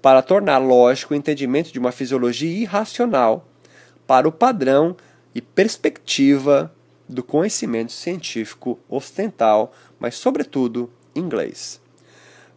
para 0.00 0.22
tornar 0.22 0.58
lógico 0.58 1.12
o 1.12 1.16
entendimento 1.16 1.72
de 1.72 1.78
uma 1.78 1.92
fisiologia 1.92 2.50
irracional 2.50 3.48
para 4.06 4.28
o 4.28 4.32
padrão 4.32 4.96
e 5.34 5.42
perspectiva 5.42 6.72
do 7.08 7.22
conhecimento 7.22 7.92
científico 7.92 8.78
ocidental, 8.88 9.72
mas 9.98 10.14
sobretudo 10.14 10.90
inglês. 11.14 11.80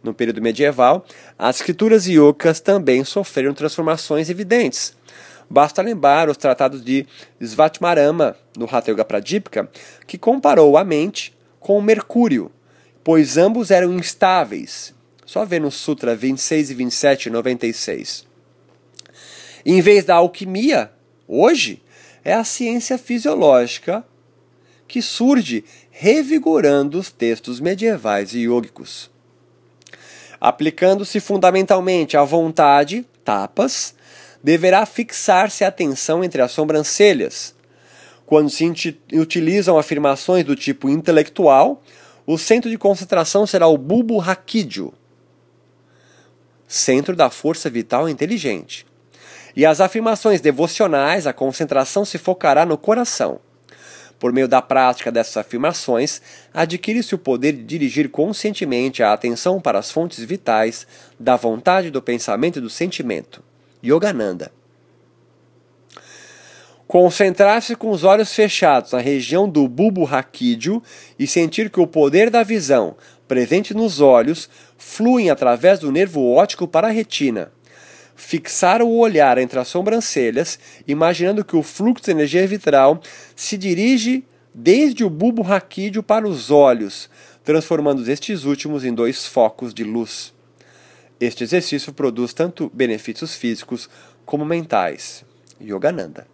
No 0.02 0.12
período 0.12 0.42
medieval, 0.42 1.04
as 1.38 1.56
escrituras 1.56 2.06
yogas 2.06 2.60
também 2.60 3.04
sofreram 3.04 3.54
transformações 3.54 4.28
evidentes. 4.28 4.96
Basta 5.48 5.82
lembrar 5.82 6.28
os 6.28 6.36
tratados 6.36 6.82
de 6.82 7.06
Svatmarama, 7.40 8.36
no 8.56 8.64
Hatha 8.64 8.90
Yoga 8.90 9.04
Pradipika, 9.04 9.68
que 10.06 10.18
comparou 10.18 10.76
a 10.76 10.84
mente 10.84 11.36
com 11.60 11.78
o 11.78 11.82
mercúrio, 11.82 12.50
pois 13.04 13.36
ambos 13.36 13.70
eram 13.70 13.92
instáveis. 13.92 14.94
Só 15.26 15.44
vê 15.44 15.60
no 15.60 15.70
Sutra 15.70 16.16
26 16.16 16.70
e 16.70 16.74
27 16.74 17.26
e 17.26 17.30
96. 17.30 18.26
em 19.64 19.80
vez 19.80 20.04
da 20.04 20.16
alquimia, 20.16 20.90
hoje, 21.28 21.82
é 22.24 22.32
a 22.32 22.44
ciência 22.44 22.98
fisiológica 22.98 24.04
que 24.88 25.00
surge 25.00 25.64
revigorando 25.90 26.98
os 26.98 27.10
textos 27.10 27.60
medievais 27.60 28.34
e 28.34 28.48
aplicando-se 30.44 31.20
fundamentalmente 31.20 32.16
à 32.16 32.24
vontade, 32.24 33.06
tapas, 33.22 33.94
deverá 34.42 34.84
fixar-se 34.84 35.64
a 35.64 35.68
atenção 35.68 36.24
entre 36.24 36.42
as 36.42 36.50
sobrancelhas. 36.50 37.54
Quando 38.26 38.50
se 38.50 38.64
utilizam 39.12 39.78
afirmações 39.78 40.44
do 40.44 40.56
tipo 40.56 40.88
intelectual, 40.88 41.80
o 42.26 42.36
centro 42.36 42.68
de 42.68 42.76
concentração 42.76 43.46
será 43.46 43.68
o 43.68 43.78
bulbo 43.78 44.18
raquídeo, 44.18 44.92
centro 46.66 47.14
da 47.14 47.30
força 47.30 47.70
vital 47.70 48.08
inteligente. 48.08 48.84
E 49.54 49.64
as 49.64 49.80
afirmações 49.80 50.40
devocionais, 50.40 51.24
a 51.24 51.32
concentração 51.32 52.04
se 52.04 52.18
focará 52.18 52.66
no 52.66 52.76
coração. 52.76 53.38
Por 54.22 54.32
meio 54.32 54.46
da 54.46 54.62
prática 54.62 55.10
dessas 55.10 55.36
afirmações, 55.36 56.22
adquire-se 56.54 57.12
o 57.12 57.18
poder 57.18 57.54
de 57.54 57.64
dirigir 57.64 58.08
conscientemente 58.08 59.02
a 59.02 59.12
atenção 59.12 59.60
para 59.60 59.80
as 59.80 59.90
fontes 59.90 60.22
vitais 60.22 60.86
da 61.18 61.34
vontade, 61.34 61.90
do 61.90 62.00
pensamento 62.00 62.60
e 62.60 62.62
do 62.62 62.70
sentimento. 62.70 63.42
Yogananda. 63.84 64.52
Concentrar-se 66.86 67.74
com 67.74 67.90
os 67.90 68.04
olhos 68.04 68.32
fechados 68.32 68.92
na 68.92 69.00
região 69.00 69.48
do 69.48 69.66
bulbo 69.66 70.04
raquídeo 70.04 70.80
e 71.18 71.26
sentir 71.26 71.68
que 71.68 71.80
o 71.80 71.86
poder 71.88 72.30
da 72.30 72.44
visão, 72.44 72.94
presente 73.26 73.74
nos 73.74 74.00
olhos, 74.00 74.48
flui 74.78 75.30
através 75.30 75.80
do 75.80 75.90
nervo 75.90 76.30
óptico 76.30 76.68
para 76.68 76.86
a 76.86 76.92
retina. 76.92 77.50
Fixar 78.14 78.82
o 78.82 78.96
olhar 78.96 79.38
entre 79.38 79.58
as 79.58 79.68
sobrancelhas, 79.68 80.58
imaginando 80.86 81.44
que 81.44 81.56
o 81.56 81.62
fluxo 81.62 82.04
de 82.04 82.10
energia 82.10 82.46
vitral 82.46 83.00
se 83.34 83.56
dirige 83.56 84.24
desde 84.54 85.04
o 85.04 85.10
bulbo 85.10 85.42
raquídeo 85.42 86.02
para 86.02 86.26
os 86.26 86.50
olhos, 86.50 87.08
transformando 87.44 88.08
estes 88.10 88.44
últimos 88.44 88.84
em 88.84 88.94
dois 88.94 89.26
focos 89.26 89.72
de 89.72 89.84
luz. 89.84 90.32
Este 91.18 91.44
exercício 91.44 91.92
produz 91.92 92.32
tanto 92.32 92.70
benefícios 92.74 93.34
físicos 93.34 93.88
como 94.24 94.44
mentais. 94.44 95.24
Yogananda. 95.60 96.26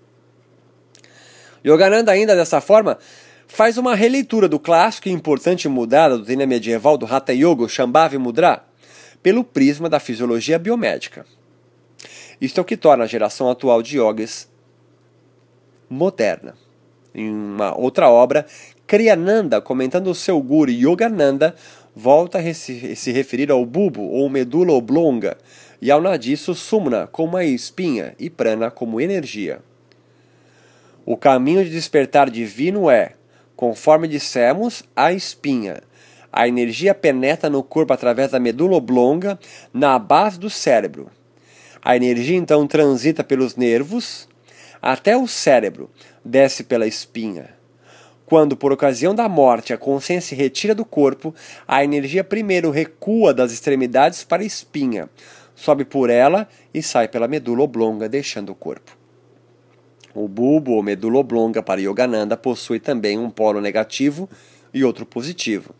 Yogananda, 1.65 2.13
ainda 2.13 2.35
dessa 2.35 2.61
forma, 2.61 2.99
faz 3.47 3.77
uma 3.77 3.95
releitura 3.95 4.49
do 4.49 4.59
clássico 4.59 5.09
e 5.09 5.13
importante 5.13 5.69
mudar 5.69 6.09
da 6.09 6.17
doutrina 6.17 6.47
medieval 6.47 6.97
do 6.97 7.07
Hatha 7.07 7.33
Yoga, 7.33 7.69
Shambhavi 7.69 8.19
Mudra, 8.19 8.65
pelo 9.23 9.45
prisma 9.45 9.89
da 9.89 10.01
fisiologia 10.01 10.59
biomédica. 10.59 11.27
Isto 12.41 12.59
é 12.59 12.61
o 12.61 12.65
que 12.65 12.77
torna 12.77 13.05
a 13.05 13.09
geração 13.09 13.51
atual 13.51 13.83
de 13.83 13.99
yogis 13.99 14.49
moderna. 15.91 16.55
Em 17.15 17.31
uma 17.31 17.77
outra 17.77 18.09
obra, 18.09 18.47
Kriyananda, 18.87 19.61
comentando 19.61 20.09
o 20.09 20.15
seu 20.15 20.41
guru 20.41 20.71
Yogananda, 20.71 21.55
volta 21.95 22.39
a 22.39 22.55
se 22.55 23.13
referir 23.13 23.51
ao 23.51 23.67
bulbo 23.67 24.03
ou 24.03 24.29
medula 24.29 24.73
oblonga 24.73 25.37
e 25.83 25.91
ao 25.91 26.01
nadiço 26.01 26.55
sumna 26.55 27.07
como 27.07 27.37
a 27.37 27.45
espinha 27.45 28.15
e 28.19 28.31
prana 28.31 28.71
como 28.71 29.01
energia. 29.01 29.61
O 31.05 31.17
caminho 31.17 31.65
de 31.65 31.71
despertar 31.71 32.31
divino 32.31 32.91
é, 32.91 33.15
conforme 33.57 34.07
dissemos, 34.07 34.85
a 34.95 35.13
espinha. 35.13 35.83
A 36.31 36.47
energia 36.47 36.95
penetra 36.95 37.51
no 37.51 37.63
corpo 37.63 37.93
através 37.93 38.31
da 38.31 38.39
medula 38.39 38.77
oblonga, 38.77 39.39
na 39.73 39.99
base 39.99 40.39
do 40.39 40.51
cérebro. 40.51 41.11
A 41.83 41.97
energia 41.97 42.37
então 42.37 42.67
transita 42.67 43.23
pelos 43.23 43.57
nervos 43.57 44.29
até 44.81 45.17
o 45.17 45.27
cérebro, 45.27 45.91
desce 46.25 46.65
pela 46.65 46.87
espinha. 46.87 47.57
Quando, 48.27 48.57
por 48.57 48.73
ocasião 48.73 49.15
da 49.15 49.29
morte, 49.29 49.73
a 49.73 49.79
consciência 49.79 50.29
se 50.29 50.35
retira 50.35 50.75
do 50.75 50.85
corpo, 50.85 51.35
a 51.67 51.83
energia 51.83 52.23
primeiro 52.23 52.71
recua 52.71 53.33
das 53.33 53.53
extremidades 53.53 54.23
para 54.23 54.43
a 54.43 54.47
espinha, 54.47 55.09
sobe 55.55 55.85
por 55.85 56.11
ela 56.11 56.47
e 56.75 56.83
sai 56.83 57.09
pela 57.09 57.27
medula 57.27 57.63
oblonga, 57.63 58.09
deixando 58.09 58.51
o 58.51 58.55
corpo. 58.55 58.97
O 60.15 60.29
bulbo 60.29 60.73
ou 60.73 60.83
medula 60.83 61.19
oblonga 61.19 61.63
para 61.63 61.81
Yogananda 61.81 62.37
possui 62.37 62.79
também 62.79 63.19
um 63.19 63.31
polo 63.31 63.61
negativo 63.61 64.29
e 64.75 64.85
outro 64.85 65.07
positivo. 65.07 65.75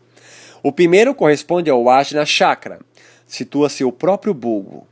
O 0.63 0.71
primeiro 0.71 1.13
corresponde 1.13 1.69
ao 1.69 1.87
Ajna 1.87 2.25
Chakra, 2.25 2.79
situa-se 3.27 3.83
o 3.83 3.91
próprio 3.91 4.33
bulbo. 4.33 4.87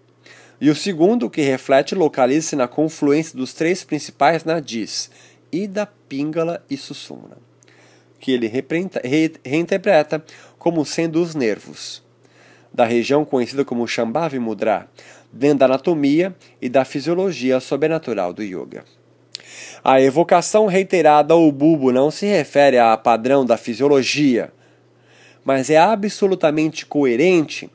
E 0.60 0.70
o 0.70 0.76
segundo, 0.76 1.30
que 1.30 1.42
reflete, 1.42 1.94
localiza-se 1.94 2.56
na 2.56 2.68
confluência 2.68 3.38
dos 3.38 3.54
três 3.54 3.84
principais 3.84 4.44
nadis, 4.44 5.12
Ida, 5.52 5.88
Pingala 6.10 6.64
e 6.70 6.76
Susumna, 6.76 7.38
que 8.20 8.32
ele 8.32 8.52
reinterpreta 9.44 10.24
como 10.58 10.84
sendo 10.86 11.22
os 11.22 11.36
nervos 11.36 12.06
da 12.74 12.86
região 12.86 13.26
conhecida 13.26 13.66
como 13.66 13.88
Shambhavi 13.88 14.38
Mudra, 14.38 14.88
dentro 15.32 15.60
da 15.60 15.66
anatomia 15.66 16.36
e 16.62 16.70
da 16.70 16.86
fisiologia 16.86 17.60
sobrenatural 17.60 18.32
do 18.32 18.44
yoga. 18.44 18.86
A 19.84 20.00
evocação 20.00 20.68
reiterada 20.68 21.34
ao 21.34 21.52
bulbo 21.52 21.92
não 21.92 22.12
se 22.12 22.28
refere 22.28 22.78
a 22.78 22.96
padrão 22.96 23.44
da 23.44 23.58
fisiologia, 23.58 24.52
mas 25.44 25.70
é 25.70 25.78
absolutamente 25.78 26.86
coerente 26.86 27.70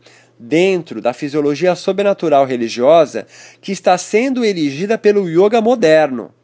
dentro 0.44 1.00
da 1.00 1.12
fisiologia 1.12 1.76
sobrenatural 1.76 2.44
religiosa 2.44 3.26
que 3.60 3.70
está 3.70 3.96
sendo 3.96 4.44
erigida 4.44 4.98
pelo 4.98 5.28
yoga 5.28 5.60
moderno. 5.60 6.34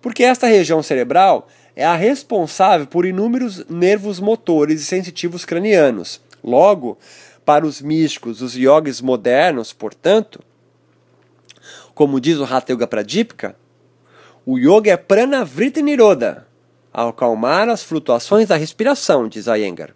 Porque 0.00 0.22
esta 0.22 0.46
região 0.46 0.82
cerebral 0.82 1.48
é 1.74 1.84
a 1.84 1.96
responsável 1.96 2.86
por 2.86 3.04
inúmeros 3.04 3.66
nervos 3.68 4.20
motores 4.20 4.80
e 4.80 4.84
sensitivos 4.84 5.44
cranianos. 5.44 6.20
Logo, 6.44 6.96
para 7.44 7.66
os 7.66 7.82
místicos, 7.82 8.40
os 8.40 8.54
yogis 8.54 9.00
modernos, 9.00 9.72
portanto, 9.72 10.40
como 11.94 12.20
diz 12.20 12.38
o 12.38 12.44
Hatha 12.44 12.72
Yoga 12.72 12.86
Pradipika, 12.86 13.56
o 14.46 14.58
yoga 14.58 14.92
é 14.92 14.96
pranavrita 14.96 15.80
niroda, 15.80 16.46
acalmar 16.92 17.68
as 17.68 17.82
flutuações 17.82 18.48
da 18.48 18.56
respiração, 18.56 19.28
diz 19.28 19.46
Iyengar. 19.46 19.94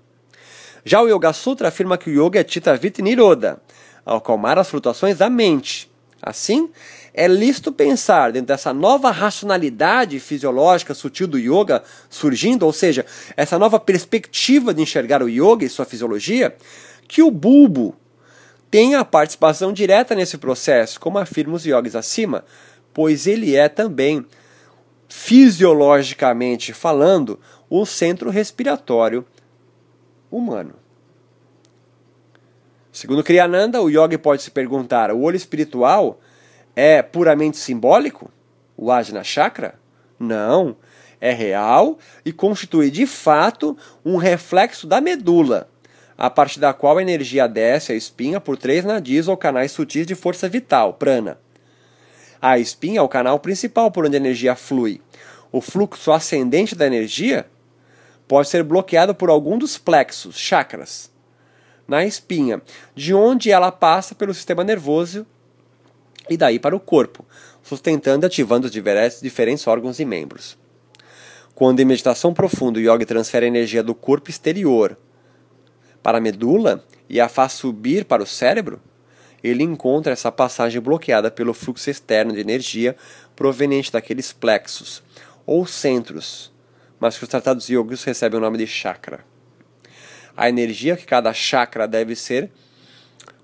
Já 0.89 1.03
o 1.03 1.09
Yoga 1.09 1.33
Sutra 1.33 1.67
afirma 1.67 1.99
que 1.99 2.09
o 2.09 2.13
yoga 2.13 2.39
é 2.39 2.47
Chitta 2.47 2.77
Vita 2.77 3.03
Niroda, 3.03 3.61
acalmar 4.07 4.57
as 4.57 4.71
flutuações 4.71 5.19
da 5.19 5.29
mente. 5.29 5.91
Assim, 6.23 6.71
é 7.13 7.27
lícito 7.27 7.73
pensar 7.73 8.31
dentro 8.31 8.47
dessa 8.47 8.73
nova 8.73 9.11
racionalidade 9.11 10.21
fisiológica 10.21 10.95
sutil 10.95 11.27
do 11.27 11.41
yoga 11.41 11.83
surgindo, 12.09 12.65
ou 12.65 12.73
seja, 12.73 13.05
essa 13.37 13.59
nova 13.59 13.81
perspectiva 13.81 14.73
de 14.73 14.81
enxergar 14.81 15.25
o 15.25 15.29
yoga 15.29 15.65
e 15.65 15.69
sua 15.69 15.85
fisiologia, 15.85 16.57
que 17.09 17.21
o 17.21 17.33
bulbo 17.33 17.97
tem 18.71 18.95
a 18.95 19.05
participação 19.05 19.73
direta 19.73 20.15
nesse 20.15 20.39
processo, 20.39 21.01
como 21.01 21.19
afirma 21.19 21.57
os 21.57 21.67
yogis 21.67 21.97
acima, 21.97 22.45
pois 22.95 23.27
ele 23.27 23.57
é 23.57 23.69
também, 23.69 24.25
fisiologicamente 25.09 26.73
falando, 26.73 27.41
o 27.69 27.85
centro 27.85 28.31
respiratório 28.31 29.27
humano. 30.31 30.75
Segundo 32.93 33.23
Kriyananda, 33.23 33.83
o 33.83 33.91
yogi 33.91 34.17
pode 34.17 34.43
se 34.43 34.51
perguntar: 34.51 35.11
o 35.11 35.21
olho 35.21 35.37
espiritual 35.37 36.19
é 36.75 37.03
puramente 37.03 37.59
simbólico? 37.59 38.31
O 38.77 38.91
Ajna 38.91 39.23
Chakra? 39.23 39.75
Não. 40.19 40.77
É 41.21 41.33
real 41.33 41.99
e 42.25 42.33
constitui 42.33 42.91
de 42.91 43.07
fato 43.07 43.77
um 44.05 44.17
reflexo 44.17 44.87
da 44.87 45.01
medula, 45.01 45.69
a 46.17 46.29
partir 46.29 46.61
da 46.61 46.75
qual 46.75 46.99
a 46.99 47.03
energia 47.03 47.47
desce 47.47 47.93
a 47.93 47.95
espinha 47.95 48.41
por 48.41 48.57
três 48.57 48.85
nadis 48.85 49.27
ou 49.27 49.37
canais 49.37 49.73
sutis 49.73 50.07
de 50.07 50.15
força 50.15 50.49
vital, 50.49 50.95
prana. 50.95 51.39
A 52.41 52.59
espinha 52.59 53.01
é 53.01 53.03
o 53.03 53.09
canal 53.09 53.39
principal 53.39 53.91
por 53.91 54.07
onde 54.07 54.17
a 54.17 54.21
energia 54.21 54.55
flui. 54.55 55.01
O 55.51 55.61
fluxo 55.61 56.13
ascendente 56.13 56.75
da 56.75 56.87
energia 56.87 57.47
pode 58.29 58.49
ser 58.49 58.63
bloqueado 58.63 59.15
por 59.15 59.31
algum 59.31 59.59
dos 59.59 59.79
plexos, 59.79 60.39
chakras, 60.39 61.11
na 61.87 62.05
espinha, 62.05 62.61
de 62.95 63.15
onde 63.15 63.51
ela 63.51 63.71
passa 63.71 64.15
pelo 64.15 64.35
sistema 64.35 64.65
nervoso 64.65 65.27
e 66.29 66.37
daí 66.37 66.59
para 66.59 66.75
o 66.75 66.81
corpo, 66.81 67.25
sustentando 67.63 68.27
e 68.27 68.29
ativando 68.29 68.67
os 68.67 69.21
diferentes 69.21 69.67
órgãos 69.67 70.01
e 70.01 70.05
membros. 70.05 70.59
Quando 71.55 71.81
em 71.81 71.85
meditação 71.85 72.35
profunda 72.35 72.79
o 72.79 72.83
yogi 72.83 73.07
transfere 73.07 73.47
a 73.47 73.49
energia 73.49 73.83
do 73.83 73.95
corpo 73.95 74.29
exterior 74.29 74.99
para 76.03 76.19
a 76.19 76.21
medula 76.21 76.85
e 77.09 77.21
a 77.21 77.29
faz 77.29 77.53
subir 77.53 78.05
para 78.05 78.23
o 78.23 78.27
cérebro, 78.27 78.81
ele 79.43 79.63
encontra 79.63 80.13
essa 80.13 80.33
passagem 80.33 80.81
bloqueada 80.81 81.31
pelo 81.31 81.55
fluxo 81.55 81.89
externo 81.89 82.33
de 82.33 82.41
energia 82.41 82.97
proveniente 83.35 83.93
daqueles 83.93 84.33
plexos, 84.33 85.03
ou 85.47 85.67
centros, 85.67 86.53
mas 86.99 87.17
que 87.17 87.25
os 87.25 87.29
tratados 87.29 87.69
yogis 87.69 88.05
recebem 88.05 88.39
o 88.39 88.41
nome 88.41 88.59
de 88.59 88.67
chakra. 88.67 89.25
A 90.37 90.49
energia 90.49 90.97
que 90.97 91.07
cada 91.07 91.33
chakra 91.33 91.87
deve 91.89 92.15
ser 92.15 92.51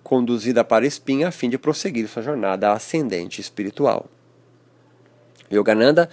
conduzida 0.02 0.62
para 0.62 0.84
a 0.84 0.88
espinha 0.88 1.28
a 1.28 1.32
fim 1.32 1.48
de 1.48 1.56
prosseguir 1.56 2.08
sua 2.08 2.22
jornada 2.22 2.72
ascendente 2.72 3.40
espiritual. 3.40 4.06
Yogananda, 5.50 6.08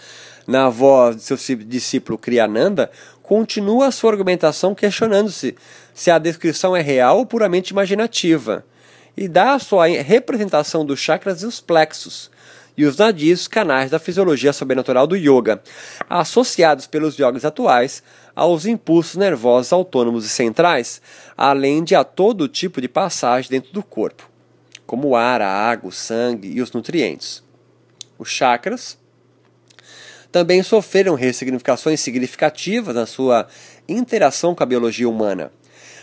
na 0.46 0.70
voz 0.70 1.16
de 1.16 1.38
seu 1.38 1.56
discípulo 1.58 2.18
Kriyananda, 2.18 2.92
continua 3.22 3.92
sua 3.92 4.12
argumentação 4.12 4.76
questionando-se 4.76 5.56
se 5.94 6.12
a 6.12 6.18
descrição 6.18 6.76
é 6.76 6.82
real 6.82 7.18
ou 7.20 7.26
puramente 7.26 7.72
imaginativa 7.72 8.66
e 9.16 9.28
dá 9.28 9.54
a 9.54 9.60
sua 9.60 9.88
representação 9.88 10.86
dos 10.86 11.00
chakras 11.00 11.42
e 11.42 11.46
os 11.46 11.60
plexos, 11.60 12.32
e 12.80 12.86
os 12.86 12.96
nadis, 12.96 13.46
canais 13.46 13.92
da 13.92 14.00
fisiologia 14.00 14.54
sobrenatural 14.54 15.06
do 15.06 15.18
yoga, 15.18 15.62
associados 16.10 16.88
pelos 16.88 17.18
yogis 17.18 17.44
atuais 17.44 18.02
aos 18.34 18.66
impulsos 18.66 19.18
nervosos 19.18 19.74
autônomos 19.74 20.26
e 20.26 20.30
centrais, 20.30 21.02
além 21.36 21.84
de 21.84 21.94
a 21.94 22.06
todo 22.06 22.48
tipo 22.48 22.80
de 22.80 22.88
passagem 22.88 23.52
dentro 23.52 23.74
do 23.74 23.84
corpo, 23.84 24.30
como 24.88 25.10
o 25.10 25.16
ar, 25.18 25.42
a 25.42 25.52
água, 25.52 25.90
o 25.90 25.92
sangue 25.92 26.48
e 26.48 26.62
os 26.62 26.72
nutrientes. 26.72 27.44
Os 28.18 28.30
chakras 28.30 28.98
também 30.32 30.64
sofreram 30.64 31.16
ressignificações 31.16 32.00
significativas 32.00 32.96
na 32.96 33.06
sua 33.06 33.46
interação 33.90 34.56
com 34.56 34.64
a 34.64 34.66
biologia 34.66 35.10
humana 35.10 35.52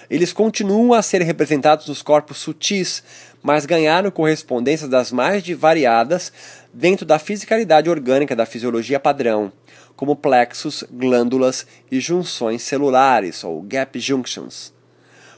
eles 0.09 0.33
continuam 0.33 0.93
a 0.93 1.03
ser 1.03 1.23
representados 1.23 1.87
nos 1.89 2.03
corpos 2.03 2.39
sutis, 2.39 3.03
mas 3.43 3.67
ganharam 3.67 4.11
correspondências 4.11 4.89
das 4.89 5.11
mais 5.11 5.47
variadas 5.49 6.33
dentro 6.73 7.07
da 7.07 7.19
fisicalidade 7.19 7.89
orgânica 7.89 8.37
da 8.37 8.47
fisiologia 8.47 9.01
padrão, 9.01 9.53
como 9.95 10.17
plexos, 10.17 10.85
glândulas 10.91 11.67
e 11.91 12.01
junções 12.01 12.63
celulares, 12.63 13.45
ou 13.45 13.63
gap 13.63 13.99
junctions. 13.99 14.73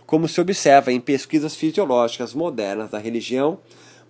Como 0.06 0.26
se 0.26 0.40
observa 0.40 0.92
em 0.92 1.00
pesquisas 1.00 1.54
fisiológicas 1.54 2.34
modernas 2.34 2.90
da 2.90 2.98
religião 2.98 3.58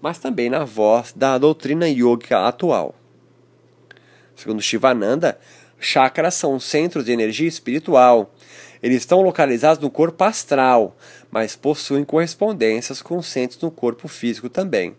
mas 0.01 0.19
também 0.19 0.49
na 0.49 0.65
voz 0.65 1.13
da 1.15 1.39
doutrina 1.39 1.89
yoga 1.89 2.47
atual. 2.47 2.95
Segundo 4.37 4.63
Shivananda, 4.63 5.39
chakras 5.81 6.35
são 6.35 6.61
centros 6.61 7.05
de 7.05 7.13
energia 7.13 7.49
espiritual. 7.49 8.33
Eles 8.83 8.99
estão 8.99 9.21
localizados 9.21 9.83
no 9.83 9.91
corpo 9.91 10.23
astral, 10.23 10.97
mas 11.31 11.57
possuem 11.57 12.05
correspondências 12.05 13.03
com 13.03 13.21
centros 13.21 13.61
no 13.61 13.71
corpo 13.71 14.07
físico 14.07 14.49
também. 14.49 14.97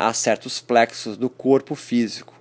Há 0.00 0.12
certos 0.12 0.60
plexos 0.60 1.16
do 1.16 1.28
corpo 1.28 1.74
físico. 1.74 2.32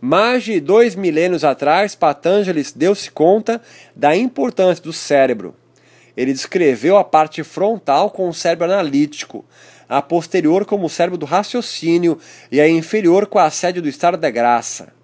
Mais 0.00 0.42
de 0.44 0.58
dois 0.58 0.94
milênios 0.94 1.44
atrás, 1.44 1.94
Patanjali 1.94 2.64
deu-se 2.74 3.10
conta 3.10 3.60
da 3.94 4.16
importância 4.16 4.82
do 4.82 4.92
cérebro. 4.92 5.54
Ele 6.16 6.32
descreveu 6.32 6.96
a 6.96 7.04
parte 7.04 7.44
frontal 7.44 8.10
com 8.10 8.26
o 8.28 8.32
cérebro 8.32 8.64
analítico, 8.64 9.44
a 9.86 10.00
posterior 10.00 10.64
como 10.64 10.86
o 10.86 10.90
cérebro 10.90 11.18
do 11.18 11.26
raciocínio 11.26 12.18
e 12.50 12.60
a 12.60 12.68
inferior 12.68 13.26
com 13.26 13.38
a 13.38 13.50
sede 13.50 13.82
do 13.82 13.88
estado 13.88 14.16
da 14.16 14.30
graça. 14.30 14.97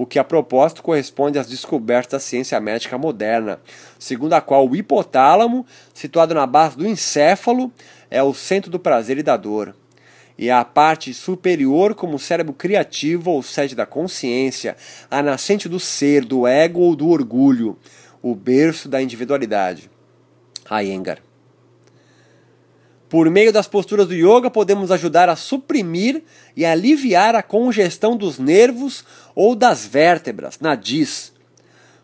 O 0.00 0.06
que 0.06 0.18
a 0.18 0.24
propósito 0.24 0.82
corresponde 0.82 1.38
às 1.38 1.46
descobertas 1.46 2.12
da 2.12 2.26
ciência 2.26 2.58
médica 2.58 2.96
moderna, 2.96 3.60
segundo 3.98 4.32
a 4.32 4.40
qual 4.40 4.66
o 4.66 4.74
hipotálamo, 4.74 5.66
situado 5.92 6.32
na 6.32 6.46
base 6.46 6.74
do 6.74 6.88
encéfalo, 6.88 7.70
é 8.10 8.22
o 8.22 8.32
centro 8.32 8.70
do 8.70 8.78
prazer 8.78 9.18
e 9.18 9.22
da 9.22 9.36
dor 9.36 9.76
e 10.38 10.50
a 10.50 10.64
parte 10.64 11.12
superior 11.12 11.94
como 11.94 12.14
o 12.14 12.18
cérebro 12.18 12.54
criativo 12.54 13.30
ou 13.30 13.42
sede 13.42 13.74
da 13.74 13.84
consciência, 13.84 14.74
a 15.10 15.22
nascente 15.22 15.68
do 15.68 15.78
ser, 15.78 16.24
do 16.24 16.46
ego 16.46 16.80
ou 16.80 16.96
do 16.96 17.10
orgulho, 17.10 17.76
o 18.22 18.34
berço 18.34 18.88
da 18.88 19.02
individualidade. 19.02 19.90
Iyengar. 20.70 21.18
Por 23.10 23.28
meio 23.28 23.52
das 23.52 23.66
posturas 23.66 24.06
do 24.06 24.14
yoga, 24.14 24.48
podemos 24.48 24.92
ajudar 24.92 25.28
a 25.28 25.34
suprimir 25.34 26.22
e 26.56 26.64
aliviar 26.64 27.34
a 27.34 27.42
congestão 27.42 28.16
dos 28.16 28.38
nervos 28.38 29.04
ou 29.42 29.54
das 29.54 29.86
vértebras, 29.86 30.58
nadis, 30.60 31.32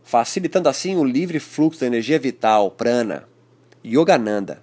facilitando 0.03 0.71
assim 0.71 0.97
o 0.97 1.05
livre 1.05 1.39
fluxo 1.39 1.81
da 1.81 1.87
energia 1.87 2.19
vital, 2.19 2.71
prana, 2.71 3.25
Yogananda. 3.85 4.63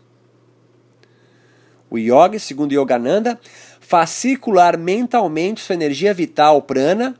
O 1.87 1.99
yoga, 1.99 2.39
segundo 2.39 2.73
Yogananda, 2.73 3.39
faz 3.79 4.09
circular 4.09 4.75
mentalmente 4.75 5.61
sua 5.61 5.75
energia 5.75 6.15
vital 6.15 6.63
prana, 6.63 7.15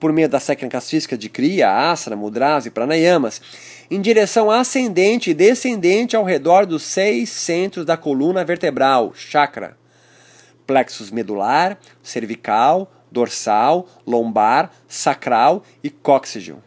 por 0.00 0.10
meio 0.10 0.26
das 0.26 0.46
técnicas 0.46 0.88
físicas 0.88 1.18
de 1.18 1.28
Kriya, 1.28 1.90
Asana, 1.90 2.16
Mudras 2.16 2.64
e 2.64 2.70
Pranayamas, 2.70 3.42
em 3.90 4.00
direção 4.00 4.50
ascendente 4.50 5.32
e 5.32 5.34
descendente 5.34 6.16
ao 6.16 6.24
redor 6.24 6.64
dos 6.64 6.82
seis 6.82 7.28
centros 7.28 7.84
da 7.84 7.98
coluna 7.98 8.42
vertebral, 8.42 9.12
chakra, 9.14 9.76
plexus 10.66 11.10
medular, 11.10 11.78
cervical, 12.02 12.90
dorsal, 13.10 13.88
lombar, 14.06 14.70
sacral 14.86 15.64
e 15.82 15.90
cóccygio. 15.90 16.62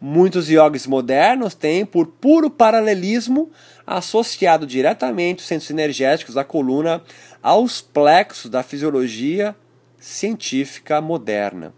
Muitos 0.00 0.50
yogis 0.50 0.86
modernos 0.86 1.54
têm, 1.54 1.86
por 1.86 2.06
puro 2.06 2.50
paralelismo, 2.50 3.50
associado 3.86 4.66
diretamente 4.66 5.40
os 5.40 5.46
centros 5.46 5.70
energéticos 5.70 6.34
da 6.34 6.44
coluna 6.44 7.02
aos 7.42 7.80
plexos 7.80 8.50
da 8.50 8.62
fisiologia 8.62 9.56
científica 9.98 11.00
moderna. 11.00 11.72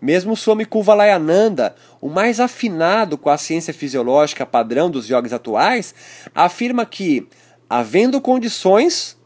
Mesmo 0.00 0.36
Swami 0.36 0.66
Kuvalayananda, 0.66 1.74
o 2.00 2.08
mais 2.08 2.40
afinado 2.40 3.16
com 3.16 3.30
a 3.30 3.38
ciência 3.38 3.72
fisiológica 3.72 4.44
padrão 4.44 4.90
dos 4.90 5.08
yogis 5.08 5.32
atuais, 5.32 5.94
afirma 6.34 6.84
que, 6.84 7.26
havendo 7.70 8.20
condições, 8.20 9.16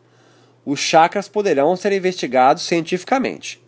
os 0.70 0.80
chakras 0.80 1.28
poderão 1.28 1.74
ser 1.76 1.92
investigados 1.92 2.62
cientificamente. 2.62 3.58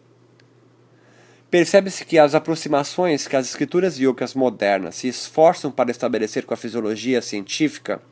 Percebe-se 1.51 2.05
que 2.05 2.19
as 2.19 2.35
aproximações 2.35 3.27
que 3.27 3.35
as 3.35 3.49
escrituras 3.49 3.99
yogas 3.99 4.35
modernas 4.35 4.97
se 4.97 5.09
esforçam 5.09 5.71
para 5.71 5.91
estabelecer 5.91 6.45
com 6.45 6.53
a 6.53 6.59
fisiologia 6.59 7.23
científica 7.23 8.03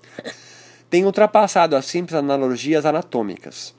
têm 0.89 1.05
ultrapassado 1.05 1.77
as 1.77 1.85
simples 1.85 2.15
analogias 2.15 2.87
anatômicas. 2.87 3.75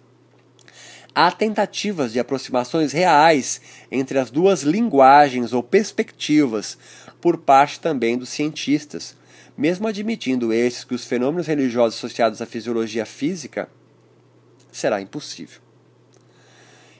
Há 1.16 1.32
tentativas 1.32 2.14
de 2.14 2.20
aproximações 2.20 2.92
reais 2.92 3.60
entre 3.92 4.20
as 4.20 4.30
duas 4.30 4.62
linguagens 4.62 5.54
ou 5.54 5.64
perspectivas 5.64 6.78
por 7.20 7.40
parte 7.40 7.80
também 7.80 8.16
dos 8.16 8.30
cientistas, 8.30 9.18
mesmo 9.58 9.88
admitindo 9.88 10.54
estes 10.54 10.84
que 10.84 10.94
os 10.94 11.06
fenômenos 11.06 11.48
religiosos 11.48 11.98
associados 11.98 12.44
à 12.44 12.46
fisiologia 12.46 13.08
física 13.08 13.68
será 14.72 15.02
impossível. 15.02 15.62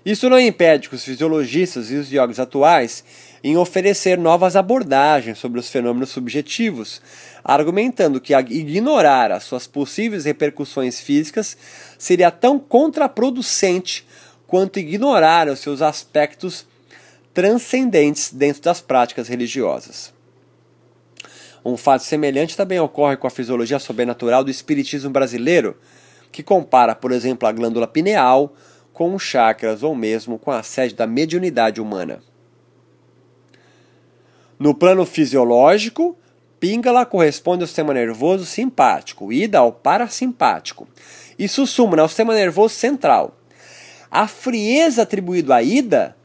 Isso 0.06 0.30
não 0.30 0.40
impede 0.40 0.90
que 0.90 0.96
os 0.96 1.04
fisiologistas 1.04 1.92
e 1.92 1.96
os 1.96 2.12
yogis 2.12 2.40
atuais 2.40 3.04
em 3.44 3.58
oferecer 3.58 4.18
novas 4.18 4.56
abordagens 4.56 5.38
sobre 5.38 5.60
os 5.60 5.70
fenômenos 5.70 6.10
subjetivos, 6.10 7.02
argumentando 7.44 8.20
que 8.20 8.34
ignorar 8.34 9.32
as 9.32 9.44
suas 9.44 9.68
possíveis 9.68 10.26
repercussões 10.26 11.00
físicas 11.00 11.58
seria 11.98 12.32
tão 12.32 12.58
contraproducente 12.58 14.06
quanto 14.48 14.80
ignorar 14.80 15.48
os 15.48 15.60
seus 15.60 15.82
aspectos 15.82 16.66
transcendentes 17.34 18.34
dentro 18.34 18.64
das 18.64 18.82
práticas 18.82 19.28
religiosas. 19.28 20.12
Um 21.64 21.78
fato 21.78 22.04
semelhante 22.04 22.58
também 22.58 22.80
ocorre 22.80 23.18
com 23.18 23.28
a 23.28 23.30
fisiologia 23.30 23.80
sobrenatural 23.80 24.44
do 24.44 24.50
espiritismo 24.50 25.10
brasileiro, 25.10 25.78
que 26.32 26.44
compara, 26.44 26.96
por 26.96 27.12
exemplo, 27.12 27.48
a 27.48 27.52
glândula 27.52 27.88
pineal 27.88 28.54
com 28.94 29.16
os 29.16 29.24
chakras 29.24 29.84
ou 29.84 29.96
mesmo 29.96 30.38
com 30.38 30.52
a 30.52 30.62
sede 30.62 30.94
da 30.94 31.08
mediunidade 31.08 31.80
humana. 31.80 32.22
No 34.60 34.76
plano 34.76 35.06
fisiológico, 35.06 36.18
Pingala 36.60 37.06
corresponde 37.06 37.64
ao 37.64 37.68
sistema 37.68 37.94
nervoso 37.94 38.46
simpático, 38.46 39.32
Ida 39.32 39.60
ao 39.60 39.72
parasimpático, 39.72 40.88
e 41.38 41.48
Sushumna 41.48 42.02
ao 42.02 42.10
sistema 42.10 42.34
nervoso 42.34 42.76
central. 42.76 43.38
A 44.12 44.28
frieza 44.28 45.04
atribuída 45.04 45.56
a 45.56 45.64
Ida 45.64 46.16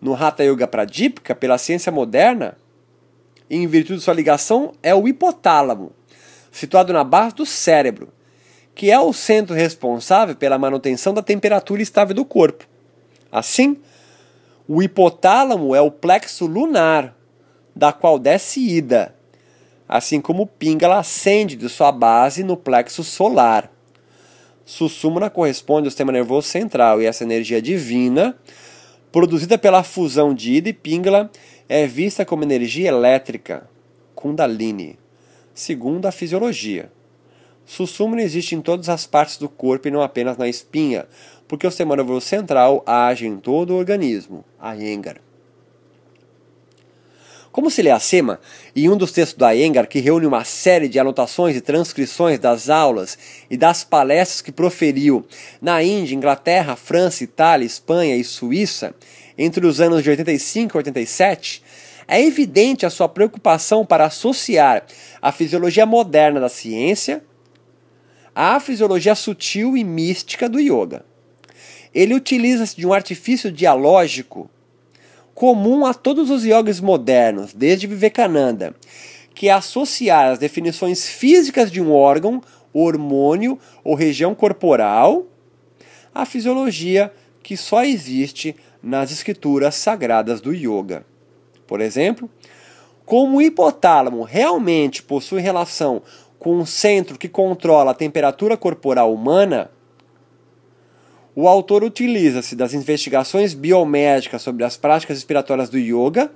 no 0.00 0.14
Hatha 0.14 0.44
Yoga 0.44 0.66
Pradipika, 0.66 1.34
pela 1.34 1.58
ciência 1.58 1.92
moderna, 1.92 2.56
em 3.50 3.66
virtude 3.66 3.98
de 3.98 4.04
sua 4.04 4.14
ligação, 4.14 4.72
é 4.82 4.94
o 4.94 5.08
hipotálamo, 5.08 5.92
situado 6.50 6.92
na 6.92 7.04
base 7.04 7.34
do 7.34 7.46
cérebro, 7.46 8.12
que 8.74 8.90
é 8.90 8.98
o 8.98 9.12
centro 9.12 9.54
responsável 9.54 10.36
pela 10.36 10.58
manutenção 10.58 11.12
da 11.12 11.22
temperatura 11.22 11.82
estável 11.82 12.14
do 12.14 12.24
corpo. 12.24 12.64
Assim, 13.30 13.76
o 14.66 14.82
hipotálamo 14.82 15.74
é 15.74 15.80
o 15.80 15.90
plexo 15.90 16.46
lunar, 16.46 17.16
da 17.74 17.92
qual 17.92 18.18
desce 18.18 18.60
ida, 18.60 19.14
assim 19.88 20.20
como 20.20 20.42
o 20.42 20.46
pingala 20.46 20.98
ascende 20.98 21.56
de 21.56 21.68
sua 21.68 21.90
base 21.90 22.44
no 22.44 22.56
plexo 22.56 23.02
solar. 23.02 23.70
Sussumna 24.64 25.30
corresponde 25.30 25.86
ao 25.86 25.90
sistema 25.90 26.12
nervoso 26.12 26.48
central 26.48 27.00
e 27.00 27.06
essa 27.06 27.24
energia 27.24 27.62
divina, 27.62 28.36
produzida 29.10 29.56
pela 29.56 29.82
fusão 29.82 30.34
de 30.34 30.54
ida 30.54 30.68
e 30.68 30.72
pingala, 30.72 31.30
é 31.68 31.86
vista 31.86 32.24
como 32.24 32.42
energia 32.42 32.88
elétrica, 32.88 33.68
kundalini, 34.14 34.98
segundo 35.58 36.06
a 36.06 36.12
fisiologia. 36.12 36.90
Sussumna 37.66 38.22
existe 38.22 38.54
em 38.54 38.60
todas 38.62 38.88
as 38.88 39.06
partes 39.06 39.36
do 39.36 39.48
corpo 39.48 39.88
e 39.88 39.90
não 39.90 40.00
apenas 40.00 40.38
na 40.38 40.48
espinha, 40.48 41.06
porque 41.48 41.66
o 41.66 41.70
sistema 41.70 41.96
nervoso 41.96 42.24
central 42.24 42.82
age 42.86 43.26
em 43.26 43.36
todo 43.36 43.70
o 43.70 43.76
organismo. 43.76 44.44
Iyengar. 44.62 45.16
Como 47.50 47.70
se 47.70 47.82
lê 47.82 47.90
acima, 47.90 48.38
em 48.76 48.88
um 48.88 48.96
dos 48.96 49.10
textos 49.10 49.36
do 49.36 49.50
Iyengar, 49.50 49.88
que 49.88 49.98
reúne 49.98 50.26
uma 50.26 50.44
série 50.44 50.88
de 50.88 51.00
anotações 51.00 51.56
e 51.56 51.60
transcrições 51.60 52.38
das 52.38 52.70
aulas 52.70 53.18
e 53.50 53.56
das 53.56 53.82
palestras 53.82 54.40
que 54.40 54.52
proferiu 54.52 55.26
na 55.60 55.82
Índia, 55.82 56.14
Inglaterra, 56.14 56.76
França, 56.76 57.24
Itália, 57.24 57.66
Espanha 57.66 58.14
e 58.14 58.22
Suíça 58.22 58.94
entre 59.36 59.66
os 59.66 59.80
anos 59.80 60.02
de 60.02 60.10
85 60.10 60.76
e 60.76 60.78
87, 60.78 61.62
é 62.08 62.24
evidente 62.24 62.86
a 62.86 62.90
sua 62.90 63.08
preocupação 63.08 63.84
para 63.84 64.06
associar 64.06 64.86
a 65.20 65.30
fisiologia 65.30 65.84
moderna 65.84 66.40
da 66.40 66.48
ciência 66.48 67.22
à 68.34 68.58
fisiologia 68.58 69.14
sutil 69.14 69.76
e 69.76 69.84
mística 69.84 70.48
do 70.48 70.58
yoga. 70.58 71.04
Ele 71.94 72.14
utiliza-se 72.14 72.76
de 72.76 72.86
um 72.86 72.92
artifício 72.94 73.52
dialógico 73.52 74.48
comum 75.34 75.84
a 75.84 75.92
todos 75.92 76.30
os 76.30 76.44
yogis 76.44 76.80
modernos, 76.80 77.52
desde 77.52 77.86
Vivekananda, 77.86 78.74
que 79.34 79.48
é 79.48 79.52
associar 79.52 80.30
as 80.30 80.38
definições 80.38 81.06
físicas 81.06 81.70
de 81.70 81.80
um 81.80 81.92
órgão, 81.92 82.42
hormônio 82.72 83.58
ou 83.84 83.94
região 83.94 84.34
corporal 84.34 85.26
à 86.14 86.24
fisiologia 86.24 87.12
que 87.42 87.56
só 87.56 87.84
existe 87.84 88.56
nas 88.82 89.12
escrituras 89.12 89.74
sagradas 89.74 90.40
do 90.40 90.52
yoga. 90.52 91.04
Por 91.68 91.82
exemplo, 91.82 92.28
como 93.04 93.36
o 93.36 93.42
hipotálamo 93.42 94.24
realmente 94.24 95.02
possui 95.02 95.40
relação 95.40 96.02
com 96.38 96.56
um 96.56 96.66
centro 96.66 97.18
que 97.18 97.28
controla 97.28 97.90
a 97.90 97.94
temperatura 97.94 98.56
corporal 98.56 99.12
humana, 99.12 99.70
o 101.36 101.46
autor 101.46 101.84
utiliza-se 101.84 102.56
das 102.56 102.72
investigações 102.72 103.54
biomédicas 103.54 104.42
sobre 104.42 104.64
as 104.64 104.76
práticas 104.76 105.18
respiratórias 105.18 105.68
do 105.68 105.78
yoga 105.78 106.32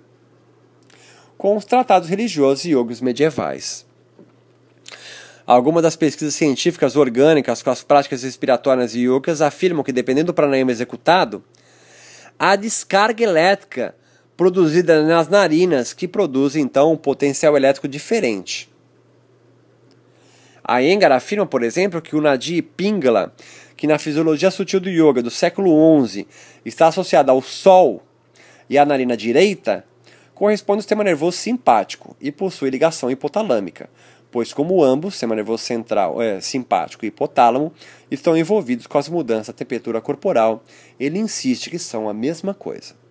com 1.36 1.56
os 1.56 1.64
tratados 1.64 2.08
religiosos 2.08 2.64
e 2.64 2.70
yogos 2.70 3.00
medievais. 3.00 3.84
Algumas 5.44 5.82
das 5.82 5.96
pesquisas 5.96 6.34
científicas 6.34 6.94
orgânicas 6.94 7.62
com 7.62 7.70
as 7.70 7.82
práticas 7.82 8.22
respiratórias 8.22 8.94
e 8.94 9.00
yogas 9.00 9.40
afirmam 9.40 9.82
que, 9.82 9.92
dependendo 9.92 10.26
do 10.26 10.34
pranayama 10.34 10.70
executado, 10.70 11.42
a 12.38 12.54
descarga 12.54 13.24
elétrica 13.24 13.94
produzida 14.36 15.02
nas 15.02 15.28
narinas 15.28 15.92
que 15.92 16.08
produz 16.08 16.56
então 16.56 16.92
um 16.92 16.96
potencial 16.96 17.56
elétrico 17.56 17.88
diferente. 17.88 18.70
A 20.64 20.82
Engar 20.82 21.12
afirma, 21.12 21.44
por 21.44 21.62
exemplo, 21.62 22.00
que 22.00 22.14
o 22.14 22.20
Nadi 22.20 22.62
Pingala, 22.62 23.34
que 23.76 23.86
na 23.86 23.98
fisiologia 23.98 24.50
sutil 24.50 24.78
do 24.78 24.88
yoga 24.88 25.22
do 25.22 25.30
século 25.30 26.06
XI 26.06 26.26
está 26.64 26.86
associado 26.86 27.30
ao 27.30 27.42
Sol 27.42 28.02
e 28.70 28.78
à 28.78 28.86
narina 28.86 29.16
direita, 29.16 29.84
corresponde 30.34 30.78
ao 30.78 30.82
sistema 30.82 31.02
nervoso 31.02 31.36
simpático 31.36 32.16
e 32.20 32.30
possui 32.30 32.70
ligação 32.70 33.10
hipotalâmica, 33.10 33.90
pois 34.30 34.52
como 34.52 34.82
ambos, 34.84 35.14
sistema 35.14 35.34
nervoso 35.34 35.64
central, 35.64 36.22
é, 36.22 36.40
simpático 36.40 37.04
e 37.04 37.08
hipotálamo, 37.08 37.72
estão 38.08 38.36
envolvidos 38.36 38.86
com 38.86 38.98
as 38.98 39.08
mudanças 39.08 39.48
da 39.48 39.52
temperatura 39.52 40.00
corporal, 40.00 40.62
ele 40.98 41.18
insiste 41.18 41.68
que 41.68 41.78
são 41.78 42.08
a 42.08 42.14
mesma 42.14 42.54
coisa. 42.54 43.01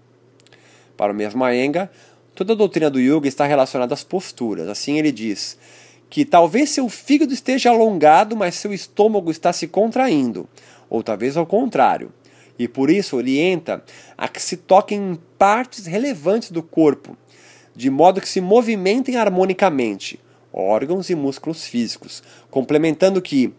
Para 0.96 1.12
o 1.12 1.16
mesmo 1.16 1.44
Aenga, 1.44 1.92
toda 2.36 2.54
a 2.54 2.56
doutrina 2.56 2.90
do 2.90 3.00
yoga 3.00 3.28
está 3.28 3.46
relacionada 3.46 3.94
às 3.94 4.04
posturas. 4.04 4.68
Assim 4.68 4.98
ele 4.98 5.12
diz: 5.12 5.58
que 6.12 6.26
talvez 6.26 6.70
seu 6.70 6.90
fígado 6.90 7.34
esteja 7.34 7.70
alongado, 7.70 8.36
mas 8.36 8.56
seu 8.56 8.74
estômago 8.74 9.32
está 9.32 9.54
se 9.54 9.66
contraindo, 9.66 10.48
ou 10.90 11.02
talvez 11.02 11.38
ao 11.38 11.46
contrário. 11.46 12.12
E 12.60 12.68
por 12.68 12.90
isso 12.90 13.16
orienta 13.16 13.82
a 14.18 14.28
que 14.28 14.42
se 14.42 14.58
toquem 14.58 15.00
em 15.00 15.20
partes 15.40 15.86
relevantes 15.86 16.52
do 16.52 16.62
corpo, 16.62 17.18
de 17.74 17.90
modo 17.90 18.20
que 18.20 18.28
se 18.28 18.42
movimentem 18.42 19.16
harmonicamente, 19.16 20.20
órgãos 20.52 21.10
e 21.10 21.16
músculos 21.16 21.66
físicos, 21.66 22.22
complementando 22.50 23.22
que 23.22 23.54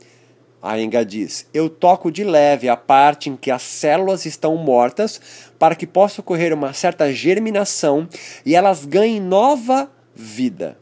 a 0.63 0.79
Enga 0.79 1.05
diz: 1.05 1.47
Eu 1.53 1.69
toco 1.69 2.13
de 2.13 2.23
leve 2.23 2.69
a 2.69 2.77
parte 2.77 3.29
em 3.29 3.37
que 3.37 3.51
as 3.51 3.63
células 3.63 4.25
estão 4.25 4.57
mortas 4.57 5.21
para 5.59 5.75
que 5.75 5.87
possa 5.87 6.21
ocorrer 6.21 6.55
uma 6.55 6.73
certa 6.73 7.13
germinação 7.13 8.09
e 8.47 8.55
elas 8.55 8.85
ganhem 8.85 9.21
nova 9.21 9.91
vida. 10.15 10.79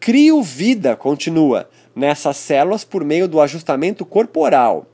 Crio 0.00 0.42
vida, 0.42 0.96
continua, 0.96 1.70
nessas 1.94 2.36
células 2.36 2.84
por 2.84 3.04
meio 3.04 3.28
do 3.28 3.40
ajustamento 3.40 4.04
corporal 4.04 4.86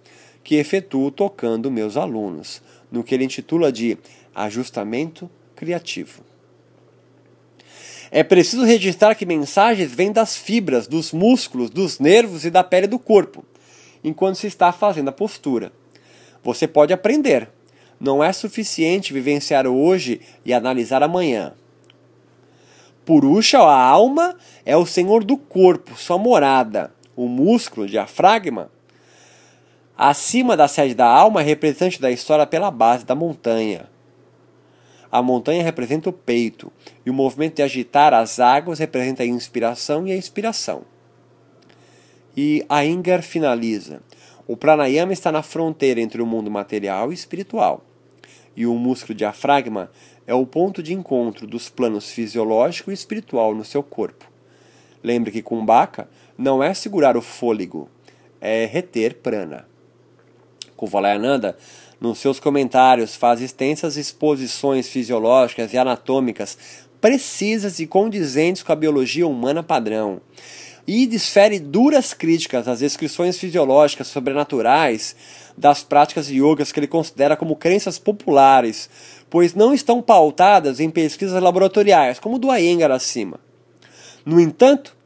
que 0.44 0.56
efetuo 0.56 1.10
tocando 1.10 1.70
meus 1.70 1.96
alunos, 1.96 2.62
no 2.90 3.02
que 3.02 3.14
ele 3.14 3.24
intitula 3.24 3.72
de 3.72 3.98
ajustamento 4.34 5.30
criativo. 5.54 6.22
É 8.10 8.24
preciso 8.24 8.64
registrar 8.64 9.14
que 9.14 9.24
mensagens 9.24 9.92
vêm 9.92 10.10
das 10.10 10.36
fibras, 10.36 10.88
dos 10.88 11.12
músculos, 11.12 11.70
dos 11.70 12.00
nervos 12.00 12.44
e 12.44 12.50
da 12.50 12.64
pele 12.64 12.88
do 12.88 12.98
corpo, 12.98 13.44
enquanto 14.02 14.36
se 14.36 14.46
está 14.46 14.72
fazendo 14.72 15.08
a 15.08 15.12
postura. 15.12 15.72
Você 16.42 16.66
pode 16.66 16.92
aprender. 16.92 17.48
Não 18.00 18.24
é 18.24 18.32
suficiente 18.32 19.12
vivenciar 19.12 19.66
hoje 19.66 20.20
e 20.44 20.54
analisar 20.54 21.02
amanhã. 21.02 21.52
Purusha, 23.04 23.58
a 23.58 23.82
alma, 23.82 24.36
é 24.64 24.76
o 24.76 24.86
senhor 24.86 25.24
do 25.24 25.36
corpo, 25.36 25.96
sua 25.96 26.16
morada. 26.16 26.92
O 27.14 27.26
músculo, 27.26 27.86
diafragma, 27.86 28.70
acima 29.96 30.56
da 30.56 30.68
sede 30.68 30.94
da 30.94 31.06
alma, 31.06 31.42
é 31.42 31.44
representante 31.44 32.00
da 32.00 32.10
história 32.10 32.46
pela 32.46 32.70
base 32.70 33.04
da 33.04 33.14
montanha. 33.14 33.88
A 35.12 35.20
montanha 35.20 35.62
representa 35.62 36.08
o 36.08 36.12
peito, 36.12 36.72
e 37.04 37.10
o 37.10 37.14
movimento 37.14 37.56
de 37.56 37.62
agitar 37.62 38.14
as 38.14 38.38
águas 38.38 38.78
representa 38.78 39.24
a 39.24 39.26
inspiração 39.26 40.06
e 40.06 40.12
a 40.12 40.16
expiração. 40.16 40.82
E 42.36 42.64
a 42.68 42.84
Inger 42.84 43.22
finaliza. 43.22 44.02
O 44.46 44.56
pranayama 44.56 45.12
está 45.12 45.30
na 45.30 45.42
fronteira 45.42 46.00
entre 46.00 46.22
o 46.22 46.26
mundo 46.26 46.50
material 46.50 47.10
e 47.10 47.14
espiritual. 47.14 47.84
E 48.56 48.66
o 48.66 48.74
músculo 48.74 49.14
diafragma 49.14 49.90
é 50.26 50.34
o 50.34 50.46
ponto 50.46 50.82
de 50.82 50.92
encontro 50.92 51.46
dos 51.46 51.68
planos 51.68 52.10
fisiológico 52.10 52.90
e 52.90 52.94
espiritual 52.94 53.54
no 53.54 53.64
seu 53.64 53.82
corpo. 53.82 54.28
Lembre 55.02 55.30
que 55.30 55.42
Kumbhaka 55.42 56.08
não 56.36 56.62
é 56.62 56.74
segurar 56.74 57.16
o 57.16 57.22
fôlego, 57.22 57.88
é 58.40 58.66
reter 58.66 59.14
prana. 59.14 59.66
Kuvalayananda, 60.76 61.56
nos 62.00 62.18
seus 62.18 62.40
comentários, 62.40 63.14
faz 63.14 63.40
extensas 63.40 63.96
exposições 63.96 64.88
fisiológicas 64.88 65.72
e 65.72 65.78
anatômicas 65.78 66.56
precisas 67.00 67.80
e 67.80 67.86
condizentes 67.86 68.62
com 68.62 68.72
a 68.72 68.76
biologia 68.76 69.26
humana 69.26 69.62
padrão 69.62 70.20
e 70.86 71.06
desfere 71.06 71.58
duras 71.58 72.12
críticas 72.14 72.66
às 72.66 72.80
descrições 72.80 73.38
fisiológicas 73.38 74.08
sobrenaturais 74.08 75.14
das 75.56 75.82
práticas 75.82 76.28
yogas 76.30 76.72
que 76.72 76.80
ele 76.80 76.86
considera 76.86 77.36
como 77.36 77.56
crenças 77.56 77.98
populares, 77.98 78.88
pois 79.28 79.54
não 79.54 79.74
estão 79.74 80.00
pautadas 80.00 80.80
em 80.80 80.90
pesquisas 80.90 81.42
laboratoriais, 81.42 82.18
como 82.18 82.38
do 82.38 82.54
Iyengar 82.54 82.90
acima. 82.90 83.38
No 84.24 84.40
entanto, 84.40 84.96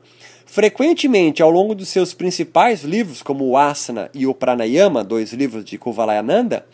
frequentemente 0.47 1.43
ao 1.43 1.51
longo 1.51 1.75
dos 1.75 1.89
seus 1.89 2.15
principais 2.15 2.83
livros, 2.83 3.23
como 3.23 3.45
o 3.45 3.57
Asana 3.57 4.11
e 4.15 4.27
o 4.27 4.35
Pranayama, 4.35 5.03
dois 5.03 5.33
livros 5.33 5.65
de 5.65 5.77
Kuvalayananda, 5.77 6.65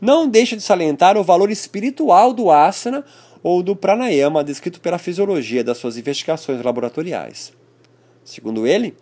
não 0.00 0.28
deixa 0.28 0.56
de 0.56 0.62
salientar 0.62 1.16
o 1.16 1.24
valor 1.24 1.50
espiritual 1.50 2.32
do 2.32 2.50
Asana 2.50 3.04
ou 3.42 3.62
do 3.62 3.76
Pranayama 3.76 4.42
descrito 4.42 4.80
pela 4.80 4.98
fisiologia 4.98 5.62
das 5.62 5.78
suas 5.78 5.96
investigações 5.96 6.62
laboratoriais. 6.62 7.52
Segundo 8.26 8.66
ele, 8.66 8.96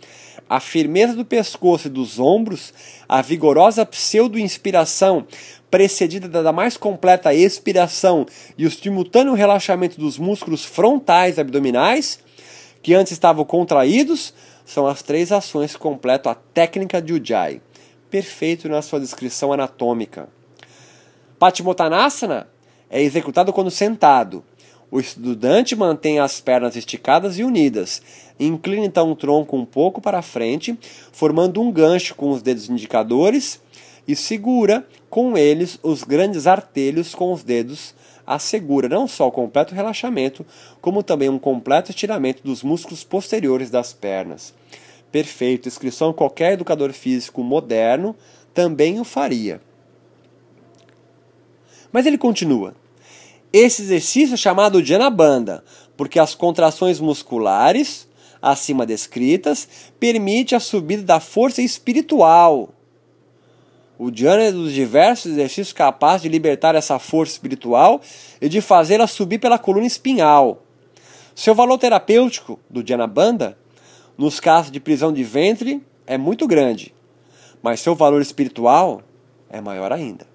a 0.50 0.60
firmeza 0.60 1.14
do 1.14 1.24
pescoço 1.24 1.86
e 1.86 1.90
dos 1.90 2.20
ombros, 2.20 2.74
a 3.08 3.22
vigorosa 3.22 3.86
pseudo-inspiração 3.86 5.26
precedida 5.70 6.28
da 6.28 6.52
mais 6.52 6.76
completa 6.76 7.32
expiração 7.32 8.26
e 8.58 8.66
o 8.66 8.70
simultâneo 8.70 9.32
relaxamento 9.32 9.98
dos 9.98 10.18
músculos 10.18 10.62
frontais 10.62 11.38
abdominais, 11.38 12.20
que 12.82 12.92
antes 12.92 13.12
estavam 13.12 13.46
contraídos, 13.46 14.34
são 14.62 14.86
as 14.86 15.02
três 15.02 15.32
ações 15.32 15.72
que 15.72 15.78
completam 15.78 16.30
a 16.30 16.34
técnica 16.34 17.00
de 17.00 17.14
Ujjayi, 17.14 17.62
perfeito 18.10 18.68
na 18.68 18.82
sua 18.82 19.00
descrição 19.00 19.54
anatômica. 19.54 20.28
Patimotanasana 21.38 22.46
é 22.90 23.00
executado 23.00 23.54
quando 23.54 23.70
sentado. 23.70 24.44
O 24.94 25.00
estudante 25.00 25.74
mantém 25.74 26.20
as 26.20 26.40
pernas 26.40 26.76
esticadas 26.76 27.36
e 27.36 27.42
unidas. 27.42 28.00
Inclina 28.38 28.84
então 28.84 29.10
o 29.10 29.16
tronco 29.16 29.56
um 29.56 29.64
pouco 29.64 30.00
para 30.00 30.22
frente, 30.22 30.76
formando 31.12 31.60
um 31.60 31.70
gancho 31.70 32.14
com 32.14 32.30
os 32.30 32.42
dedos 32.42 32.68
indicadores 32.68 33.60
e 34.06 34.16
segura 34.16 34.86
com 35.08 35.36
eles 35.36 35.78
os 35.82 36.02
grandes 36.02 36.46
artelhos 36.46 37.14
com 37.14 37.32
os 37.32 37.44
dedos, 37.44 37.94
assegura 38.26 38.88
não 38.88 39.06
só 39.06 39.28
o 39.28 39.32
completo 39.32 39.74
relaxamento, 39.74 40.44
como 40.80 41.02
também 41.02 41.28
um 41.28 41.38
completo 41.38 41.90
estiramento 41.90 42.42
dos 42.42 42.62
músculos 42.62 43.04
posteriores 43.04 43.70
das 43.70 43.92
pernas. 43.92 44.52
Perfeito, 45.12 45.68
inscrição 45.68 46.12
qualquer 46.12 46.54
educador 46.54 46.92
físico 46.92 47.44
moderno 47.44 48.16
também 48.52 48.98
o 48.98 49.04
faria. 49.04 49.60
Mas 51.92 52.06
ele 52.06 52.18
continua. 52.18 52.74
Esse 53.52 53.82
exercício 53.82 54.34
é 54.34 54.36
chamado 54.36 54.82
de 54.82 54.92
anabanda, 54.92 55.62
porque 55.96 56.18
as 56.18 56.34
contrações 56.34 56.98
musculares 56.98 58.08
acima 58.52 58.86
descritas 58.86 59.68
permite 59.98 60.54
a 60.54 60.60
subida 60.60 61.02
da 61.02 61.20
força 61.20 61.62
espiritual 61.62 62.74
o 63.96 64.10
Dhyana 64.10 64.42
é 64.42 64.52
dos 64.52 64.72
diversos 64.72 65.32
exercícios 65.32 65.72
capazes 65.72 66.22
de 66.22 66.28
libertar 66.28 66.74
essa 66.74 66.98
força 66.98 67.32
espiritual 67.32 68.00
e 68.40 68.48
de 68.48 68.60
fazê-la 68.60 69.06
subir 69.06 69.38
pela 69.38 69.58
coluna 69.58 69.86
espinhal. 69.86 70.62
Seu 71.34 71.54
valor 71.54 71.78
terapêutico 71.78 72.58
do 72.68 72.82
Dhyana 72.82 73.06
Banda, 73.06 73.56
nos 74.18 74.40
casos 74.40 74.70
de 74.72 74.80
prisão 74.80 75.12
de 75.12 75.22
ventre, 75.22 75.80
é 76.06 76.18
muito 76.18 76.46
grande, 76.46 76.92
mas 77.62 77.80
seu 77.80 77.94
valor 77.94 78.20
espiritual 78.20 79.02
é 79.48 79.60
maior 79.60 79.92
ainda. 79.92 80.26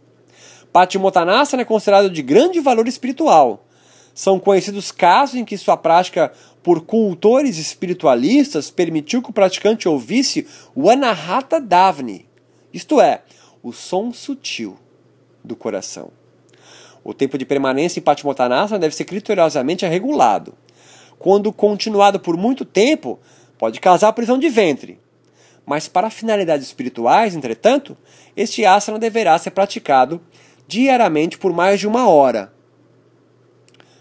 Patimotanasana 0.72 1.64
é 1.64 1.66
considerado 1.66 2.10
de 2.10 2.22
grande 2.22 2.60
valor 2.62 2.88
espiritual. 2.88 3.66
São 4.20 4.38
conhecidos 4.38 4.92
casos 4.92 5.36
em 5.36 5.46
que 5.46 5.58
sua 5.58 5.78
prática 5.78 6.34
por 6.62 6.82
cultores 6.82 7.58
espiritualistas 7.58 8.70
permitiu 8.70 9.22
que 9.22 9.30
o 9.30 9.34
praticante 9.34 9.88
ouvisse 9.88 10.46
o 10.76 10.90
Anahata 10.90 11.62
Davni, 11.62 12.26
isto 12.74 13.00
é, 13.00 13.22
o 13.64 13.72
som 13.72 14.12
sutil 14.12 14.78
do 15.42 15.56
coração. 15.56 16.12
O 17.02 17.14
tempo 17.14 17.38
de 17.38 17.46
permanência 17.46 18.00
em 18.00 18.04
Patimotanasana 18.04 18.80
deve 18.80 18.94
ser 18.94 19.06
criteriosamente 19.06 19.86
regulado. 19.86 20.54
Quando 21.18 21.54
continuado 21.54 22.20
por 22.20 22.36
muito 22.36 22.66
tempo, 22.66 23.20
Pode 23.60 23.82
causar 23.82 24.14
prisão 24.14 24.40
de 24.40 24.48
ventre, 24.48 24.98
mas 25.66 25.90
para 25.90 26.10
finalidades 26.10 26.66
espirituais, 26.66 27.36
entretanto, 27.36 27.98
este 28.38 28.66
asana 28.66 28.98
deverá 28.98 29.38
ser 29.38 29.52
praticado 29.52 30.22
diariamente 30.66 31.38
por 31.38 31.52
mais 31.52 31.78
de 31.78 31.86
uma 31.86 32.08
hora. 32.08 32.54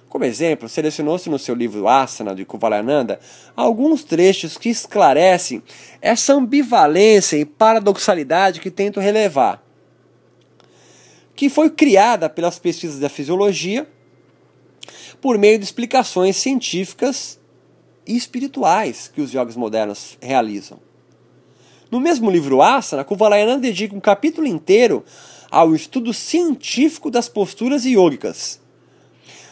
Como 0.08 0.24
exemplo, 0.24 0.68
selecionou-se 0.68 1.28
no 1.28 1.38
seu 1.38 1.54
livro 1.54 1.86
Asana 1.86 2.34
de 2.34 2.44
Kuvalayananda 2.44 3.20
alguns 3.54 4.02
trechos 4.02 4.56
que 4.56 4.70
esclarecem 4.70 5.62
essa 6.00 6.32
ambivalência 6.32 7.36
e 7.36 7.44
paradoxalidade 7.44 8.60
que 8.60 8.70
tento 8.70 9.00
relevar, 9.00 9.62
que 11.36 11.50
foi 11.50 11.68
criada 11.68 12.28
pelas 12.30 12.58
pesquisas 12.58 12.98
da 12.98 13.10
fisiologia 13.10 13.86
por 15.20 15.36
meio 15.36 15.58
de 15.58 15.64
explicações 15.64 16.36
científicas 16.36 17.38
e 18.06 18.16
espirituais 18.16 19.10
que 19.14 19.20
os 19.20 19.32
yogis 19.32 19.56
modernos 19.56 20.16
realizam. 20.22 20.80
No 21.90 22.00
mesmo 22.00 22.30
livro 22.30 22.62
Asana, 22.62 23.04
Kuvalayananda 23.04 23.60
dedica 23.60 23.94
um 23.94 24.00
capítulo 24.00 24.46
inteiro 24.46 25.04
ao 25.50 25.74
estudo 25.74 26.14
científico 26.14 27.10
das 27.10 27.28
posturas 27.28 27.84
yogicas, 27.84 28.60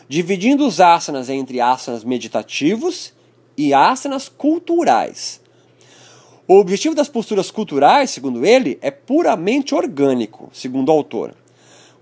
dividindo 0.08 0.66
os 0.66 0.80
asanas 0.80 1.28
entre 1.28 1.60
asanas 1.60 2.04
meditativos 2.04 3.12
e 3.56 3.72
asanas 3.72 4.28
culturais. 4.28 5.40
O 6.48 6.54
objetivo 6.54 6.94
das 6.94 7.08
posturas 7.08 7.50
culturais, 7.50 8.10
segundo 8.10 8.46
ele, 8.46 8.78
é 8.80 8.90
puramente 8.90 9.74
orgânico, 9.74 10.48
segundo 10.52 10.90
o 10.90 10.92
autor. 10.92 11.34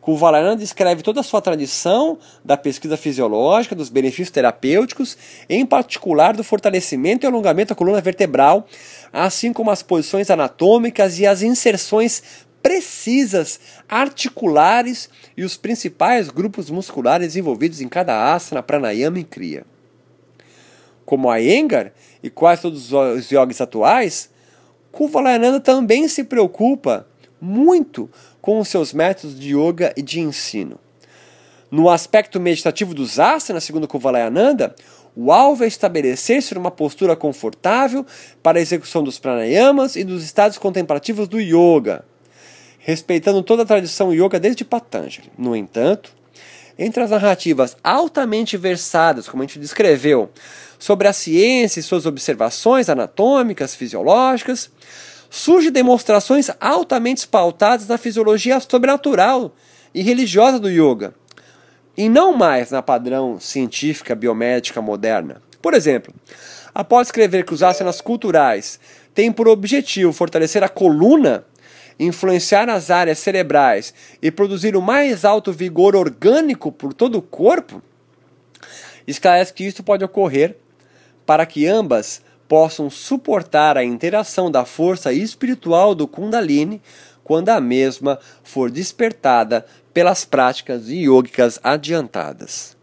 Kuvalananda 0.05 0.57
descreve 0.57 1.03
toda 1.03 1.21
a 1.21 1.23
sua 1.23 1.41
tradição 1.41 2.19
da 2.45 2.59
pesquisa 2.59 2.95
fisiológica, 2.95 3.75
dos 3.75 3.89
benefícios 3.89 4.31
terapêuticos, 4.31 5.17
em 5.49 5.65
particular 5.65 6.37
do 6.37 6.45
fortalecimento 6.45 7.25
e 7.25 7.27
alongamento 7.27 7.71
da 7.71 7.75
coluna 7.75 8.03
vertebral, 8.03 8.67
assim 9.11 9.51
como 9.51 9.71
as 9.71 9.83
posições 9.83 10.29
anatômicas 10.29 11.19
e 11.19 11.27
as 11.27 11.41
inserções 11.41 12.23
precisas, 12.65 13.61
articulares 13.87 15.11
e 15.37 15.45
os 15.45 15.55
principais 15.55 16.31
grupos 16.31 16.71
musculares 16.71 17.37
envolvidos 17.37 17.83
em 17.83 17.89
cada 17.91 18.33
asana, 18.33 18.63
pranayama 18.63 19.19
e 19.19 19.25
kriya. 19.25 19.67
Como 21.05 21.31
a 21.31 21.43
Engar 21.43 21.93
e 22.23 22.31
quase 22.31 22.63
todos 22.63 22.91
os 22.91 23.31
yogis 23.31 23.61
atuais, 23.61 24.31
Kuvalananda 24.91 25.61
também 25.61 26.09
se 26.09 26.25
preocupa 26.25 27.07
muito 27.39 28.09
com 28.41 28.59
os 28.59 28.69
seus 28.69 28.95
métodos 28.95 29.39
de 29.39 29.55
yoga 29.55 29.93
e 29.95 30.01
de 30.01 30.21
ensino. 30.21 30.81
No 31.71 31.91
aspecto 31.91 32.41
meditativo 32.41 32.95
dos 32.95 33.21
asanas, 33.21 33.65
segundo 33.65 33.87
Kuvalayananda, 33.87 34.75
o 35.15 35.31
alvo 35.31 35.65
é 35.65 35.67
estabelecer-se 35.67 36.55
numa 36.55 36.71
postura 36.71 37.15
confortável 37.15 38.07
para 38.43 38.59
a 38.59 38.63
execução 38.63 39.05
dos 39.05 39.19
pranayamas 39.19 39.97
e 39.97 40.03
dos 40.03 40.25
estados 40.25 40.57
contemplativos 40.57 41.29
do 41.29 41.39
yoga, 41.39 42.07
respeitando 42.85 43.43
toda 43.43 43.63
a 43.63 43.67
tradição 43.67 44.13
yoga 44.13 44.39
desde 44.39 44.63
Patanjali. 44.63 45.33
No 45.39 45.57
entanto, 45.57 46.13
entre 46.79 47.03
as 47.03 47.11
narrativas 47.11 47.77
altamente 47.83 48.59
versadas, 48.59 49.27
como 49.27 49.43
a 49.43 49.47
gente 49.47 49.59
descreveu, 49.59 50.29
sobre 50.79 51.09
a 51.09 51.13
ciência 51.13 51.81
e 51.81 51.83
suas 51.83 52.05
observações 52.05 52.91
anatômicas, 52.91 53.75
fisiológicas, 53.75 54.71
surgem 55.31 55.73
demonstrações 55.73 56.51
altamente 56.61 57.27
pautadas 57.27 57.89
na 57.89 57.97
fisiologia 57.97 58.61
sobrenatural 58.61 59.57
e 59.95 60.03
religiosa 60.03 60.61
do 60.61 60.69
yoga, 60.69 61.15
e 61.97 62.07
não 62.07 62.37
mais 62.37 62.71
na 62.71 62.83
padrão 62.83 63.41
científica 63.41 64.15
biomédica 64.15 64.83
moderna. 64.83 65.41
Por 65.63 65.73
exemplo, 65.73 66.13
após 66.75 67.09
escrever 67.09 67.47
que 67.47 67.55
os 67.55 67.63
asanas 67.63 68.03
culturais 68.03 68.79
têm 69.15 69.33
por 69.33 69.49
objetivo 69.49 70.13
fortalecer 70.13 70.63
a 70.63 70.69
coluna, 70.69 71.47
influenciar 71.99 72.69
as 72.69 72.91
áreas 72.91 73.19
cerebrais 73.19 73.95
e 74.21 74.31
produzir 74.31 74.77
o 74.77 74.83
mais 74.83 75.25
alto 75.25 75.53
vigor 75.53 75.95
orgânico 75.95 76.73
por 76.73 76.93
todo 76.93 77.19
o 77.19 77.23
corpo, 77.23 77.83
esclarece 79.07 79.53
que 79.53 79.65
isso 79.65 79.83
pode 79.83 80.05
ocorrer 80.05 80.57
para 81.27 81.47
que 81.47 81.67
ambas 81.67 82.23
possam 82.49 82.91
suportar 82.91 83.77
a 83.77 83.85
interação 83.85 84.51
da 84.51 84.65
força 84.65 85.13
espiritual 85.13 85.95
do 85.95 86.07
Kundalini 86.07 86.81
quando 87.23 87.49
a 87.49 87.61
mesma 87.61 88.19
for 88.43 88.71
despertada 88.71 89.65
pelas 89.93 90.25
práticas 90.25 90.89
yogicas 90.89 91.59
adiantadas. 91.63 92.77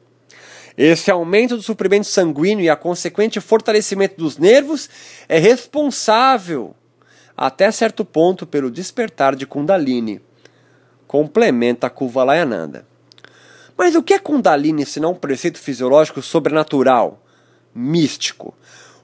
Esse 0.78 1.12
aumento 1.12 1.55
do 1.55 1.62
suprimento 1.62 2.07
sanguíneo 2.07 2.64
e 2.64 2.70
a 2.70 2.76
consequente 2.76 3.39
fortalecimento 3.39 4.16
dos 4.18 4.38
nervos 4.38 4.89
é 5.28 5.38
responsável, 5.38 6.74
até 7.36 7.72
certo 7.72 8.04
ponto, 8.06 8.46
pelo 8.46 8.72
despertar 8.72 9.36
de 9.36 9.46
Kundalini. 9.46 10.22
Complementa 11.08 11.90
Kuvalayananda. 11.90 12.86
Mas 13.78 13.96
o 13.96 14.04
que 14.04 14.14
é 14.14 14.20
Kundalini 14.20 14.86
se 14.86 15.00
não 15.00 15.12
um 15.12 15.16
preceito 15.16 15.58
fisiológico 15.60 16.22
sobrenatural, 16.22 17.24
místico? 17.74 18.54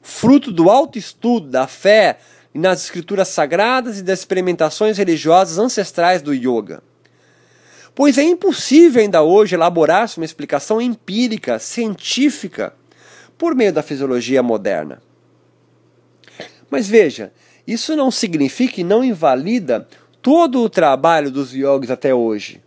fruto 0.07 0.53
do 0.53 0.69
alto 0.69 0.97
estudo 0.97 1.49
da 1.49 1.67
fé 1.67 2.17
nas 2.53 2.86
escrituras 2.86 3.28
sagradas 3.28 3.99
e 3.99 4.01
das 4.01 4.19
experimentações 4.19 4.97
religiosas 4.97 5.57
ancestrais 5.57 6.21
do 6.21 6.34
yoga. 6.34 6.82
Pois 7.93 8.17
é 8.17 8.23
impossível 8.23 9.01
ainda 9.01 9.21
hoje 9.21 9.55
elaborar-se 9.55 10.17
uma 10.17 10.25
explicação 10.25 10.80
empírica, 10.80 11.59
científica, 11.59 12.73
por 13.38 13.53
meio 13.53 13.73
da 13.73 13.84
fisiologia 13.84 14.41
moderna. 14.41 15.01
Mas 16.69 16.88
veja, 16.88 17.34
isso 17.68 17.95
não 17.95 18.09
significa 18.09 18.80
e 18.80 18.84
não 18.84 19.03
invalida 19.03 19.86
todo 20.22 20.61
o 20.61 20.70
trabalho 20.70 21.30
dos 21.30 21.53
yogis 21.53 21.91
até 21.91 22.15
hoje, 22.15 22.61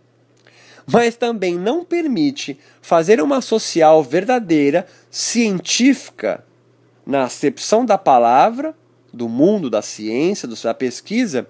mas 0.85 1.15
também 1.15 1.57
não 1.57 1.83
permite 1.83 2.59
fazer 2.81 3.21
uma 3.21 3.41
social 3.41 4.03
verdadeira, 4.03 4.85
científica, 5.09 6.43
na 7.05 7.23
acepção 7.23 7.83
da 7.83 7.97
palavra, 7.97 8.75
do 9.11 9.27
mundo, 9.27 9.69
da 9.69 9.81
ciência, 9.81 10.47
da 10.47 10.73
pesquisa, 10.73 11.47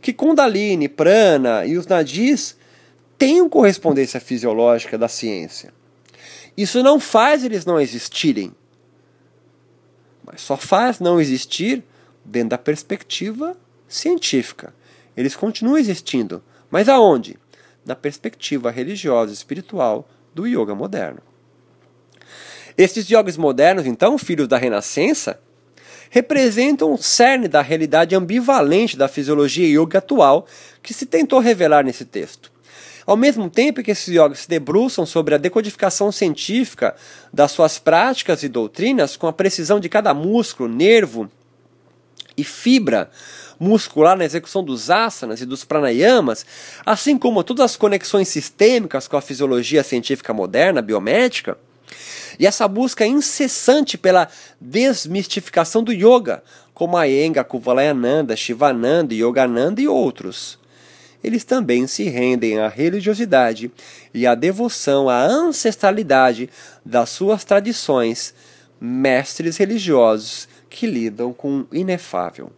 que 0.00 0.12
Kundalini, 0.12 0.88
Prana 0.88 1.64
e 1.66 1.76
os 1.76 1.86
nadis 1.86 2.56
têm 3.18 3.46
correspondência 3.48 4.20
fisiológica 4.20 4.98
da 4.98 5.08
ciência. 5.08 5.72
Isso 6.56 6.82
não 6.82 6.98
faz 6.98 7.44
eles 7.44 7.64
não 7.64 7.80
existirem, 7.80 8.52
mas 10.24 10.40
só 10.40 10.56
faz 10.56 11.00
não 11.00 11.20
existir 11.20 11.84
dentro 12.24 12.50
da 12.50 12.58
perspectiva 12.58 13.56
científica. 13.88 14.74
Eles 15.16 15.36
continuam 15.36 15.78
existindo, 15.78 16.42
mas 16.70 16.88
aonde? 16.88 17.38
Na 17.84 17.94
perspectiva 17.94 18.70
religiosa 18.70 19.30
e 19.30 19.34
espiritual 19.34 20.08
do 20.34 20.46
yoga 20.46 20.74
moderno. 20.74 21.20
Estes 22.76 23.08
yogis 23.08 23.36
modernos, 23.36 23.86
então, 23.86 24.18
filhos 24.18 24.48
da 24.48 24.58
Renascença, 24.58 25.38
representam 26.10 26.92
o 26.92 26.98
cerne 26.98 27.46
da 27.46 27.60
realidade 27.60 28.14
ambivalente 28.14 28.96
da 28.96 29.06
fisiologia 29.06 29.66
yoga 29.66 29.98
atual 29.98 30.46
que 30.82 30.94
se 30.94 31.06
tentou 31.06 31.38
revelar 31.38 31.84
nesse 31.84 32.04
texto. 32.04 32.52
Ao 33.06 33.16
mesmo 33.16 33.50
tempo 33.50 33.82
que 33.82 33.90
esses 33.90 34.14
yogis 34.14 34.40
se 34.40 34.48
debruçam 34.48 35.04
sobre 35.04 35.34
a 35.34 35.38
decodificação 35.38 36.10
científica 36.10 36.96
das 37.32 37.52
suas 37.52 37.78
práticas 37.78 38.42
e 38.42 38.48
doutrinas 38.48 39.16
com 39.16 39.26
a 39.26 39.32
precisão 39.32 39.78
de 39.78 39.88
cada 39.88 40.14
músculo, 40.14 40.68
nervo 40.68 41.30
e 42.36 42.44
fibra 42.44 43.10
muscular 43.58 44.16
na 44.16 44.24
execução 44.24 44.62
dos 44.62 44.90
asanas 44.90 45.40
e 45.40 45.46
dos 45.46 45.64
pranayamas, 45.64 46.44
assim 46.84 47.16
como 47.16 47.44
todas 47.44 47.64
as 47.64 47.76
conexões 47.76 48.28
sistêmicas 48.28 49.08
com 49.08 49.16
a 49.16 49.22
fisiologia 49.22 49.82
científica 49.82 50.32
moderna, 50.34 50.82
biomédica, 50.82 51.56
e 52.38 52.46
essa 52.46 52.66
busca 52.66 53.06
incessante 53.06 53.96
pela 53.96 54.28
desmistificação 54.60 55.82
do 55.82 55.92
yoga, 55.92 56.42
como 56.72 56.96
a 56.96 57.08
Enga, 57.08 57.44
Kuvalayananda, 57.44 58.34
Shivananda, 58.34 59.14
Yogananda 59.14 59.80
e 59.80 59.86
outros. 59.86 60.58
Eles 61.22 61.44
também 61.44 61.86
se 61.86 62.04
rendem 62.04 62.58
à 62.58 62.68
religiosidade 62.68 63.70
e 64.12 64.26
à 64.26 64.34
devoção 64.34 65.08
à 65.08 65.22
ancestralidade 65.22 66.50
das 66.84 67.08
suas 67.10 67.44
tradições, 67.44 68.34
mestres 68.80 69.56
religiosos 69.56 70.48
que 70.74 70.86
lidam 70.88 71.32
com 71.32 71.60
o 71.60 71.66
inefável. 71.72 72.50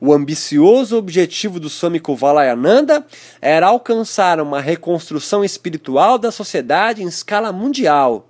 O 0.00 0.12
ambicioso 0.12 0.96
objetivo 0.96 1.60
do 1.60 1.68
Swami 1.68 2.00
Kuvalayananda 2.00 3.06
era 3.40 3.66
alcançar 3.66 4.40
uma 4.40 4.60
reconstrução 4.60 5.44
espiritual 5.44 6.18
da 6.18 6.30
sociedade 6.30 7.02
em 7.02 7.06
escala 7.06 7.52
mundial. 7.52 8.28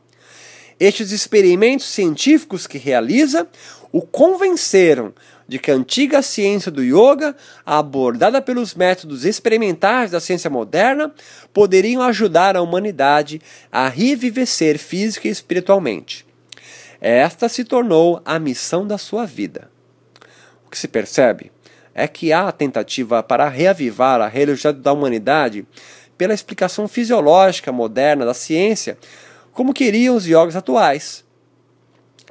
Estes 0.78 1.12
experimentos 1.12 1.86
científicos 1.86 2.66
que 2.66 2.78
realiza 2.78 3.48
o 3.92 4.02
convenceram 4.02 5.14
de 5.48 5.58
que 5.58 5.70
a 5.70 5.74
antiga 5.74 6.20
ciência 6.20 6.70
do 6.70 6.82
yoga, 6.82 7.36
abordada 7.64 8.42
pelos 8.42 8.74
métodos 8.74 9.24
experimentais 9.24 10.10
da 10.10 10.20
ciência 10.20 10.50
moderna, 10.50 11.14
poderiam 11.52 12.02
ajudar 12.02 12.56
a 12.56 12.62
humanidade 12.62 13.40
a 13.70 13.88
revivecer 13.88 14.78
física 14.78 15.28
e 15.28 15.30
espiritualmente. 15.30 16.25
Esta 17.00 17.48
se 17.48 17.64
tornou 17.64 18.20
a 18.24 18.38
missão 18.38 18.86
da 18.86 18.98
sua 18.98 19.26
vida. 19.26 19.70
O 20.66 20.70
que 20.70 20.78
se 20.78 20.88
percebe 20.88 21.52
é 21.94 22.06
que 22.06 22.32
há 22.32 22.48
a 22.48 22.52
tentativa 22.52 23.22
para 23.22 23.48
reavivar 23.48 24.20
a 24.20 24.28
religiosidade 24.28 24.80
da 24.80 24.92
humanidade 24.92 25.66
pela 26.18 26.34
explicação 26.34 26.88
fisiológica 26.88 27.72
moderna 27.72 28.24
da 28.24 28.34
ciência, 28.34 28.98
como 29.52 29.72
queriam 29.72 30.16
os 30.16 30.26
yogis 30.26 30.56
atuais. 30.56 31.24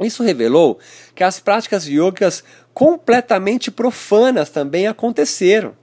Isso 0.02 0.24
revelou 0.24 0.78
que 1.14 1.24
as 1.24 1.40
práticas 1.40 1.88
yogas 1.88 2.44
completamente 2.74 3.72
profanas 3.72 4.50
também 4.50 4.88
aconteceram. 4.88 5.74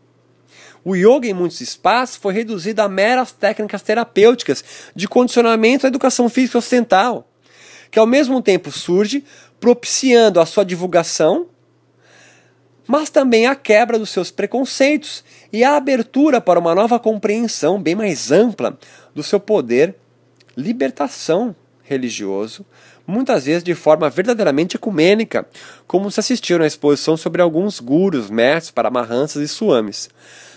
O 0.84 0.94
yoga 0.94 1.26
em 1.26 1.32
muitos 1.32 1.60
espaços 1.60 2.16
foi 2.16 2.34
reduzido 2.34 2.82
a 2.82 2.88
meras 2.88 3.32
técnicas 3.32 3.82
terapêuticas 3.82 4.64
de 4.94 5.08
condicionamento 5.08 5.86
à 5.86 5.88
educação 5.88 6.28
física 6.28 6.58
ocidental, 6.58 7.31
que 7.92 7.98
ao 7.98 8.06
mesmo 8.06 8.40
tempo 8.40 8.72
surge 8.72 9.22
propiciando 9.60 10.40
a 10.40 10.46
sua 10.46 10.64
divulgação, 10.64 11.46
mas 12.88 13.10
também 13.10 13.46
a 13.46 13.54
quebra 13.54 13.98
dos 13.98 14.10
seus 14.10 14.30
preconceitos 14.30 15.22
e 15.52 15.62
a 15.62 15.76
abertura 15.76 16.40
para 16.40 16.58
uma 16.58 16.74
nova 16.74 16.98
compreensão 16.98 17.80
bem 17.80 17.94
mais 17.94 18.32
ampla 18.32 18.76
do 19.14 19.22
seu 19.22 19.38
poder 19.38 19.94
libertação 20.56 21.54
religioso, 21.82 22.64
muitas 23.06 23.44
vezes 23.44 23.62
de 23.62 23.74
forma 23.74 24.08
verdadeiramente 24.08 24.76
ecumênica, 24.76 25.46
como 25.86 26.10
se 26.10 26.18
assistiu 26.18 26.58
na 26.58 26.66
exposição 26.66 27.16
sobre 27.16 27.42
alguns 27.42 27.78
gurus, 27.78 28.30
mestres, 28.30 28.70
paramahansas 28.70 29.42
e 29.42 29.48
swamis. 29.48 30.08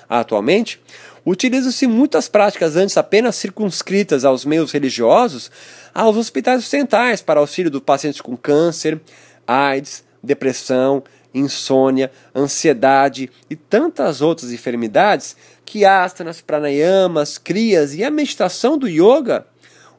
Atualmente, 0.09 0.79
utilizam-se 1.25 1.87
muitas 1.87 2.27
práticas 2.27 2.75
antes 2.75 2.97
apenas 2.97 3.35
circunscritas 3.35 4.23
aos 4.23 4.45
meios 4.45 4.71
religiosos 4.71 5.51
aos 5.93 6.17
hospitais 6.17 6.59
ocidentais 6.59 7.21
para 7.21 7.39
auxílio 7.39 7.71
do 7.71 7.81
pacientes 7.81 8.21
com 8.21 8.35
câncer, 8.35 8.99
AIDS, 9.47 10.03
depressão, 10.21 11.03
insônia, 11.33 12.11
ansiedade 12.33 13.29
e 13.49 13.55
tantas 13.55 14.21
outras 14.21 14.51
enfermidades 14.51 15.35
que 15.65 15.83
asanas, 15.83 16.41
pranayamas, 16.41 17.37
crias 17.37 17.93
e 17.93 18.03
a 18.03 18.11
meditação 18.11 18.77
do 18.77 18.87
yoga 18.87 19.45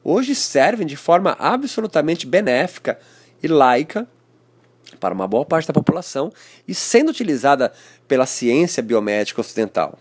hoje 0.02 0.34
servem 0.34 0.86
de 0.86 0.96
forma 0.96 1.36
absolutamente 1.38 2.26
benéfica 2.26 2.98
e 3.42 3.48
laica 3.48 4.08
para 4.98 5.14
uma 5.14 5.26
boa 5.26 5.44
parte 5.44 5.66
da 5.66 5.74
população 5.74 6.32
e 6.66 6.74
sendo 6.74 7.10
utilizada 7.10 7.72
pela 8.06 8.26
ciência 8.26 8.82
biomédica 8.82 9.40
ocidental. 9.40 9.98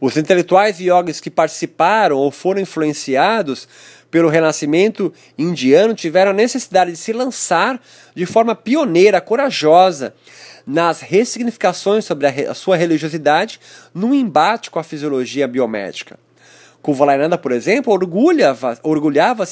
Os 0.00 0.16
intelectuais 0.16 0.78
e 0.78 0.88
yogis 0.88 1.20
que 1.20 1.30
participaram 1.30 2.16
ou 2.16 2.30
foram 2.30 2.60
influenciados 2.60 3.66
pelo 4.10 4.28
renascimento 4.28 5.12
indiano 5.38 5.94
tiveram 5.94 6.30
a 6.30 6.34
necessidade 6.34 6.92
de 6.92 6.96
se 6.96 7.12
lançar 7.12 7.80
de 8.14 8.26
forma 8.26 8.54
pioneira, 8.54 9.20
corajosa, 9.20 10.14
nas 10.66 11.00
ressignificações 11.00 12.04
sobre 12.04 12.26
a, 12.26 12.54
sua 12.54 12.76
religiosidade 12.76 13.60
no 13.94 14.14
embate 14.14 14.70
com 14.70 14.78
a 14.78 14.82
fisiologia 14.82 15.46
biomédica. 15.46 16.18
Kuvalayananda, 16.86 17.36
por 17.36 17.50
exemplo, 17.50 17.92
orgulhava-se 17.92 18.80
orgulhava 18.84 19.44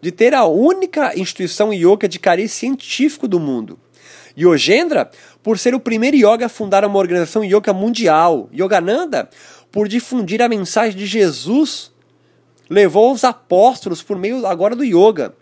de 0.00 0.10
ter 0.10 0.34
a 0.34 0.44
única 0.46 1.16
instituição 1.16 1.72
yoga 1.72 2.08
de 2.08 2.18
cariz 2.18 2.50
científico 2.50 3.28
do 3.28 3.38
mundo. 3.38 3.78
Yogendra, 4.36 5.08
por 5.44 5.60
ser 5.60 5.76
o 5.76 5.80
primeiro 5.80 6.16
yoga 6.16 6.46
a 6.46 6.48
fundar 6.48 6.84
uma 6.84 6.98
organização 6.98 7.44
yoga 7.44 7.72
mundial. 7.72 8.50
Yogananda, 8.52 9.30
por 9.70 9.86
difundir 9.86 10.42
a 10.42 10.48
mensagem 10.48 10.98
de 10.98 11.06
Jesus, 11.06 11.92
levou 12.68 13.12
os 13.12 13.22
apóstolos 13.22 14.02
por 14.02 14.18
meio 14.18 14.44
agora 14.44 14.74
do 14.74 14.82
yoga. 14.82 15.32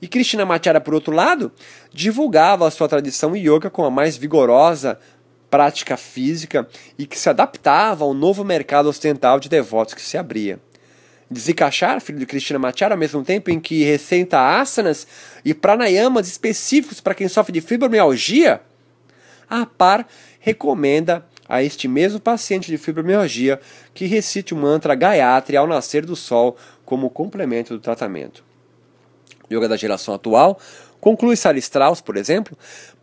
E 0.00 0.08
Krishnamacharya, 0.08 0.80
por 0.80 0.94
outro 0.94 1.12
lado, 1.12 1.52
divulgava 1.92 2.66
a 2.66 2.70
sua 2.70 2.88
tradição 2.88 3.36
yoga 3.36 3.68
com 3.68 3.84
a 3.84 3.90
mais 3.90 4.16
vigorosa 4.16 4.98
prática 5.50 5.94
física 5.98 6.66
e 6.98 7.06
que 7.06 7.18
se 7.18 7.28
adaptava 7.28 8.02
ao 8.02 8.14
novo 8.14 8.42
mercado 8.42 8.88
ocidental 8.88 9.38
de 9.38 9.50
devotos 9.50 9.92
que 9.92 10.00
se 10.00 10.16
abria. 10.16 10.58
Desikachar, 11.30 12.00
filho 12.00 12.18
de 12.18 12.26
Krishnamacharya, 12.26 12.94
ao 12.94 12.98
mesmo 12.98 13.24
tempo 13.24 13.50
em 13.50 13.58
que 13.58 13.82
receita 13.82 14.38
asanas 14.38 15.06
e 15.44 15.52
pranayamas 15.52 16.28
específicos 16.28 17.00
para 17.00 17.14
quem 17.14 17.28
sofre 17.28 17.52
de 17.52 17.60
fibromialgia, 17.60 18.60
a 19.48 19.66
par 19.66 20.06
recomenda 20.38 21.26
a 21.48 21.62
este 21.62 21.88
mesmo 21.88 22.20
paciente 22.20 22.70
de 22.70 22.78
fibromialgia 22.78 23.60
que 23.94 24.06
recite 24.06 24.54
o 24.54 24.56
mantra 24.56 24.94
Gayatri 24.94 25.56
ao 25.56 25.66
nascer 25.66 26.04
do 26.04 26.16
sol 26.16 26.56
como 26.84 27.10
complemento 27.10 27.74
do 27.74 27.80
tratamento. 27.80 28.44
Yoga 29.50 29.68
da 29.68 29.76
geração 29.76 30.14
atual, 30.14 30.58
conclui 31.00 31.34
Strauss, 31.34 32.00
por 32.00 32.16
exemplo, 32.16 32.56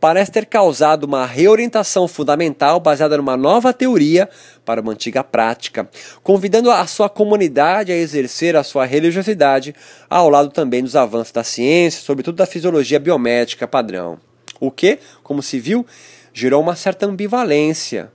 parece 0.03 0.31
ter 0.31 0.45
causado 0.45 1.05
uma 1.05 1.25
reorientação 1.25 2.09
fundamental 2.09 2.77
baseada 2.77 3.15
numa 3.15 3.37
nova 3.37 3.71
teoria 3.71 4.29
para 4.65 4.81
uma 4.81 4.91
antiga 4.91 5.23
prática, 5.23 5.89
convidando 6.21 6.69
a 6.69 6.85
sua 6.85 7.07
comunidade 7.07 7.89
a 7.89 7.95
exercer 7.95 8.53
a 8.57 8.63
sua 8.63 8.83
religiosidade 8.83 9.73
ao 10.09 10.29
lado 10.29 10.49
também 10.49 10.83
dos 10.83 10.97
avanços 10.97 11.31
da 11.31 11.41
ciência, 11.41 12.01
sobretudo 12.01 12.35
da 12.35 12.45
fisiologia 12.45 12.99
biomédica 12.99 13.65
padrão. 13.65 14.19
O 14.59 14.69
que, 14.69 14.99
como 15.23 15.41
se 15.41 15.57
viu, 15.57 15.85
gerou 16.33 16.61
uma 16.61 16.75
certa 16.75 17.05
ambivalência 17.05 18.11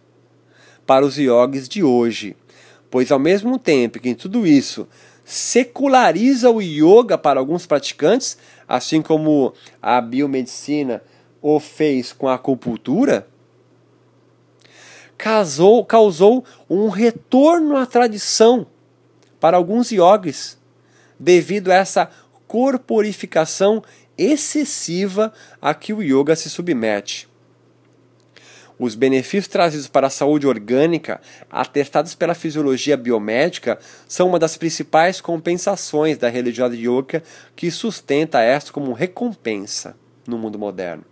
para 0.86 1.06
os 1.06 1.18
iogues 1.18 1.66
de 1.66 1.82
hoje, 1.82 2.36
pois 2.90 3.10
ao 3.10 3.18
mesmo 3.18 3.58
tempo 3.58 3.98
que 3.98 4.10
em 4.10 4.14
tudo 4.14 4.46
isso 4.46 4.86
seculariza 5.24 6.50
o 6.50 6.60
yoga 6.60 7.16
para 7.16 7.40
alguns 7.40 7.64
praticantes, 7.64 8.36
assim 8.68 9.00
como 9.00 9.54
a 9.80 10.02
biomedicina 10.02 11.02
o 11.40 11.60
fez 11.60 12.12
com 12.12 12.28
a 12.28 12.34
acupuntura, 12.34 13.28
causou, 15.16 15.84
causou 15.84 16.44
um 16.68 16.88
retorno 16.88 17.76
à 17.76 17.86
tradição 17.86 18.66
para 19.40 19.56
alguns 19.56 19.90
yogis, 19.90 20.58
devido 21.18 21.70
a 21.70 21.74
essa 21.74 22.10
corporificação 22.46 23.82
excessiva 24.16 25.32
a 25.60 25.74
que 25.74 25.92
o 25.92 26.02
yoga 26.02 26.34
se 26.34 26.48
submete. 26.48 27.28
Os 28.78 28.94
benefícios 28.94 29.48
trazidos 29.48 29.88
para 29.88 30.06
a 30.06 30.10
saúde 30.10 30.46
orgânica, 30.46 31.20
atestados 31.50 32.14
pela 32.14 32.32
fisiologia 32.32 32.96
biomédica, 32.96 33.78
são 34.06 34.28
uma 34.28 34.38
das 34.38 34.56
principais 34.56 35.20
compensações 35.20 36.16
da 36.16 36.28
religiosidade 36.28 36.88
yoga 36.88 37.22
que 37.56 37.72
sustenta 37.72 38.40
esta 38.40 38.72
como 38.72 38.92
recompensa 38.92 39.96
no 40.26 40.38
mundo 40.38 40.58
moderno. 40.58 41.04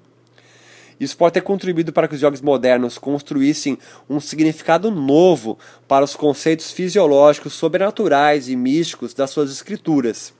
Isso 0.98 1.16
pode 1.16 1.34
ter 1.34 1.42
contribuído 1.42 1.92
para 1.92 2.08
que 2.08 2.14
os 2.14 2.22
yogis 2.22 2.40
modernos 2.40 2.96
construíssem 2.96 3.78
um 4.08 4.18
significado 4.18 4.90
novo 4.90 5.58
para 5.86 6.04
os 6.04 6.16
conceitos 6.16 6.70
fisiológicos, 6.70 7.52
sobrenaturais 7.52 8.48
e 8.48 8.56
místicos 8.56 9.12
das 9.12 9.30
suas 9.30 9.50
escrituras, 9.50 10.32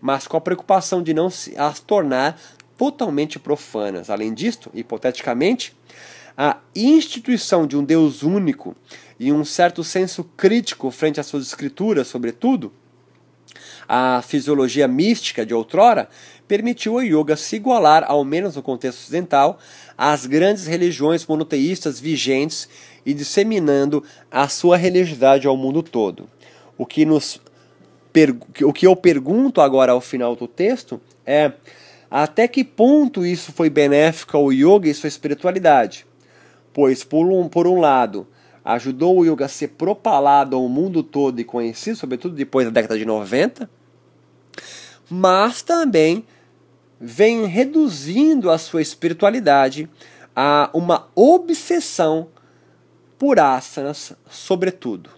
mas 0.00 0.26
com 0.26 0.36
a 0.36 0.40
preocupação 0.40 1.02
de 1.02 1.14
não 1.14 1.26
as 1.56 1.80
tornar 1.80 2.38
totalmente 2.76 3.38
profanas. 3.38 4.10
Além 4.10 4.34
disto, 4.34 4.70
hipoteticamente, 4.74 5.74
a 6.36 6.58
instituição 6.74 7.66
de 7.66 7.76
um 7.76 7.84
Deus 7.84 8.22
único 8.22 8.76
e 9.18 9.32
um 9.32 9.44
certo 9.44 9.82
senso 9.82 10.24
crítico 10.36 10.90
frente 10.90 11.18
às 11.18 11.26
suas 11.26 11.46
escrituras, 11.46 12.08
sobretudo, 12.08 12.72
a 13.88 14.20
fisiologia 14.22 14.86
mística 14.88 15.46
de 15.46 15.54
outrora 15.54 16.08
permitiu 16.46 16.98
ao 16.98 17.02
yoga 17.04 17.36
se 17.36 17.56
igualar, 17.56 18.04
ao 18.06 18.24
menos 18.24 18.56
no 18.56 18.62
contexto 18.62 19.00
ocidental, 19.00 19.58
às 19.96 20.26
grandes 20.26 20.66
religiões 20.66 21.26
monoteístas 21.26 21.98
vigentes 22.00 22.68
e 23.04 23.12
disseminando 23.12 24.02
a 24.30 24.48
sua 24.48 24.76
religiosidade 24.76 25.46
ao 25.46 25.56
mundo 25.56 25.82
todo. 25.82 26.28
O 26.76 26.84
que, 26.84 27.04
nos, 27.04 27.40
o 28.62 28.72
que 28.72 28.86
eu 28.86 28.94
pergunto 28.94 29.60
agora 29.60 29.92
ao 29.92 30.00
final 30.00 30.36
do 30.36 30.46
texto 30.46 31.00
é 31.24 31.52
até 32.10 32.46
que 32.46 32.62
ponto 32.62 33.24
isso 33.24 33.52
foi 33.52 33.68
benéfico 33.68 34.36
ao 34.36 34.52
yoga 34.52 34.88
e 34.88 34.94
sua 34.94 35.08
espiritualidade? 35.08 36.06
pois, 36.76 37.02
por 37.02 37.26
um, 37.26 37.48
por 37.48 37.66
um 37.66 37.80
lado, 37.80 38.26
ajudou 38.62 39.18
o 39.18 39.24
yoga 39.24 39.46
a 39.46 39.48
ser 39.48 39.68
propalado 39.68 40.54
ao 40.54 40.68
mundo 40.68 41.02
todo 41.02 41.40
e 41.40 41.44
conhecido, 41.44 41.96
sobretudo 41.96 42.34
depois 42.34 42.66
da 42.66 42.70
década 42.70 42.98
de 42.98 43.06
90, 43.06 43.70
mas 45.08 45.62
também 45.62 46.22
vem 47.00 47.46
reduzindo 47.46 48.50
a 48.50 48.58
sua 48.58 48.82
espiritualidade 48.82 49.88
a 50.34 50.68
uma 50.74 51.08
obsessão 51.14 52.28
por 53.18 53.38
asanas, 53.38 54.12
sobretudo. 54.28 55.10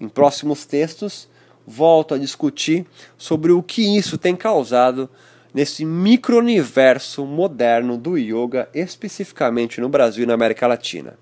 Em 0.00 0.08
próximos 0.08 0.64
textos, 0.64 1.28
volto 1.66 2.14
a 2.14 2.18
discutir 2.18 2.86
sobre 3.16 3.50
o 3.52 3.62
que 3.62 3.96
isso 3.96 4.18
tem 4.18 4.34
causado 4.34 5.08
nesse 5.52 5.84
micro-universo 5.84 7.26
moderno 7.26 7.98
do 7.98 8.16
yoga, 8.16 8.68
especificamente 8.72 9.80
no 9.80 9.88
Brasil 9.88 10.22
e 10.24 10.26
na 10.26 10.34
América 10.34 10.66
Latina. 10.66 11.16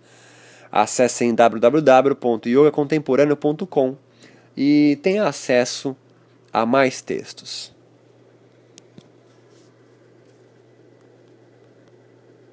Acessem 0.70 1.35
www.yogacontemporâneo.com 1.35 3.97
e 4.56 4.98
tenha 5.02 5.24
acesso 5.24 5.97
há 6.52 6.64
mais 6.66 7.01
textos. 7.01 7.77